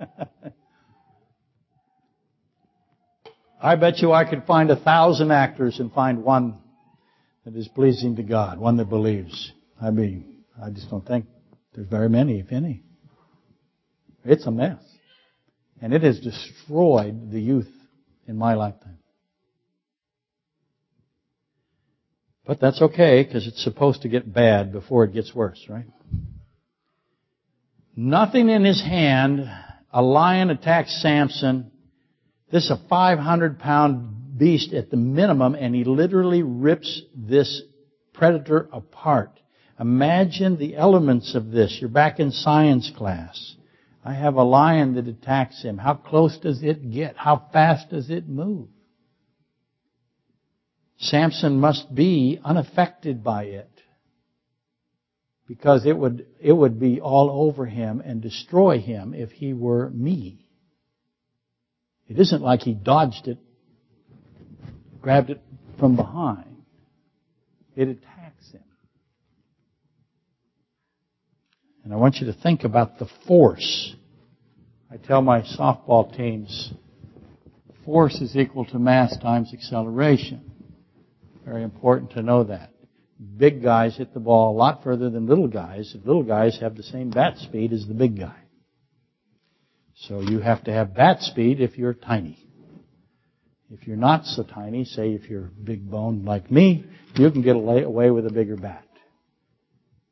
I 3.63 3.77
bet 3.77 3.99
you 3.99 4.11
I 4.11 4.29
could 4.29 4.43
find 4.43 4.69
a 4.69 4.75
thousand 4.75 5.31
actors 5.31 5.79
and 5.79 5.89
find 5.93 6.25
one 6.25 6.57
that 7.45 7.55
is 7.55 7.69
pleasing 7.69 8.17
to 8.17 8.23
God, 8.23 8.59
one 8.59 8.75
that 8.75 8.89
believes. 8.89 9.53
I 9.81 9.89
mean, 9.89 10.43
I 10.61 10.69
just 10.69 10.89
don't 10.89 11.07
think 11.07 11.27
there's 11.73 11.87
very 11.87 12.09
many, 12.09 12.39
if 12.39 12.51
any. 12.51 12.83
It's 14.25 14.45
a 14.45 14.51
mess. 14.51 14.81
And 15.81 15.93
it 15.93 16.03
has 16.03 16.19
destroyed 16.19 17.31
the 17.31 17.39
youth 17.39 17.71
in 18.27 18.37
my 18.37 18.55
lifetime. 18.55 18.99
But 22.45 22.59
that's 22.59 22.81
okay, 22.81 23.23
because 23.23 23.47
it's 23.47 23.63
supposed 23.63 24.01
to 24.01 24.09
get 24.09 24.31
bad 24.31 24.73
before 24.73 25.05
it 25.05 25.13
gets 25.13 25.33
worse, 25.33 25.65
right? 25.69 25.85
Nothing 27.95 28.49
in 28.49 28.65
his 28.65 28.81
hand, 28.81 29.49
a 29.93 30.01
lion 30.01 30.49
attacks 30.49 31.01
Samson, 31.01 31.71
this 32.53 32.65
is 32.65 32.69
a 32.69 32.87
500 32.87 33.57
pound 33.57 34.37
beast 34.37 34.73
at 34.73 34.91
the 34.91 34.95
minimum, 34.95 35.55
and 35.55 35.73
he 35.73 35.83
literally 35.83 36.43
rips 36.43 37.01
this 37.15 37.63
predator 38.13 38.69
apart. 38.71 39.31
Imagine 39.79 40.57
the 40.57 40.75
elements 40.75 41.33
of 41.33 41.49
this. 41.49 41.75
You're 41.81 41.89
back 41.89 42.19
in 42.19 42.29
science 42.29 42.91
class. 42.95 43.55
I 44.05 44.13
have 44.13 44.35
a 44.35 44.43
lion 44.43 44.93
that 44.95 45.07
attacks 45.07 45.63
him. 45.63 45.79
How 45.79 45.95
close 45.95 46.37
does 46.37 46.61
it 46.61 46.91
get? 46.91 47.17
How 47.17 47.47
fast 47.51 47.89
does 47.89 48.11
it 48.11 48.29
move? 48.29 48.67
Samson 50.99 51.59
must 51.59 51.95
be 51.95 52.39
unaffected 52.45 53.23
by 53.23 53.45
it 53.45 53.81
because 55.47 55.87
it 55.87 55.97
would, 55.97 56.27
it 56.39 56.53
would 56.53 56.79
be 56.79 57.01
all 57.01 57.31
over 57.31 57.65
him 57.65 57.99
and 57.99 58.21
destroy 58.21 58.77
him 58.79 59.15
if 59.15 59.31
he 59.31 59.53
were 59.53 59.89
me. 59.89 60.42
It 62.13 62.19
isn't 62.19 62.43
like 62.43 62.61
he 62.61 62.75
dodged 62.75 63.27
it, 63.27 63.39
grabbed 65.01 65.31
it 65.31 65.41
from 65.79 65.95
behind. 65.95 66.57
It 67.75 67.87
attacks 67.87 68.51
him. 68.51 68.61
And 71.83 71.91
I 71.91 71.95
want 71.95 72.17
you 72.17 72.27
to 72.27 72.33
think 72.33 72.65
about 72.65 72.99
the 72.99 73.09
force. 73.25 73.95
I 74.91 74.97
tell 74.97 75.23
my 75.23 75.41
softball 75.41 76.15
teams, 76.15 76.71
force 77.83 78.21
is 78.21 78.37
equal 78.37 78.65
to 78.65 78.77
mass 78.77 79.17
times 79.17 79.51
acceleration. 79.51 80.51
Very 81.43 81.63
important 81.63 82.11
to 82.11 82.21
know 82.21 82.43
that. 82.43 82.69
Big 83.37 83.63
guys 83.63 83.97
hit 83.97 84.13
the 84.13 84.19
ball 84.19 84.55
a 84.55 84.55
lot 84.55 84.83
further 84.83 85.09
than 85.09 85.25
little 85.25 85.47
guys. 85.47 85.95
Little 86.05 86.21
guys 86.21 86.59
have 86.61 86.75
the 86.75 86.83
same 86.83 87.09
bat 87.09 87.39
speed 87.39 87.73
as 87.73 87.87
the 87.87 87.95
big 87.95 88.19
guy. 88.19 88.42
So 90.07 90.21
you 90.21 90.39
have 90.39 90.63
to 90.65 90.73
have 90.73 90.93
bat 90.93 91.21
speed 91.21 91.61
if 91.61 91.77
you're 91.77 91.93
tiny. 91.93 92.37
If 93.69 93.87
you're 93.87 93.97
not 93.97 94.25
so 94.25 94.43
tiny, 94.43 94.85
say 94.85 95.13
if 95.13 95.29
you're 95.29 95.49
big 95.63 95.89
boned 95.89 96.25
like 96.25 96.51
me, 96.51 96.85
you 97.15 97.31
can 97.31 97.41
get 97.41 97.55
away 97.55 98.11
with 98.11 98.27
a 98.27 98.31
bigger 98.31 98.57
bat. 98.57 98.85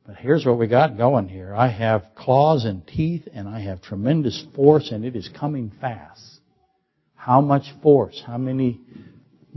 But 0.06 0.16
here's 0.16 0.46
what 0.46 0.58
we 0.58 0.68
got 0.68 0.98
going 0.98 1.28
here. 1.28 1.54
I 1.54 1.68
have 1.68 2.04
claws 2.16 2.66
and 2.66 2.88
teeth 2.88 3.28
and 3.34 3.48
I 3.48 3.60
have 3.62 3.82
tremendous 3.82 4.44
force 4.56 4.92
and 4.92 5.06
it 5.06 5.16
is 5.16 5.30
coming 5.40 5.72
fast. 5.80 6.40
How 7.16 7.42
much 7.42 7.72
force? 7.84 8.22
How 8.26 8.38
many 8.38 8.82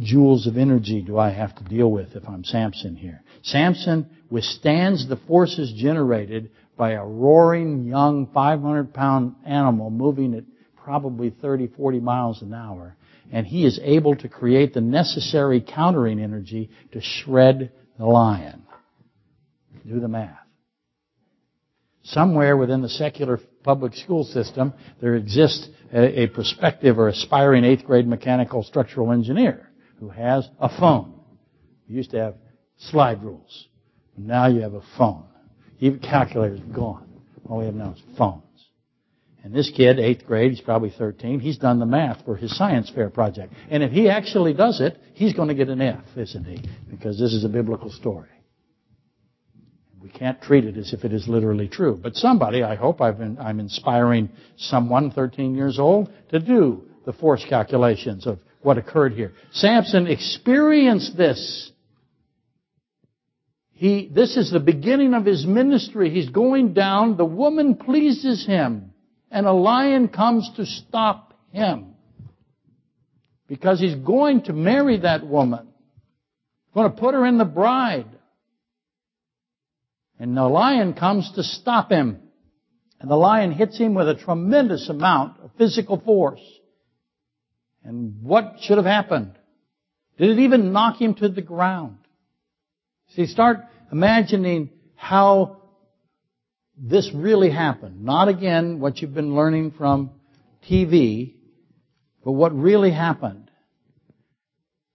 joules 0.01 0.47
of 0.47 0.59
energy 0.59 1.01
do 1.01 1.17
I 1.17 1.31
have 1.31 1.57
to 1.57 1.65
deal 1.65 1.91
with 1.91 2.15
if 2.15 2.29
I'm 2.29 2.45
Samson 2.45 2.97
here? 2.97 3.23
Samson 3.43 4.11
withstands 4.35 5.09
the 5.09 5.17
forces 5.29 5.73
generated 5.77 6.51
by 6.77 6.91
a 6.91 7.05
roaring 7.05 7.85
young 7.85 8.27
500 8.35 8.93
pound 8.93 9.37
animal 9.47 9.91
moving 9.91 10.35
at 10.35 10.43
probably 10.75 11.31
30, 11.31 11.69
40 11.69 12.01
miles 12.01 12.43
an 12.43 12.53
hour. 12.53 12.97
And 13.31 13.47
he 13.47 13.65
is 13.65 13.79
able 13.81 14.17
to 14.17 14.29
create 14.29 14.75
the 14.75 14.81
necessary 14.81 15.61
countering 15.61 16.19
energy 16.19 16.69
to 16.91 17.01
shred 17.01 17.71
the 17.97 18.07
lion. 18.07 18.65
Do 19.87 20.01
the 20.01 20.09
math. 20.09 20.37
Somewhere 22.03 22.57
within 22.57 22.83
the 22.83 22.89
secular 22.89 23.39
public 23.63 23.95
school 23.95 24.25
system, 24.25 24.75
there 25.01 25.15
exists 25.15 25.69
a, 25.93 26.27
prospective 26.27 26.99
or 26.99 27.07
aspiring 27.07 27.63
eighth 27.63 27.85
grade 27.85 28.09
mechanical 28.09 28.65
structural 28.65 29.13
engineer 29.13 29.71
who 30.01 30.09
has 30.09 30.49
a 30.59 30.69
phone. 30.69 31.21
You 31.87 31.99
used 31.99 32.11
to 32.11 32.19
have 32.19 32.35
slide 32.77 33.23
rules. 33.23 33.69
Now 34.17 34.47
you 34.47 34.61
have 34.61 34.75
a 34.75 34.83
phone. 34.97 35.25
Even 35.81 35.99
calculators 35.99 36.61
gone. 36.75 37.09
All 37.47 37.59
we 37.59 37.67
have 37.67 37.75
now 37.75 37.93
is 37.93 38.03
phones. 38.17 38.43
And 39.43 39.53
this 39.53 39.71
kid, 39.77 39.99
eighth 39.99 40.25
grade, 40.27 40.53
he's 40.53 40.63
probably 40.63 40.91
13, 40.91 41.39
he's 41.39 41.59
done 41.59 41.79
the 41.79 41.87
math 41.87 42.25
for 42.25 42.35
his 42.35 42.57
science 42.57 42.91
fair 42.91 43.11
project. 43.11 43.53
And 43.69 43.83
if 43.83 43.93
he 43.93 44.09
actually 44.09 44.55
does 44.55 44.81
it, 44.81 44.99
he's 45.13 45.35
going 45.35 45.49
to 45.49 45.55
get 45.55 45.69
an 45.69 45.83
F, 45.83 46.03
isn't 46.17 46.45
he? 46.45 46.63
Because 46.89 47.19
this 47.19 47.35
is 47.35 47.45
a 47.45 47.49
biblical 47.49 47.91
story. 47.91 48.31
We 50.01 50.09
can't 50.09 50.41
treat 50.41 50.65
it 50.65 50.79
as 50.79 50.95
if 50.95 51.05
it 51.05 51.13
is 51.13 51.29
literally 51.29 51.69
true. 51.69 51.99
But 52.03 52.15
somebody, 52.15 52.63
I 52.63 52.75
hope 52.75 52.99
been, 52.99 53.37
I'm 53.39 53.61
inspiring 53.61 54.31
someone 54.57 55.11
13 55.11 55.55
years 55.55 55.79
old 55.79 56.11
to 56.31 56.41
do 56.41 56.85
the 57.05 57.13
force 57.13 57.45
calculations 57.47 58.27
of 58.27 58.39
what 58.63 58.79
occurred 58.79 59.13
here. 59.13 59.33
Samson 59.53 60.07
experienced 60.07 61.17
this. 61.19 61.71
He, 63.85 64.11
this 64.11 64.39
is 64.39 64.51
the 64.51 64.61
beginning 64.61 65.13
of 65.13 65.27
his 65.27 65.45
ministry. 65.45 66.09
He's 66.09 66.31
going 66.31 66.73
down. 66.73 67.19
The 67.19 67.27
woman 67.27 67.75
pleases 67.75 68.47
him. 68.47 68.95
And 69.31 69.45
a 69.45 69.53
lion 69.53 70.09
comes 70.09 70.51
to 70.57 70.65
stop 70.65 71.35
him. 71.53 71.89
Because 73.47 73.79
he's 73.81 73.97
going 73.97 74.45
to 74.45 74.55
marry 74.55 75.01
that 75.01 75.27
woman. 75.27 75.67
He's 75.67 76.75
going 76.75 76.91
to 76.91 76.97
put 76.97 77.13
her 77.13 77.27
in 77.27 77.37
the 77.37 77.45
bride. 77.45 78.09
And 80.19 80.35
the 80.35 80.49
lion 80.49 80.95
comes 80.95 81.31
to 81.35 81.43
stop 81.43 81.93
him. 81.93 82.21
And 83.01 83.11
the 83.11 83.17
lion 83.17 83.53
hits 83.53 83.77
him 83.77 83.93
with 83.93 84.09
a 84.09 84.15
tremendous 84.15 84.89
amount 84.89 85.41
of 85.41 85.51
physical 85.59 86.01
force. 86.01 86.41
And 87.85 88.23
what 88.23 88.61
should 88.63 88.79
have 88.79 88.87
happened? 88.87 89.33
Did 90.17 90.31
it 90.31 90.39
even 90.39 90.73
knock 90.73 90.99
him 90.99 91.13
to 91.17 91.29
the 91.29 91.43
ground? 91.43 91.99
See, 93.11 93.27
start 93.27 93.59
imagining 93.95 94.71
how 94.97 95.63
this 96.77 97.11
really 97.15 97.51
happened. 97.51 98.05
Not 98.05 98.27
again 98.29 98.81
what 98.81 98.99
you've 98.99 99.15
been 99.15 99.37
learning 99.37 99.75
from 99.79 100.11
TV, 100.69 101.35
but 102.25 102.33
what 102.33 102.53
really 102.53 102.91
happened. 102.91 103.51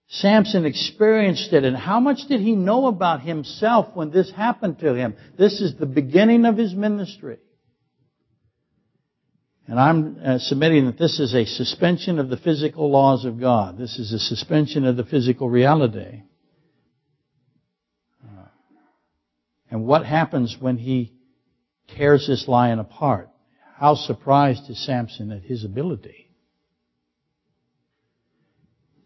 Samson 0.08 0.66
experienced 0.66 1.52
it, 1.52 1.64
and 1.64 1.76
how 1.76 2.00
much 2.00 2.26
did 2.28 2.40
he 2.40 2.52
know 2.52 2.88
about 2.88 3.22
himself 3.22 3.94
when 3.94 4.10
this 4.10 4.30
happened 4.32 4.80
to 4.80 4.92
him? 4.94 5.16
This 5.38 5.60
is 5.60 5.76
the 5.78 5.86
beginning 5.86 6.44
of 6.44 6.58
his 6.58 6.74
ministry. 6.74 7.38
And 9.66 9.78
I'm 9.78 10.18
uh, 10.22 10.38
submitting 10.38 10.86
that 10.86 10.98
this 10.98 11.20
is 11.20 11.32
a 11.32 11.46
suspension 11.46 12.18
of 12.18 12.28
the 12.28 12.36
physical 12.36 12.90
laws 12.90 13.24
of 13.24 13.38
God. 13.38 13.78
This 13.78 14.00
is 14.00 14.12
a 14.12 14.18
suspension 14.18 14.84
of 14.84 14.96
the 14.96 15.04
physical 15.04 15.48
reality. 15.48 16.24
Uh, 18.24 18.46
and 19.70 19.86
what 19.86 20.04
happens 20.04 20.56
when 20.58 20.76
he 20.76 21.12
tears 21.96 22.26
this 22.26 22.48
lion 22.48 22.78
apart? 22.78 23.28
How 23.76 23.94
surprised 23.94 24.68
is 24.68 24.84
Samson 24.84 25.30
at 25.30 25.42
his 25.42 25.64
ability? 25.64 26.30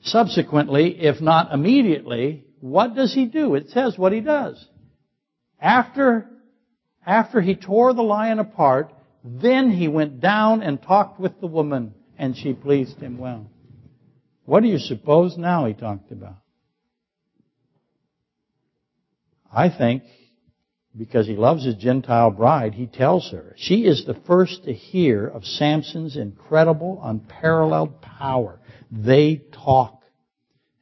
Subsequently, 0.03 1.01
if 1.01 1.21
not 1.21 1.53
immediately, 1.53 2.45
what 2.61 2.95
does 2.95 3.15
he 3.15 3.27
do? 3.27 3.55
It 3.55 3.69
says 3.71 3.97
what 3.97 4.13
he 4.13 4.21
does. 4.21 4.63
After, 5.61 6.29
after 7.07 7.41
he 7.41 7.55
tore 7.55 7.95
the 7.95 8.03
lion 8.03 8.39
apart, 8.39 8.93
then 9.25 9.71
he 9.71 9.89
went 9.89 10.21
down 10.21 10.63
and 10.63 10.83
talked 10.83 11.19
with 11.19 11.41
the 11.41 11.47
woman, 11.47 11.95
and 12.19 12.37
she 12.37 12.53
pleased 12.53 12.99
him 12.99 13.17
well. 13.17 13.51
What 14.45 14.63
do 14.63 14.69
you 14.69 14.79
suppose 14.79 15.39
now 15.39 15.67
he 15.67 15.73
talked 15.73 16.13
about? 16.13 16.37
I 19.51 19.71
think 19.71 20.03
because 20.97 21.27
he 21.27 21.35
loves 21.35 21.65
his 21.65 21.75
Gentile 21.75 22.31
bride, 22.31 22.75
he 22.75 22.87
tells 22.87 23.31
her. 23.33 23.55
She 23.57 23.87
is 23.87 24.05
the 24.05 24.21
first 24.27 24.65
to 24.65 24.73
hear 24.73 25.27
of 25.27 25.45
Samson's 25.45 26.17
incredible, 26.17 27.01
unparalleled 27.03 28.01
power. 28.01 28.61
They 28.91 29.43
talk. 29.53 30.03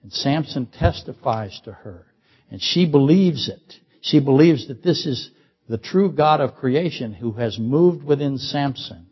And 0.03 0.13
Samson 0.13 0.67
testifies 0.67 1.59
to 1.65 1.73
her. 1.73 2.07
And 2.51 2.61
she 2.61 2.85
believes 2.87 3.49
it. 3.49 3.75
She 4.03 4.21
believes 4.21 4.69
that 4.69 4.83
this 4.83 5.07
is 5.07 5.31
the 5.69 5.79
true 5.79 6.13
God 6.13 6.41
of 6.41 6.57
creation 6.57 7.15
who 7.15 7.33
has 7.33 7.59
moved 7.59 8.05
within 8.05 8.37
Samson. 8.37 9.07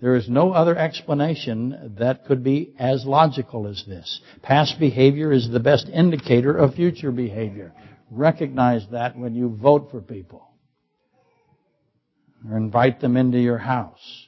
There 0.00 0.14
is 0.14 0.28
no 0.28 0.52
other 0.52 0.76
explanation 0.76 1.94
that 1.98 2.26
could 2.26 2.44
be 2.44 2.74
as 2.78 3.06
logical 3.06 3.66
as 3.66 3.82
this. 3.88 4.20
Past 4.42 4.78
behavior 4.78 5.32
is 5.32 5.48
the 5.50 5.58
best 5.58 5.88
indicator 5.88 6.54
of 6.54 6.74
future 6.74 7.10
behavior. 7.10 7.72
Recognize 8.10 8.86
that 8.92 9.16
when 9.16 9.34
you 9.34 9.48
vote 9.48 9.90
for 9.90 10.00
people 10.00 10.46
or 12.48 12.56
invite 12.56 13.00
them 13.00 13.16
into 13.16 13.38
your 13.38 13.58
house. 13.58 14.26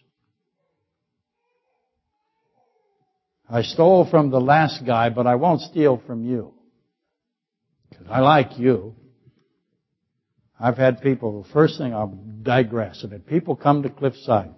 I 3.50 3.62
stole 3.62 4.08
from 4.10 4.30
the 4.30 4.40
last 4.40 4.84
guy, 4.84 5.08
but 5.08 5.26
I 5.26 5.36
won't 5.36 5.62
steal 5.62 6.02
from 6.06 6.24
you. 6.24 6.52
Because 7.88 8.06
I 8.10 8.20
like 8.20 8.58
you. 8.58 8.94
I've 10.60 10.76
had 10.76 11.00
people, 11.00 11.42
The 11.42 11.48
first 11.50 11.78
thing 11.78 11.94
I'll 11.94 12.18
digress 12.42 13.04
a 13.04 13.08
bit. 13.08 13.26
People 13.26 13.56
come 13.56 13.84
to 13.84 13.88
Cliffside. 13.88 14.52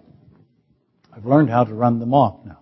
I've 1.13 1.25
learned 1.25 1.49
how 1.49 1.63
to 1.63 1.73
run 1.73 1.99
them 1.99 2.13
off 2.13 2.45
now. 2.45 2.59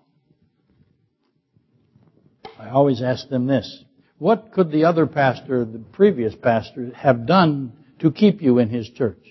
I 2.60 2.70
always 2.70 3.02
ask 3.02 3.30
them 3.30 3.48
this. 3.48 3.84
What 4.20 4.52
could 4.52 4.70
the 4.70 4.84
other 4.84 5.08
pastor, 5.08 5.64
the 5.64 5.80
previous 5.80 6.36
pastor, 6.36 6.92
have 6.94 7.26
done 7.26 7.72
to 8.00 8.12
keep 8.12 8.42
you 8.42 8.60
in 8.60 8.70
his 8.70 8.90
church? 8.90 9.26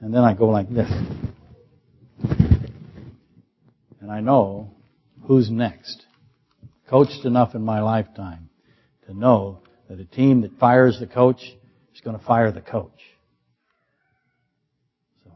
And 0.00 0.14
then 0.14 0.22
I 0.22 0.34
go 0.34 0.46
like 0.46 0.68
this. 0.68 0.90
And 4.00 4.10
I 4.10 4.20
know 4.20 4.74
who's 5.22 5.50
next. 5.50 6.04
Coached 6.88 7.24
enough 7.24 7.54
in 7.54 7.62
my 7.62 7.80
lifetime 7.80 8.50
to 9.06 9.14
know 9.14 9.60
that 9.88 10.00
a 10.00 10.04
team 10.04 10.42
that 10.42 10.58
fires 10.58 10.98
the 11.00 11.06
coach 11.06 11.40
is 11.94 12.00
going 12.02 12.18
to 12.18 12.24
fire 12.24 12.52
the 12.52 12.60
coach. 12.60 13.00
So, 15.24 15.30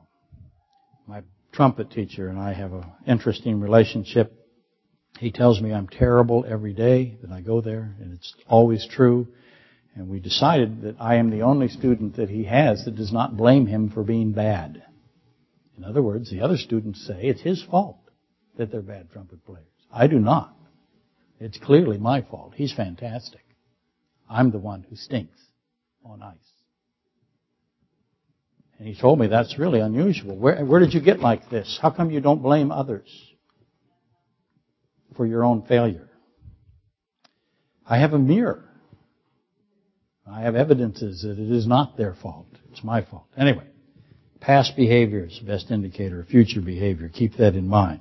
my 1.07 1.23
trumpet 1.53 1.91
teacher 1.91 2.29
and 2.29 2.39
I 2.39 2.53
have 2.53 2.73
an 2.73 2.85
interesting 3.07 3.61
relationship. 3.61 4.44
He 5.19 5.31
tells 5.31 5.61
me 5.61 5.73
I'm 5.73 5.87
terrible 5.87 6.45
every 6.47 6.73
day 6.73 7.17
that 7.23 7.31
I 7.31 7.41
go 7.41 7.61
there, 7.61 7.95
and 8.01 8.13
it's 8.13 8.35
always 8.49 8.87
true. 8.87 9.29
And 9.95 10.09
we 10.09 10.19
decided 10.19 10.83
that 10.83 10.97
I 10.99 11.17
am 11.17 11.31
the 11.31 11.43
only 11.43 11.69
student 11.69 12.17
that 12.17 12.29
he 12.29 12.45
has 12.45 12.85
that 12.85 12.97
does 12.97 13.13
not 13.13 13.37
blame 13.37 13.67
him 13.67 13.91
for 13.91 14.03
being 14.03 14.33
bad. 14.33 14.83
In 15.79 15.85
other 15.85 16.03
words, 16.03 16.31
the 16.31 16.41
other 16.41 16.57
students 16.57 17.07
say 17.07 17.23
it's 17.23 17.43
his 17.43 17.63
fault 17.63 17.99
that 18.57 18.73
they're 18.73 18.83
bad 18.83 19.11
trumpet 19.13 19.45
players. 19.45 19.67
I 19.93 20.09
do 20.09 20.19
not. 20.19 20.55
It's 21.39 21.59
clearly 21.59 21.99
my 21.99 22.23
fault. 22.23 22.55
He's 22.57 22.73
fantastic. 22.73 23.41
I'm 24.29 24.51
the 24.51 24.59
one 24.59 24.85
who 24.89 24.97
stinks 24.97 25.39
on 26.05 26.23
ice. 26.23 26.37
And 28.79 28.89
he 28.89 29.01
told 29.01 29.21
me 29.21 29.29
that's 29.29 29.59
really 29.59 29.79
unusual. 29.79 30.37
Where, 30.37 30.65
where 30.65 30.81
did 30.81 30.93
you 30.93 31.01
get 31.01 31.21
like 31.21 31.49
this? 31.51 31.79
How 31.81 31.91
come 31.91 32.11
you 32.11 32.21
don't 32.21 32.43
blame 32.43 32.73
others 32.73 33.09
for 35.17 35.27
your 35.27 35.45
own 35.45 35.63
failure? 35.63 36.09
I 37.87 37.99
have 37.99 38.13
a 38.13 38.19
mirror. 38.19 38.65
I 40.27 40.43
have 40.43 40.55
evidences 40.55 41.23
that 41.23 41.39
it 41.39 41.51
is 41.51 41.67
not 41.67 41.97
their 41.97 42.15
fault. 42.15 42.47
It's 42.73 42.83
my 42.83 43.03
fault. 43.03 43.27
Anyway, 43.37 43.67
past 44.41 44.75
behavior 44.75 45.27
is 45.27 45.39
the 45.39 45.47
best 45.47 45.71
indicator 45.71 46.21
of 46.21 46.29
future 46.29 46.63
behavior. 46.63 47.11
Keep 47.13 47.37
that 47.37 47.55
in 47.55 47.69
mind. 47.69 48.01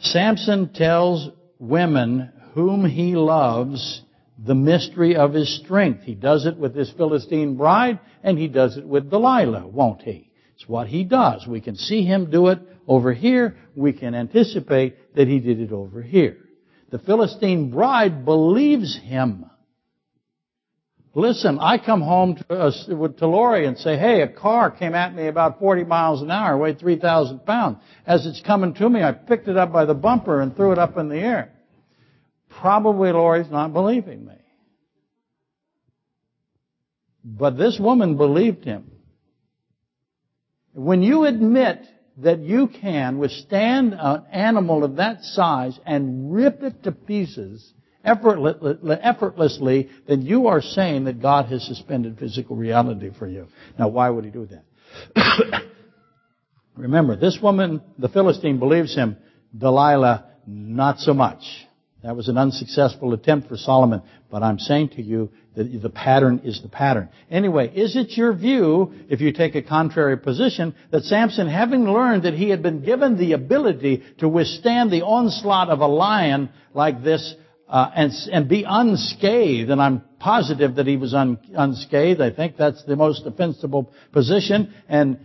Samson 0.00 0.72
tells 0.72 1.28
women 1.58 2.32
whom 2.54 2.86
he 2.86 3.14
loves 3.14 4.02
the 4.38 4.54
mystery 4.54 5.16
of 5.16 5.32
his 5.32 5.60
strength. 5.62 6.04
He 6.04 6.14
does 6.14 6.46
it 6.46 6.56
with 6.56 6.74
this 6.74 6.90
Philistine 6.96 7.56
bride, 7.56 7.98
and 8.22 8.38
he 8.38 8.48
does 8.48 8.76
it 8.76 8.86
with 8.86 9.10
Delilah, 9.10 9.66
won't 9.66 10.02
he? 10.02 10.30
It's 10.54 10.68
what 10.68 10.88
he 10.88 11.04
does. 11.04 11.46
We 11.46 11.60
can 11.60 11.76
see 11.76 12.04
him 12.04 12.30
do 12.30 12.48
it 12.48 12.60
over 12.88 13.12
here. 13.12 13.56
We 13.76 13.92
can 13.92 14.14
anticipate 14.14 15.14
that 15.14 15.28
he 15.28 15.38
did 15.38 15.60
it 15.60 15.70
over 15.70 16.02
here. 16.02 16.38
The 16.90 16.98
Philistine 16.98 17.70
bride 17.70 18.24
believes 18.24 18.98
him. 18.98 19.44
Listen, 21.14 21.58
I 21.58 21.78
come 21.78 22.00
home 22.00 22.36
to, 22.36 22.54
uh, 22.54 22.70
to 23.18 23.26
Lori 23.26 23.66
and 23.66 23.76
say, 23.76 23.98
hey, 23.98 24.22
a 24.22 24.28
car 24.28 24.70
came 24.70 24.94
at 24.94 25.14
me 25.14 25.26
about 25.26 25.58
40 25.58 25.84
miles 25.84 26.22
an 26.22 26.30
hour, 26.30 26.56
weighed 26.56 26.78
3,000 26.78 27.44
pounds. 27.44 27.78
As 28.06 28.24
it's 28.24 28.40
coming 28.40 28.74
to 28.74 28.88
me, 28.88 29.02
I 29.02 29.12
picked 29.12 29.48
it 29.48 29.56
up 29.56 29.72
by 29.72 29.84
the 29.84 29.94
bumper 29.94 30.40
and 30.40 30.54
threw 30.54 30.72
it 30.72 30.78
up 30.78 30.96
in 30.96 31.08
the 31.08 31.18
air. 31.18 31.52
Probably 32.48 33.10
Lori's 33.12 33.50
not 33.50 33.72
believing 33.72 34.24
me. 34.24 34.34
But 37.24 37.58
this 37.58 37.78
woman 37.80 38.16
believed 38.16 38.64
him. 38.64 38.90
When 40.72 41.02
you 41.02 41.24
admit 41.24 41.84
that 42.18 42.40
you 42.40 42.68
can 42.68 43.18
withstand 43.18 43.94
an 43.98 44.24
animal 44.32 44.84
of 44.84 44.96
that 44.96 45.22
size 45.22 45.78
and 45.86 46.32
rip 46.32 46.62
it 46.62 46.82
to 46.82 46.92
pieces 46.92 47.72
effortlessly, 48.04 49.88
then 50.06 50.22
you 50.22 50.46
are 50.48 50.60
saying 50.60 51.04
that 51.04 51.20
God 51.20 51.46
has 51.46 51.64
suspended 51.64 52.18
physical 52.18 52.56
reality 52.56 53.10
for 53.18 53.28
you. 53.28 53.48
Now, 53.78 53.88
why 53.88 54.10
would 54.10 54.24
he 54.24 54.30
do 54.30 54.46
that? 54.46 55.62
Remember, 56.76 57.16
this 57.16 57.38
woman, 57.42 57.82
the 57.98 58.08
Philistine, 58.08 58.58
believes 58.58 58.94
him. 58.94 59.16
Delilah, 59.56 60.26
not 60.46 60.98
so 61.00 61.12
much. 61.12 61.42
That 62.02 62.14
was 62.14 62.28
an 62.28 62.38
unsuccessful 62.38 63.12
attempt 63.12 63.48
for 63.48 63.56
Solomon. 63.56 64.02
But 64.30 64.42
I'm 64.42 64.58
saying 64.58 64.90
to 64.90 65.02
you 65.02 65.30
that 65.56 65.82
the 65.82 65.90
pattern 65.90 66.42
is 66.44 66.62
the 66.62 66.68
pattern. 66.68 67.08
Anyway, 67.28 67.72
is 67.74 67.96
it 67.96 68.16
your 68.16 68.32
view, 68.32 68.92
if 69.08 69.20
you 69.20 69.32
take 69.32 69.56
a 69.56 69.62
contrary 69.62 70.16
position, 70.16 70.74
that 70.92 71.02
Samson, 71.02 71.48
having 71.48 71.90
learned 71.90 72.22
that 72.22 72.34
he 72.34 72.50
had 72.50 72.62
been 72.62 72.84
given 72.84 73.18
the 73.18 73.32
ability 73.32 74.04
to 74.18 74.28
withstand 74.28 74.92
the 74.92 75.02
onslaught 75.02 75.70
of 75.70 75.80
a 75.80 75.86
lion 75.86 76.50
like 76.72 77.02
this, 77.02 77.34
uh, 77.68 77.90
and, 77.94 78.12
and 78.32 78.48
be 78.48 78.64
unscathed, 78.66 79.70
and 79.70 79.82
I'm 79.82 80.02
positive 80.20 80.76
that 80.76 80.86
he 80.86 80.96
was 80.96 81.12
un, 81.14 81.38
unscathed. 81.52 82.20
I 82.20 82.30
think 82.30 82.56
that's 82.56 82.82
the 82.84 82.96
most 82.96 83.24
defensible 83.24 83.92
position. 84.12 84.72
And 84.88 85.18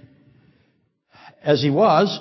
as 1.44 1.62
he 1.62 1.70
was, 1.70 2.20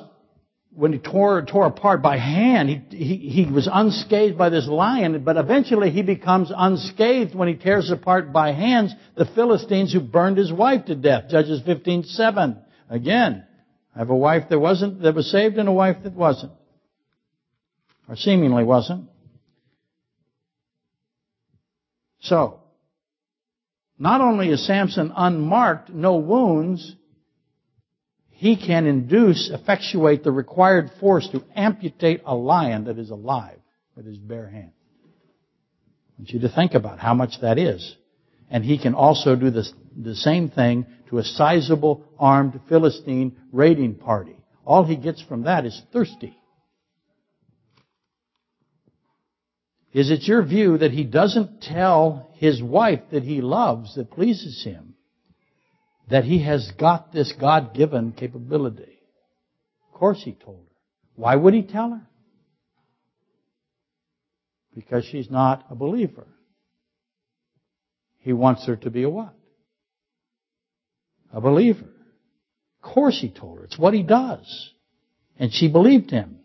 when 0.75 0.93
he 0.93 0.99
tore, 0.99 1.43
tore 1.43 1.67
apart 1.67 2.03
by 2.03 2.17
hand, 2.17 2.69
he, 2.69 2.97
he, 2.97 3.17
he 3.45 3.51
was 3.51 3.69
unscathed 3.71 4.39
by 4.39 4.49
this 4.49 4.67
lion, 4.67 5.23
but 5.23 5.37
eventually 5.37 5.91
he 5.91 6.03
becomes 6.03 6.51
unscathed 6.55 7.35
when 7.35 7.49
he 7.49 7.55
tears 7.55 7.91
apart 7.91 8.33
by 8.33 8.53
hands 8.53 8.95
the 9.15 9.27
Philistines 9.27 9.93
who 9.93 10.01
burned 10.01 10.39
his 10.39 10.53
wife 10.53 10.87
to 10.87 10.95
death. 10.95 11.29
Judges 11.29 11.61
15:7. 11.63 12.59
Again, 12.89 13.45
I 13.95 13.99
have 13.99 14.11
a 14.11 14.17
wife 14.17 14.49
that 14.49 14.59
wasn't, 14.59 15.03
that 15.03 15.15
was 15.15 15.31
saved 15.31 15.59
and 15.59 15.69
a 15.69 15.73
wife 15.73 15.99
that 16.05 16.15
wasn't. 16.15 16.53
Or 18.09 18.17
seemingly 18.17 18.65
wasn't. 18.65 19.09
So, 22.21 22.61
not 23.99 24.21
only 24.21 24.49
is 24.49 24.67
Samson 24.67 25.13
unmarked, 25.15 25.91
no 25.91 26.17
wounds, 26.17 26.97
he 28.43 28.57
can 28.57 28.87
induce, 28.87 29.51
effectuate 29.55 30.25
the 30.25 30.33
required 30.33 30.91
force 30.99 31.29
to 31.31 31.45
amputate 31.55 32.23
a 32.27 32.35
lion 32.35 32.87
that 32.87 32.99
is 32.99 33.11
alive 33.11 33.61
with 33.95 34.05
his 34.05 34.19
bare 34.19 34.49
hand. 34.49 34.73
I 35.05 36.13
want 36.19 36.31
you 36.31 36.41
to 36.41 36.49
think 36.49 36.75
about 36.75 36.99
how 36.99 37.15
much 37.15 37.41
that 37.41 37.57
is. 37.57 37.95
And 38.51 38.65
he 38.65 38.79
can 38.79 38.95
also 38.95 39.37
do 39.37 39.51
this, 39.51 39.73
the 39.97 40.17
same 40.17 40.51
thing 40.51 40.87
to 41.09 41.19
a 41.19 41.23
sizable 41.23 42.05
armed 42.19 42.59
Philistine 42.69 43.37
raiding 43.53 43.95
party. 43.95 44.37
All 44.65 44.83
he 44.83 44.97
gets 44.97 45.23
from 45.23 45.45
that 45.45 45.65
is 45.65 45.81
thirsty. 45.93 46.37
Is 49.93 50.11
it 50.11 50.27
your 50.27 50.43
view 50.43 50.79
that 50.79 50.91
he 50.91 51.05
doesn't 51.05 51.63
tell 51.63 52.33
his 52.35 52.61
wife 52.61 53.03
that 53.13 53.23
he 53.23 53.41
loves, 53.41 53.95
that 53.95 54.11
pleases 54.11 54.65
him, 54.65 54.92
that 56.13 56.25
he 56.25 56.43
has 56.43 56.71
got 56.79 57.11
this 57.11 57.33
God-given 57.41 58.13
capability. 58.13 58.99
Of 59.89 59.99
course 59.99 60.23
he 60.23 60.33
told 60.33 60.59
her. 60.59 60.77
Why 61.15 61.35
would 61.35 61.55
he 61.55 61.63
tell 61.63 61.89
her? 61.89 62.03
Because 64.75 65.07
she's 65.07 65.31
not 65.31 65.65
a 65.71 65.75
believer. 65.75 66.27
He 68.19 68.35
wants 68.35 68.67
her 68.67 68.77
to 68.77 68.91
be 68.91 69.05
a 69.05 69.09
what? 69.09 69.33
A 71.33 71.41
believer. 71.41 71.87
Of 71.87 72.93
course 72.93 73.19
he 73.19 73.31
told 73.31 73.61
her. 73.61 73.65
It's 73.65 73.79
what 73.79 73.95
he 73.95 74.03
does. 74.03 74.71
And 75.39 75.51
she 75.51 75.73
believed 75.73 76.11
him. 76.11 76.41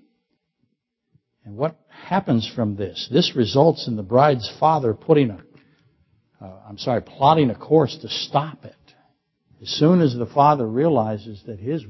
And 1.43 1.57
what 1.57 1.78
happens 1.89 2.49
from 2.55 2.78
this? 2.78 3.09
This 3.11 3.36
results 3.36 3.86
in 3.86 3.97
the 3.97 4.03
bride's 4.03 4.49
father 4.61 4.93
putting 4.93 5.32
a, 5.32 5.43
uh, 6.41 6.61
I'm 6.70 6.78
sorry, 6.78 7.01
plotting 7.01 7.49
a 7.49 7.55
course 7.55 7.97
to 8.01 8.07
stop 8.07 8.63
it. 8.63 8.76
As 9.62 9.70
soon 9.70 10.01
as 10.01 10.16
the 10.16 10.26
father 10.26 10.68
realizes 10.68 11.43
that 11.47 11.60
his 11.60 11.84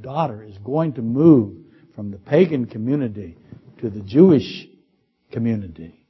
daughter 0.00 0.42
is 0.42 0.56
going 0.58 0.94
to 0.94 1.02
move 1.02 1.56
from 1.94 2.10
the 2.10 2.18
pagan 2.18 2.66
community 2.66 3.36
to 3.78 3.90
the 3.90 4.00
Jewish 4.00 4.66
community, 5.32 6.06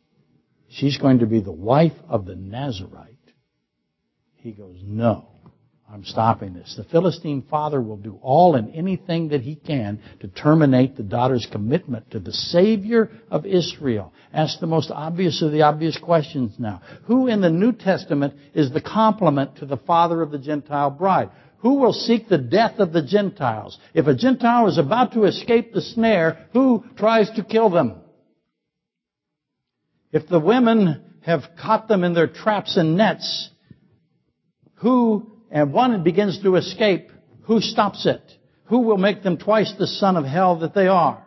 she's 0.68 0.98
going 0.98 1.20
to 1.20 1.26
be 1.26 1.40
the 1.40 1.52
wife 1.52 1.96
of 2.08 2.26
the 2.26 2.36
Nazarite. 2.36 3.10
He 4.36 4.52
goes, 4.52 4.76
no. 4.82 5.28
I'm 5.94 6.04
stopping 6.04 6.54
this. 6.54 6.74
The 6.76 6.82
Philistine 6.82 7.42
father 7.48 7.80
will 7.80 7.96
do 7.96 8.18
all 8.20 8.56
and 8.56 8.74
anything 8.74 9.28
that 9.28 9.42
he 9.42 9.54
can 9.54 10.00
to 10.22 10.26
terminate 10.26 10.96
the 10.96 11.04
daughter's 11.04 11.46
commitment 11.52 12.10
to 12.10 12.18
the 12.18 12.32
Savior 12.32 13.12
of 13.30 13.46
Israel. 13.46 14.12
Ask 14.32 14.58
the 14.58 14.66
most 14.66 14.90
obvious 14.90 15.40
of 15.40 15.52
the 15.52 15.62
obvious 15.62 15.96
questions 15.96 16.56
now. 16.58 16.82
Who 17.04 17.28
in 17.28 17.40
the 17.40 17.48
New 17.48 17.70
Testament 17.70 18.34
is 18.54 18.72
the 18.72 18.80
complement 18.80 19.58
to 19.58 19.66
the 19.66 19.76
father 19.76 20.20
of 20.20 20.32
the 20.32 20.38
Gentile 20.38 20.90
bride? 20.90 21.30
Who 21.58 21.74
will 21.74 21.92
seek 21.92 22.28
the 22.28 22.38
death 22.38 22.80
of 22.80 22.92
the 22.92 23.02
Gentiles? 23.02 23.78
If 23.94 24.08
a 24.08 24.16
Gentile 24.16 24.66
is 24.66 24.78
about 24.78 25.12
to 25.12 25.26
escape 25.26 25.72
the 25.72 25.80
snare, 25.80 26.48
who 26.52 26.84
tries 26.96 27.30
to 27.36 27.44
kill 27.44 27.70
them? 27.70 28.00
If 30.10 30.26
the 30.28 30.40
women 30.40 31.04
have 31.20 31.42
caught 31.56 31.86
them 31.86 32.02
in 32.02 32.14
their 32.14 32.26
traps 32.26 32.76
and 32.76 32.96
nets, 32.96 33.48
who 34.78 35.33
and 35.54 35.72
one 35.72 36.02
begins 36.02 36.42
to 36.42 36.56
escape, 36.56 37.10
who 37.44 37.60
stops 37.60 38.06
it? 38.06 38.20
Who 38.64 38.80
will 38.80 38.98
make 38.98 39.22
them 39.22 39.38
twice 39.38 39.72
the 39.78 39.86
son 39.86 40.16
of 40.16 40.24
hell 40.24 40.58
that 40.58 40.74
they 40.74 40.88
are? 40.88 41.24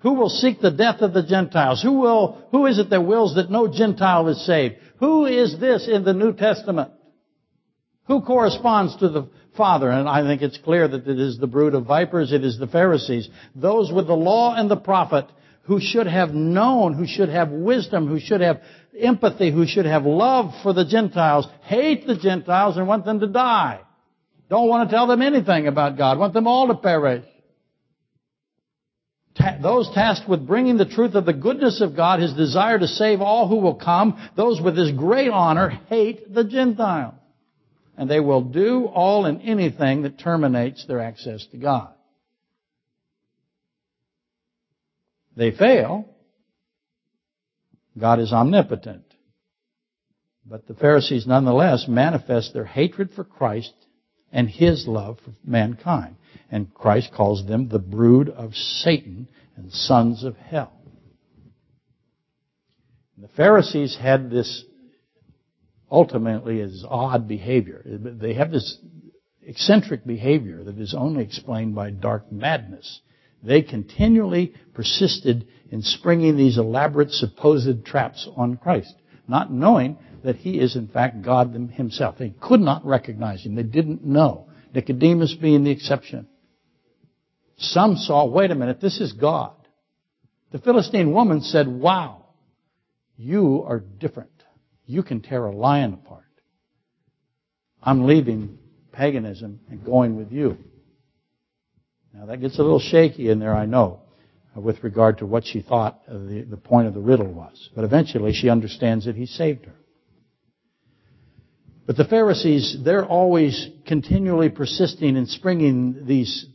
Who 0.00 0.12
will 0.12 0.28
seek 0.28 0.60
the 0.60 0.70
death 0.70 1.00
of 1.00 1.14
the 1.14 1.22
Gentiles? 1.22 1.82
Who 1.82 1.92
will, 1.92 2.42
who 2.50 2.66
is 2.66 2.78
it 2.78 2.90
that 2.90 3.06
wills 3.06 3.36
that 3.36 3.50
no 3.50 3.72
Gentile 3.72 4.28
is 4.28 4.44
saved? 4.44 4.76
Who 4.98 5.24
is 5.24 5.58
this 5.58 5.88
in 5.88 6.04
the 6.04 6.12
New 6.12 6.34
Testament? 6.34 6.90
Who 8.06 8.20
corresponds 8.20 8.96
to 8.96 9.08
the 9.08 9.28
Father? 9.56 9.90
And 9.90 10.06
I 10.06 10.22
think 10.22 10.42
it's 10.42 10.58
clear 10.58 10.86
that 10.86 11.06
it 11.06 11.18
is 11.18 11.38
the 11.38 11.46
brood 11.46 11.74
of 11.74 11.86
vipers, 11.86 12.32
it 12.32 12.44
is 12.44 12.58
the 12.58 12.66
Pharisees. 12.66 13.30
Those 13.54 13.90
with 13.90 14.06
the 14.06 14.14
law 14.14 14.54
and 14.54 14.70
the 14.70 14.76
prophet 14.76 15.24
who 15.62 15.80
should 15.80 16.06
have 16.06 16.30
known, 16.30 16.94
who 16.94 17.06
should 17.06 17.28
have 17.28 17.50
wisdom, 17.50 18.08
who 18.08 18.18
should 18.18 18.40
have 18.40 18.60
empathy, 18.98 19.52
who 19.52 19.66
should 19.66 19.86
have 19.86 20.04
love 20.04 20.52
for 20.62 20.72
the 20.72 20.84
Gentiles, 20.84 21.46
hate 21.62 22.06
the 22.06 22.16
Gentiles 22.16 22.76
and 22.76 22.88
want 22.88 23.04
them 23.04 23.20
to 23.20 23.26
die. 23.26 23.80
Don't 24.48 24.68
want 24.68 24.88
to 24.88 24.94
tell 24.94 25.06
them 25.06 25.22
anything 25.22 25.68
about 25.68 25.96
God. 25.96 26.18
Want 26.18 26.34
them 26.34 26.48
all 26.48 26.68
to 26.68 26.74
perish. 26.74 27.24
Those 29.62 29.88
tasked 29.94 30.28
with 30.28 30.46
bringing 30.46 30.76
the 30.76 30.84
truth 30.84 31.14
of 31.14 31.24
the 31.24 31.32
goodness 31.32 31.80
of 31.80 31.96
God, 31.96 32.20
His 32.20 32.34
desire 32.34 32.78
to 32.78 32.88
save 32.88 33.20
all 33.20 33.48
who 33.48 33.56
will 33.56 33.76
come, 33.76 34.30
those 34.36 34.60
with 34.60 34.76
His 34.76 34.90
great 34.92 35.30
honor, 35.30 35.70
hate 35.88 36.34
the 36.34 36.44
Gentiles. 36.44 37.14
And 37.96 38.10
they 38.10 38.20
will 38.20 38.42
do 38.42 38.86
all 38.86 39.26
and 39.26 39.40
anything 39.42 40.02
that 40.02 40.18
terminates 40.18 40.84
their 40.86 41.00
access 41.00 41.46
to 41.52 41.58
God. 41.58 41.92
They 45.36 45.50
fail, 45.50 46.06
God 47.98 48.20
is 48.20 48.32
omnipotent. 48.32 49.04
But 50.46 50.66
the 50.66 50.74
Pharisees 50.74 51.26
nonetheless 51.26 51.86
manifest 51.86 52.52
their 52.52 52.64
hatred 52.64 53.12
for 53.12 53.24
Christ 53.24 53.72
and 54.32 54.48
His 54.48 54.86
love 54.86 55.18
for 55.24 55.32
mankind. 55.44 56.16
And 56.50 56.72
Christ 56.74 57.12
calls 57.14 57.46
them 57.46 57.68
the 57.68 57.78
brood 57.78 58.28
of 58.28 58.54
Satan 58.54 59.28
and 59.56 59.72
sons 59.72 60.24
of 60.24 60.36
hell. 60.36 60.72
The 63.18 63.28
Pharisees 63.28 63.96
had 64.00 64.30
this 64.30 64.64
ultimately 65.90 66.60
as 66.60 66.84
odd 66.88 67.28
behavior. 67.28 67.82
They 67.84 68.34
have 68.34 68.50
this 68.50 68.78
eccentric 69.42 70.06
behavior 70.06 70.64
that 70.64 70.78
is 70.78 70.94
only 70.94 71.22
explained 71.24 71.74
by 71.74 71.90
dark 71.90 72.32
madness. 72.32 73.00
They 73.42 73.62
continually 73.62 74.54
persisted 74.74 75.46
in 75.70 75.82
springing 75.82 76.36
these 76.36 76.58
elaborate 76.58 77.10
supposed 77.10 77.84
traps 77.84 78.28
on 78.36 78.56
Christ, 78.56 78.94
not 79.26 79.52
knowing 79.52 79.98
that 80.24 80.36
he 80.36 80.58
is 80.58 80.76
in 80.76 80.88
fact 80.88 81.22
God 81.22 81.54
himself. 81.74 82.16
They 82.18 82.34
could 82.40 82.60
not 82.60 82.84
recognize 82.84 83.44
him. 83.44 83.54
They 83.54 83.62
didn't 83.62 84.04
know. 84.04 84.48
Nicodemus 84.74 85.34
being 85.34 85.64
the 85.64 85.70
exception. 85.70 86.26
Some 87.56 87.96
saw, 87.96 88.26
wait 88.26 88.50
a 88.50 88.54
minute, 88.54 88.80
this 88.80 89.00
is 89.00 89.12
God. 89.12 89.54
The 90.50 90.58
Philistine 90.58 91.12
woman 91.12 91.42
said, 91.42 91.68
wow, 91.68 92.26
you 93.16 93.64
are 93.66 93.80
different. 93.80 94.30
You 94.86 95.02
can 95.02 95.20
tear 95.20 95.44
a 95.44 95.54
lion 95.54 95.94
apart. 95.94 96.24
I'm 97.82 98.06
leaving 98.06 98.58
paganism 98.92 99.60
and 99.70 99.84
going 99.84 100.16
with 100.16 100.32
you. 100.32 100.58
Now 102.14 102.26
that 102.26 102.40
gets 102.40 102.58
a 102.58 102.62
little 102.62 102.80
shaky 102.80 103.30
in 103.30 103.38
there, 103.38 103.54
I 103.54 103.66
know, 103.66 104.00
with 104.54 104.82
regard 104.82 105.18
to 105.18 105.26
what 105.26 105.46
she 105.46 105.60
thought 105.60 106.00
the, 106.08 106.46
the 106.48 106.56
point 106.56 106.88
of 106.88 106.94
the 106.94 107.00
riddle 107.00 107.32
was. 107.32 107.70
But 107.74 107.84
eventually 107.84 108.32
she 108.32 108.48
understands 108.48 109.04
that 109.04 109.16
he 109.16 109.26
saved 109.26 109.66
her. 109.66 109.74
But 111.86 111.96
the 111.96 112.04
Pharisees, 112.04 112.76
they're 112.84 113.04
always 113.04 113.68
continually 113.86 114.48
persisting 114.48 115.16
in 115.16 115.26
springing 115.26 116.06
these, 116.06 116.46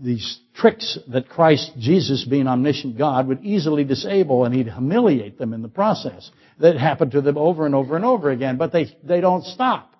these 0.00 0.38
tricks 0.54 0.98
that 1.08 1.28
Christ, 1.28 1.72
Jesus 1.78 2.24
being 2.24 2.46
omniscient 2.46 2.96
God, 2.96 3.26
would 3.26 3.42
easily 3.44 3.82
disable 3.84 4.44
and 4.44 4.54
he'd 4.54 4.68
humiliate 4.68 5.38
them 5.38 5.52
in 5.52 5.62
the 5.62 5.68
process. 5.68 6.30
That 6.60 6.76
happened 6.76 7.12
to 7.12 7.20
them 7.20 7.36
over 7.36 7.66
and 7.66 7.74
over 7.74 7.96
and 7.96 8.04
over 8.04 8.30
again, 8.30 8.58
but 8.58 8.72
they, 8.72 8.96
they 9.02 9.20
don't 9.20 9.44
stop. 9.44 9.95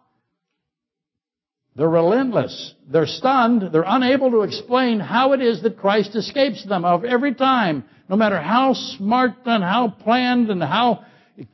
They're 1.76 1.88
relentless. 1.88 2.74
They're 2.88 3.06
stunned. 3.06 3.70
They're 3.70 3.84
unable 3.86 4.30
to 4.30 4.42
explain 4.42 4.98
how 4.98 5.34
it 5.34 5.42
is 5.42 5.62
that 5.62 5.78
Christ 5.78 6.16
escapes 6.16 6.64
them 6.64 6.86
of 6.86 7.04
every 7.04 7.34
time. 7.34 7.84
No 8.08 8.16
matter 8.16 8.40
how 8.40 8.72
smart 8.72 9.32
and 9.44 9.62
how 9.62 9.88
planned 9.88 10.50
and 10.50 10.62
how 10.62 11.04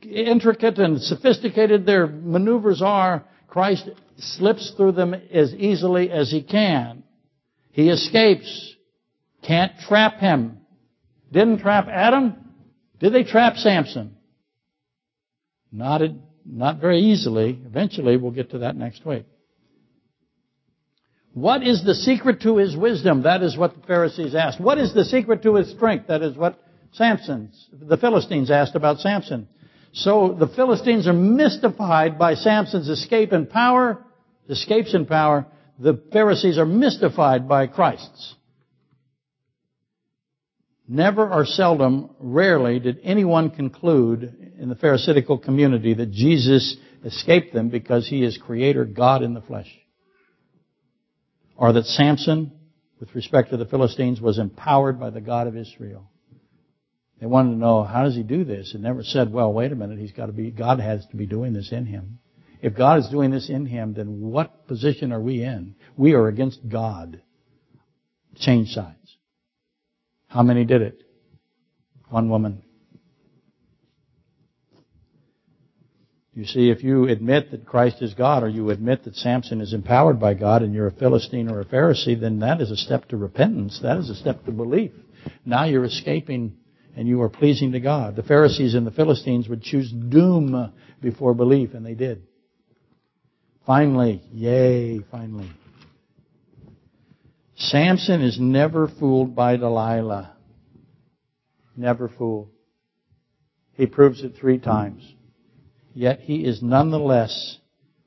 intricate 0.01 0.79
and 0.79 1.01
sophisticated 1.01 1.85
their 1.85 2.07
maneuvers 2.07 2.81
are, 2.81 3.25
Christ 3.47 3.89
slips 4.17 4.73
through 4.77 4.93
them 4.93 5.13
as 5.13 5.53
easily 5.55 6.09
as 6.09 6.31
he 6.31 6.41
can. 6.41 7.03
He 7.71 7.89
escapes. 7.89 8.75
Can't 9.45 9.73
trap 9.87 10.19
him. 10.19 10.59
Didn't 11.33 11.59
trap 11.59 11.87
Adam? 11.89 12.35
Did 12.99 13.13
they 13.13 13.23
trap 13.25 13.57
Samson? 13.57 14.15
Not, 15.69 16.01
not 16.45 16.79
very 16.79 16.99
easily. 16.99 17.59
Eventually, 17.65 18.15
we'll 18.15 18.31
get 18.31 18.51
to 18.51 18.59
that 18.59 18.77
next 18.77 19.05
week. 19.05 19.25
What 21.33 21.63
is 21.65 21.83
the 21.83 21.95
secret 21.95 22.41
to 22.41 22.57
his 22.57 22.77
wisdom? 22.77 23.23
That 23.23 23.41
is 23.41 23.57
what 23.57 23.75
the 23.75 23.87
Pharisees 23.87 24.35
asked. 24.35 24.59
What 24.59 24.77
is 24.77 24.93
the 24.93 25.03
secret 25.03 25.41
to 25.43 25.55
his 25.55 25.71
strength? 25.71 26.07
That 26.07 26.21
is 26.21 26.37
what 26.37 26.59
Samson's, 26.93 27.69
the 27.71 27.97
Philistines 27.97 28.51
asked 28.51 28.75
about 28.75 28.99
Samson. 28.99 29.47
So 29.93 30.35
the 30.39 30.47
Philistines 30.47 31.07
are 31.07 31.13
mystified 31.13 32.19
by 32.19 32.35
Samson's 32.35 32.87
escape 32.87 33.31
and 33.31 33.49
power, 33.49 34.03
escapes 34.47 34.93
in 34.93 35.07
power. 35.07 35.47
The 35.79 35.99
Pharisees 36.11 36.59
are 36.59 36.65
mystified 36.65 37.49
by 37.49 37.65
Christ's. 37.65 38.35
Never 40.87 41.27
or 41.27 41.45
seldom, 41.45 42.11
rarely 42.19 42.79
did 42.79 42.99
anyone 43.03 43.49
conclude 43.49 44.53
in 44.59 44.69
the 44.69 44.75
Pharisaical 44.75 45.39
community 45.39 45.95
that 45.95 46.11
Jesus 46.11 46.75
escaped 47.03 47.53
them 47.53 47.69
because 47.69 48.07
he 48.07 48.23
is 48.23 48.37
creator 48.37 48.85
God 48.85 49.23
in 49.23 49.33
the 49.33 49.41
flesh. 49.41 49.71
Or 51.55 51.73
that 51.73 51.85
Samson, 51.85 52.51
with 52.99 53.13
respect 53.15 53.51
to 53.51 53.57
the 53.57 53.65
Philistines, 53.65 54.19
was 54.19 54.39
empowered 54.39 54.99
by 54.99 55.09
the 55.09 55.21
God 55.21 55.47
of 55.47 55.55
Israel. 55.55 56.09
They 57.19 57.27
wanted 57.27 57.51
to 57.51 57.57
know, 57.57 57.83
how 57.83 58.03
does 58.03 58.15
he 58.15 58.23
do 58.23 58.43
this? 58.43 58.73
And 58.73 58.83
never 58.83 59.03
said, 59.03 59.31
well, 59.31 59.53
wait 59.53 59.71
a 59.71 59.75
minute, 59.75 59.99
he's 59.99 60.11
got 60.11 60.25
to 60.25 60.33
be, 60.33 60.51
God 60.51 60.79
has 60.79 61.05
to 61.07 61.15
be 61.15 61.25
doing 61.25 61.53
this 61.53 61.71
in 61.71 61.85
him. 61.85 62.19
If 62.61 62.75
God 62.75 62.99
is 62.99 63.09
doing 63.09 63.31
this 63.31 63.49
in 63.49 63.65
him, 63.65 63.93
then 63.93 64.21
what 64.21 64.67
position 64.67 65.11
are 65.11 65.21
we 65.21 65.43
in? 65.43 65.75
We 65.95 66.13
are 66.13 66.27
against 66.27 66.67
God. 66.67 67.21
Change 68.37 68.69
sides. 68.69 69.17
How 70.27 70.43
many 70.43 70.65
did 70.65 70.81
it? 70.81 71.03
One 72.09 72.29
woman. 72.29 72.63
You 76.35 76.45
see, 76.45 76.71
if 76.71 76.83
you 76.83 77.07
admit 77.07 77.51
that 77.51 77.65
Christ 77.65 78.01
is 78.01 78.15
God, 78.15 78.43
or 78.43 78.49
you 78.49 78.71
admit 78.71 79.03
that 79.03 79.15
Samson 79.15 79.61
is 79.61 79.73
empowered 79.73 80.19
by 80.19 80.33
God, 80.33 80.63
and 80.63 80.73
you're 80.73 80.87
a 80.87 80.91
Philistine 80.91 81.47
or 81.47 81.61
a 81.61 81.65
Pharisee, 81.65 82.19
then 82.19 82.39
that 82.39 82.59
is 82.59 82.71
a 82.71 82.75
step 82.75 83.07
to 83.09 83.17
repentance. 83.17 83.79
That 83.83 83.97
is 83.97 84.09
a 84.09 84.15
step 84.15 84.43
to 84.45 84.51
belief. 84.51 84.91
Now 85.45 85.65
you're 85.65 85.85
escaping 85.85 86.57
and 86.95 87.07
you 87.07 87.21
are 87.21 87.29
pleasing 87.29 87.71
to 87.71 87.79
God. 87.79 88.15
The 88.15 88.23
Pharisees 88.23 88.75
and 88.75 88.85
the 88.85 88.91
Philistines 88.91 89.47
would 89.47 89.63
choose 89.63 89.91
doom 89.91 90.73
before 91.01 91.33
belief, 91.33 91.73
and 91.73 91.85
they 91.85 91.95
did. 91.95 92.23
Finally, 93.65 94.21
yay, 94.31 94.99
finally. 95.09 95.49
Samson 97.55 98.21
is 98.21 98.39
never 98.39 98.87
fooled 98.87 99.35
by 99.35 99.57
Delilah. 99.57 100.35
Never 101.75 102.09
fooled. 102.09 102.49
He 103.73 103.85
proves 103.85 104.23
it 104.23 104.35
three 104.35 104.59
times. 104.59 105.03
Yet 105.93 106.21
he 106.21 106.43
is 106.43 106.61
nonetheless 106.61 107.59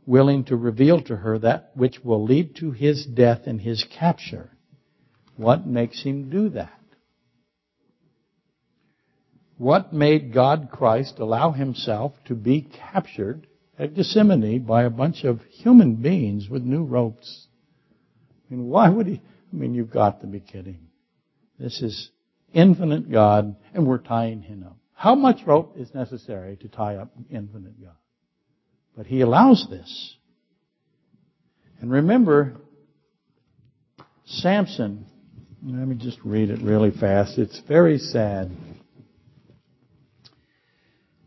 willing 0.07 0.45
to 0.45 0.57
reveal 0.57 1.01
to 1.03 1.17
her 1.17 1.39
that 1.39 1.71
which 1.75 2.05
will 2.05 2.25
lead 2.25 2.57
to 2.57 2.71
his 2.71 3.07
death 3.07 3.43
and 3.47 3.61
his 3.61 3.85
capture. 3.99 4.51
What 5.37 5.67
makes 5.67 6.03
him 6.03 6.31
do 6.31 6.49
that? 6.51 6.73
What 9.59 9.93
made 9.93 10.35
God 10.35 10.69
Christ 10.71 11.19
allow 11.19 11.53
himself 11.53 12.13
to 12.27 12.35
be 12.35 12.63
captured 12.63 13.47
at 13.79 13.95
Gethsemane 13.95 14.65
by 14.65 14.85
a 14.85 14.91
bunch 14.91 15.25
of 15.25 15.41
human 15.45 15.97
beings 15.97 16.49
with 16.49 16.63
new 16.63 16.85
ropes? 16.85 17.47
I 18.51 18.55
mean, 18.55 18.69
why 18.69 18.89
would 18.89 19.07
he? 19.07 19.21
I 19.53 19.57
mean, 19.57 19.75
you've 19.75 19.91
got 19.91 20.21
to 20.21 20.27
be 20.27 20.41
kidding. 20.41 20.89
This 21.59 21.81
is 21.81 22.11
infinite 22.53 23.11
God, 23.11 23.57
and 23.73 23.87
we're 23.87 23.99
tying 23.99 24.43
him 24.43 24.65
up. 24.65 24.77
How 24.97 25.15
much 25.15 25.47
rope 25.47 25.75
is 25.77 25.95
necessary 25.95 26.57
to 26.57 26.69
tie 26.69 26.97
up 26.97 27.13
infinite 27.31 27.79
God? 27.81 27.93
But 28.97 29.07
he 29.07 29.21
allows 29.21 29.67
this. 29.69 30.17
And 31.81 31.91
remember, 31.91 32.57
Samson, 34.25 35.05
let 35.63 35.87
me 35.87 35.97
just 35.97 36.19
read 36.25 36.49
it 36.49 36.63
really 36.63 36.91
fast. 36.91 37.37
It's 37.37 37.61
very 37.69 37.99
sad. 37.99 38.51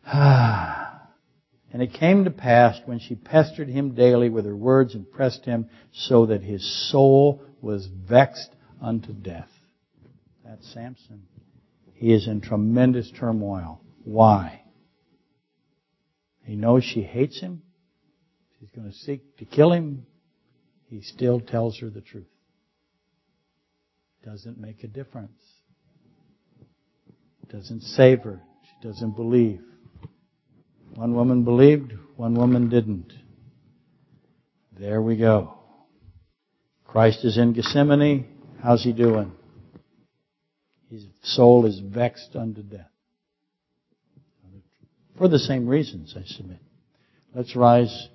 and 0.11 1.83
it 1.83 1.93
came 1.93 2.23
to 2.23 2.31
pass 2.31 2.79
when 2.85 2.97
she 2.97 3.13
pestered 3.13 3.67
him 3.67 3.93
daily 3.93 4.29
with 4.29 4.45
her 4.45 4.55
words 4.55 4.95
and 4.95 5.09
pressed 5.11 5.45
him 5.45 5.69
so 5.93 6.25
that 6.25 6.41
his 6.41 6.89
soul 6.89 7.43
was 7.61 7.85
vexed 7.85 8.49
unto 8.81 9.13
death. 9.13 9.49
That's 10.43 10.67
Samson. 10.73 11.27
He 11.99 12.13
is 12.13 12.29
in 12.29 12.39
tremendous 12.39 13.11
turmoil. 13.11 13.81
Why? 14.05 14.61
He 16.45 16.55
knows 16.55 16.85
she 16.85 17.01
hates 17.01 17.41
him. 17.41 17.61
She's 18.57 18.69
going 18.69 18.89
to 18.89 18.95
seek 18.95 19.35
to 19.39 19.45
kill 19.45 19.73
him. 19.73 20.05
He 20.87 21.01
still 21.01 21.41
tells 21.41 21.77
her 21.79 21.89
the 21.89 21.99
truth. 21.99 22.23
Doesn't 24.23 24.57
make 24.57 24.85
a 24.85 24.87
difference. 24.87 25.41
Doesn't 27.49 27.81
save 27.81 28.21
her. 28.21 28.39
She 28.63 28.87
doesn't 28.87 29.17
believe. 29.17 29.59
One 30.95 31.13
woman 31.13 31.43
believed, 31.43 31.91
one 32.15 32.33
woman 32.33 32.69
didn't. 32.69 33.11
There 34.79 35.01
we 35.01 35.17
go. 35.17 35.53
Christ 36.87 37.25
is 37.25 37.37
in 37.37 37.51
Gethsemane. 37.51 38.25
How's 38.63 38.85
he 38.85 38.93
doing? 38.93 39.33
His 40.89 41.05
soul 41.21 41.65
is 41.65 41.79
vexed 41.79 42.35
unto 42.35 42.63
death. 42.63 42.89
For 45.17 45.27
the 45.27 45.39
same 45.39 45.67
reasons, 45.67 46.15
I 46.17 46.23
submit. 46.23 46.59
Let's 47.35 47.55
rise 47.55 48.09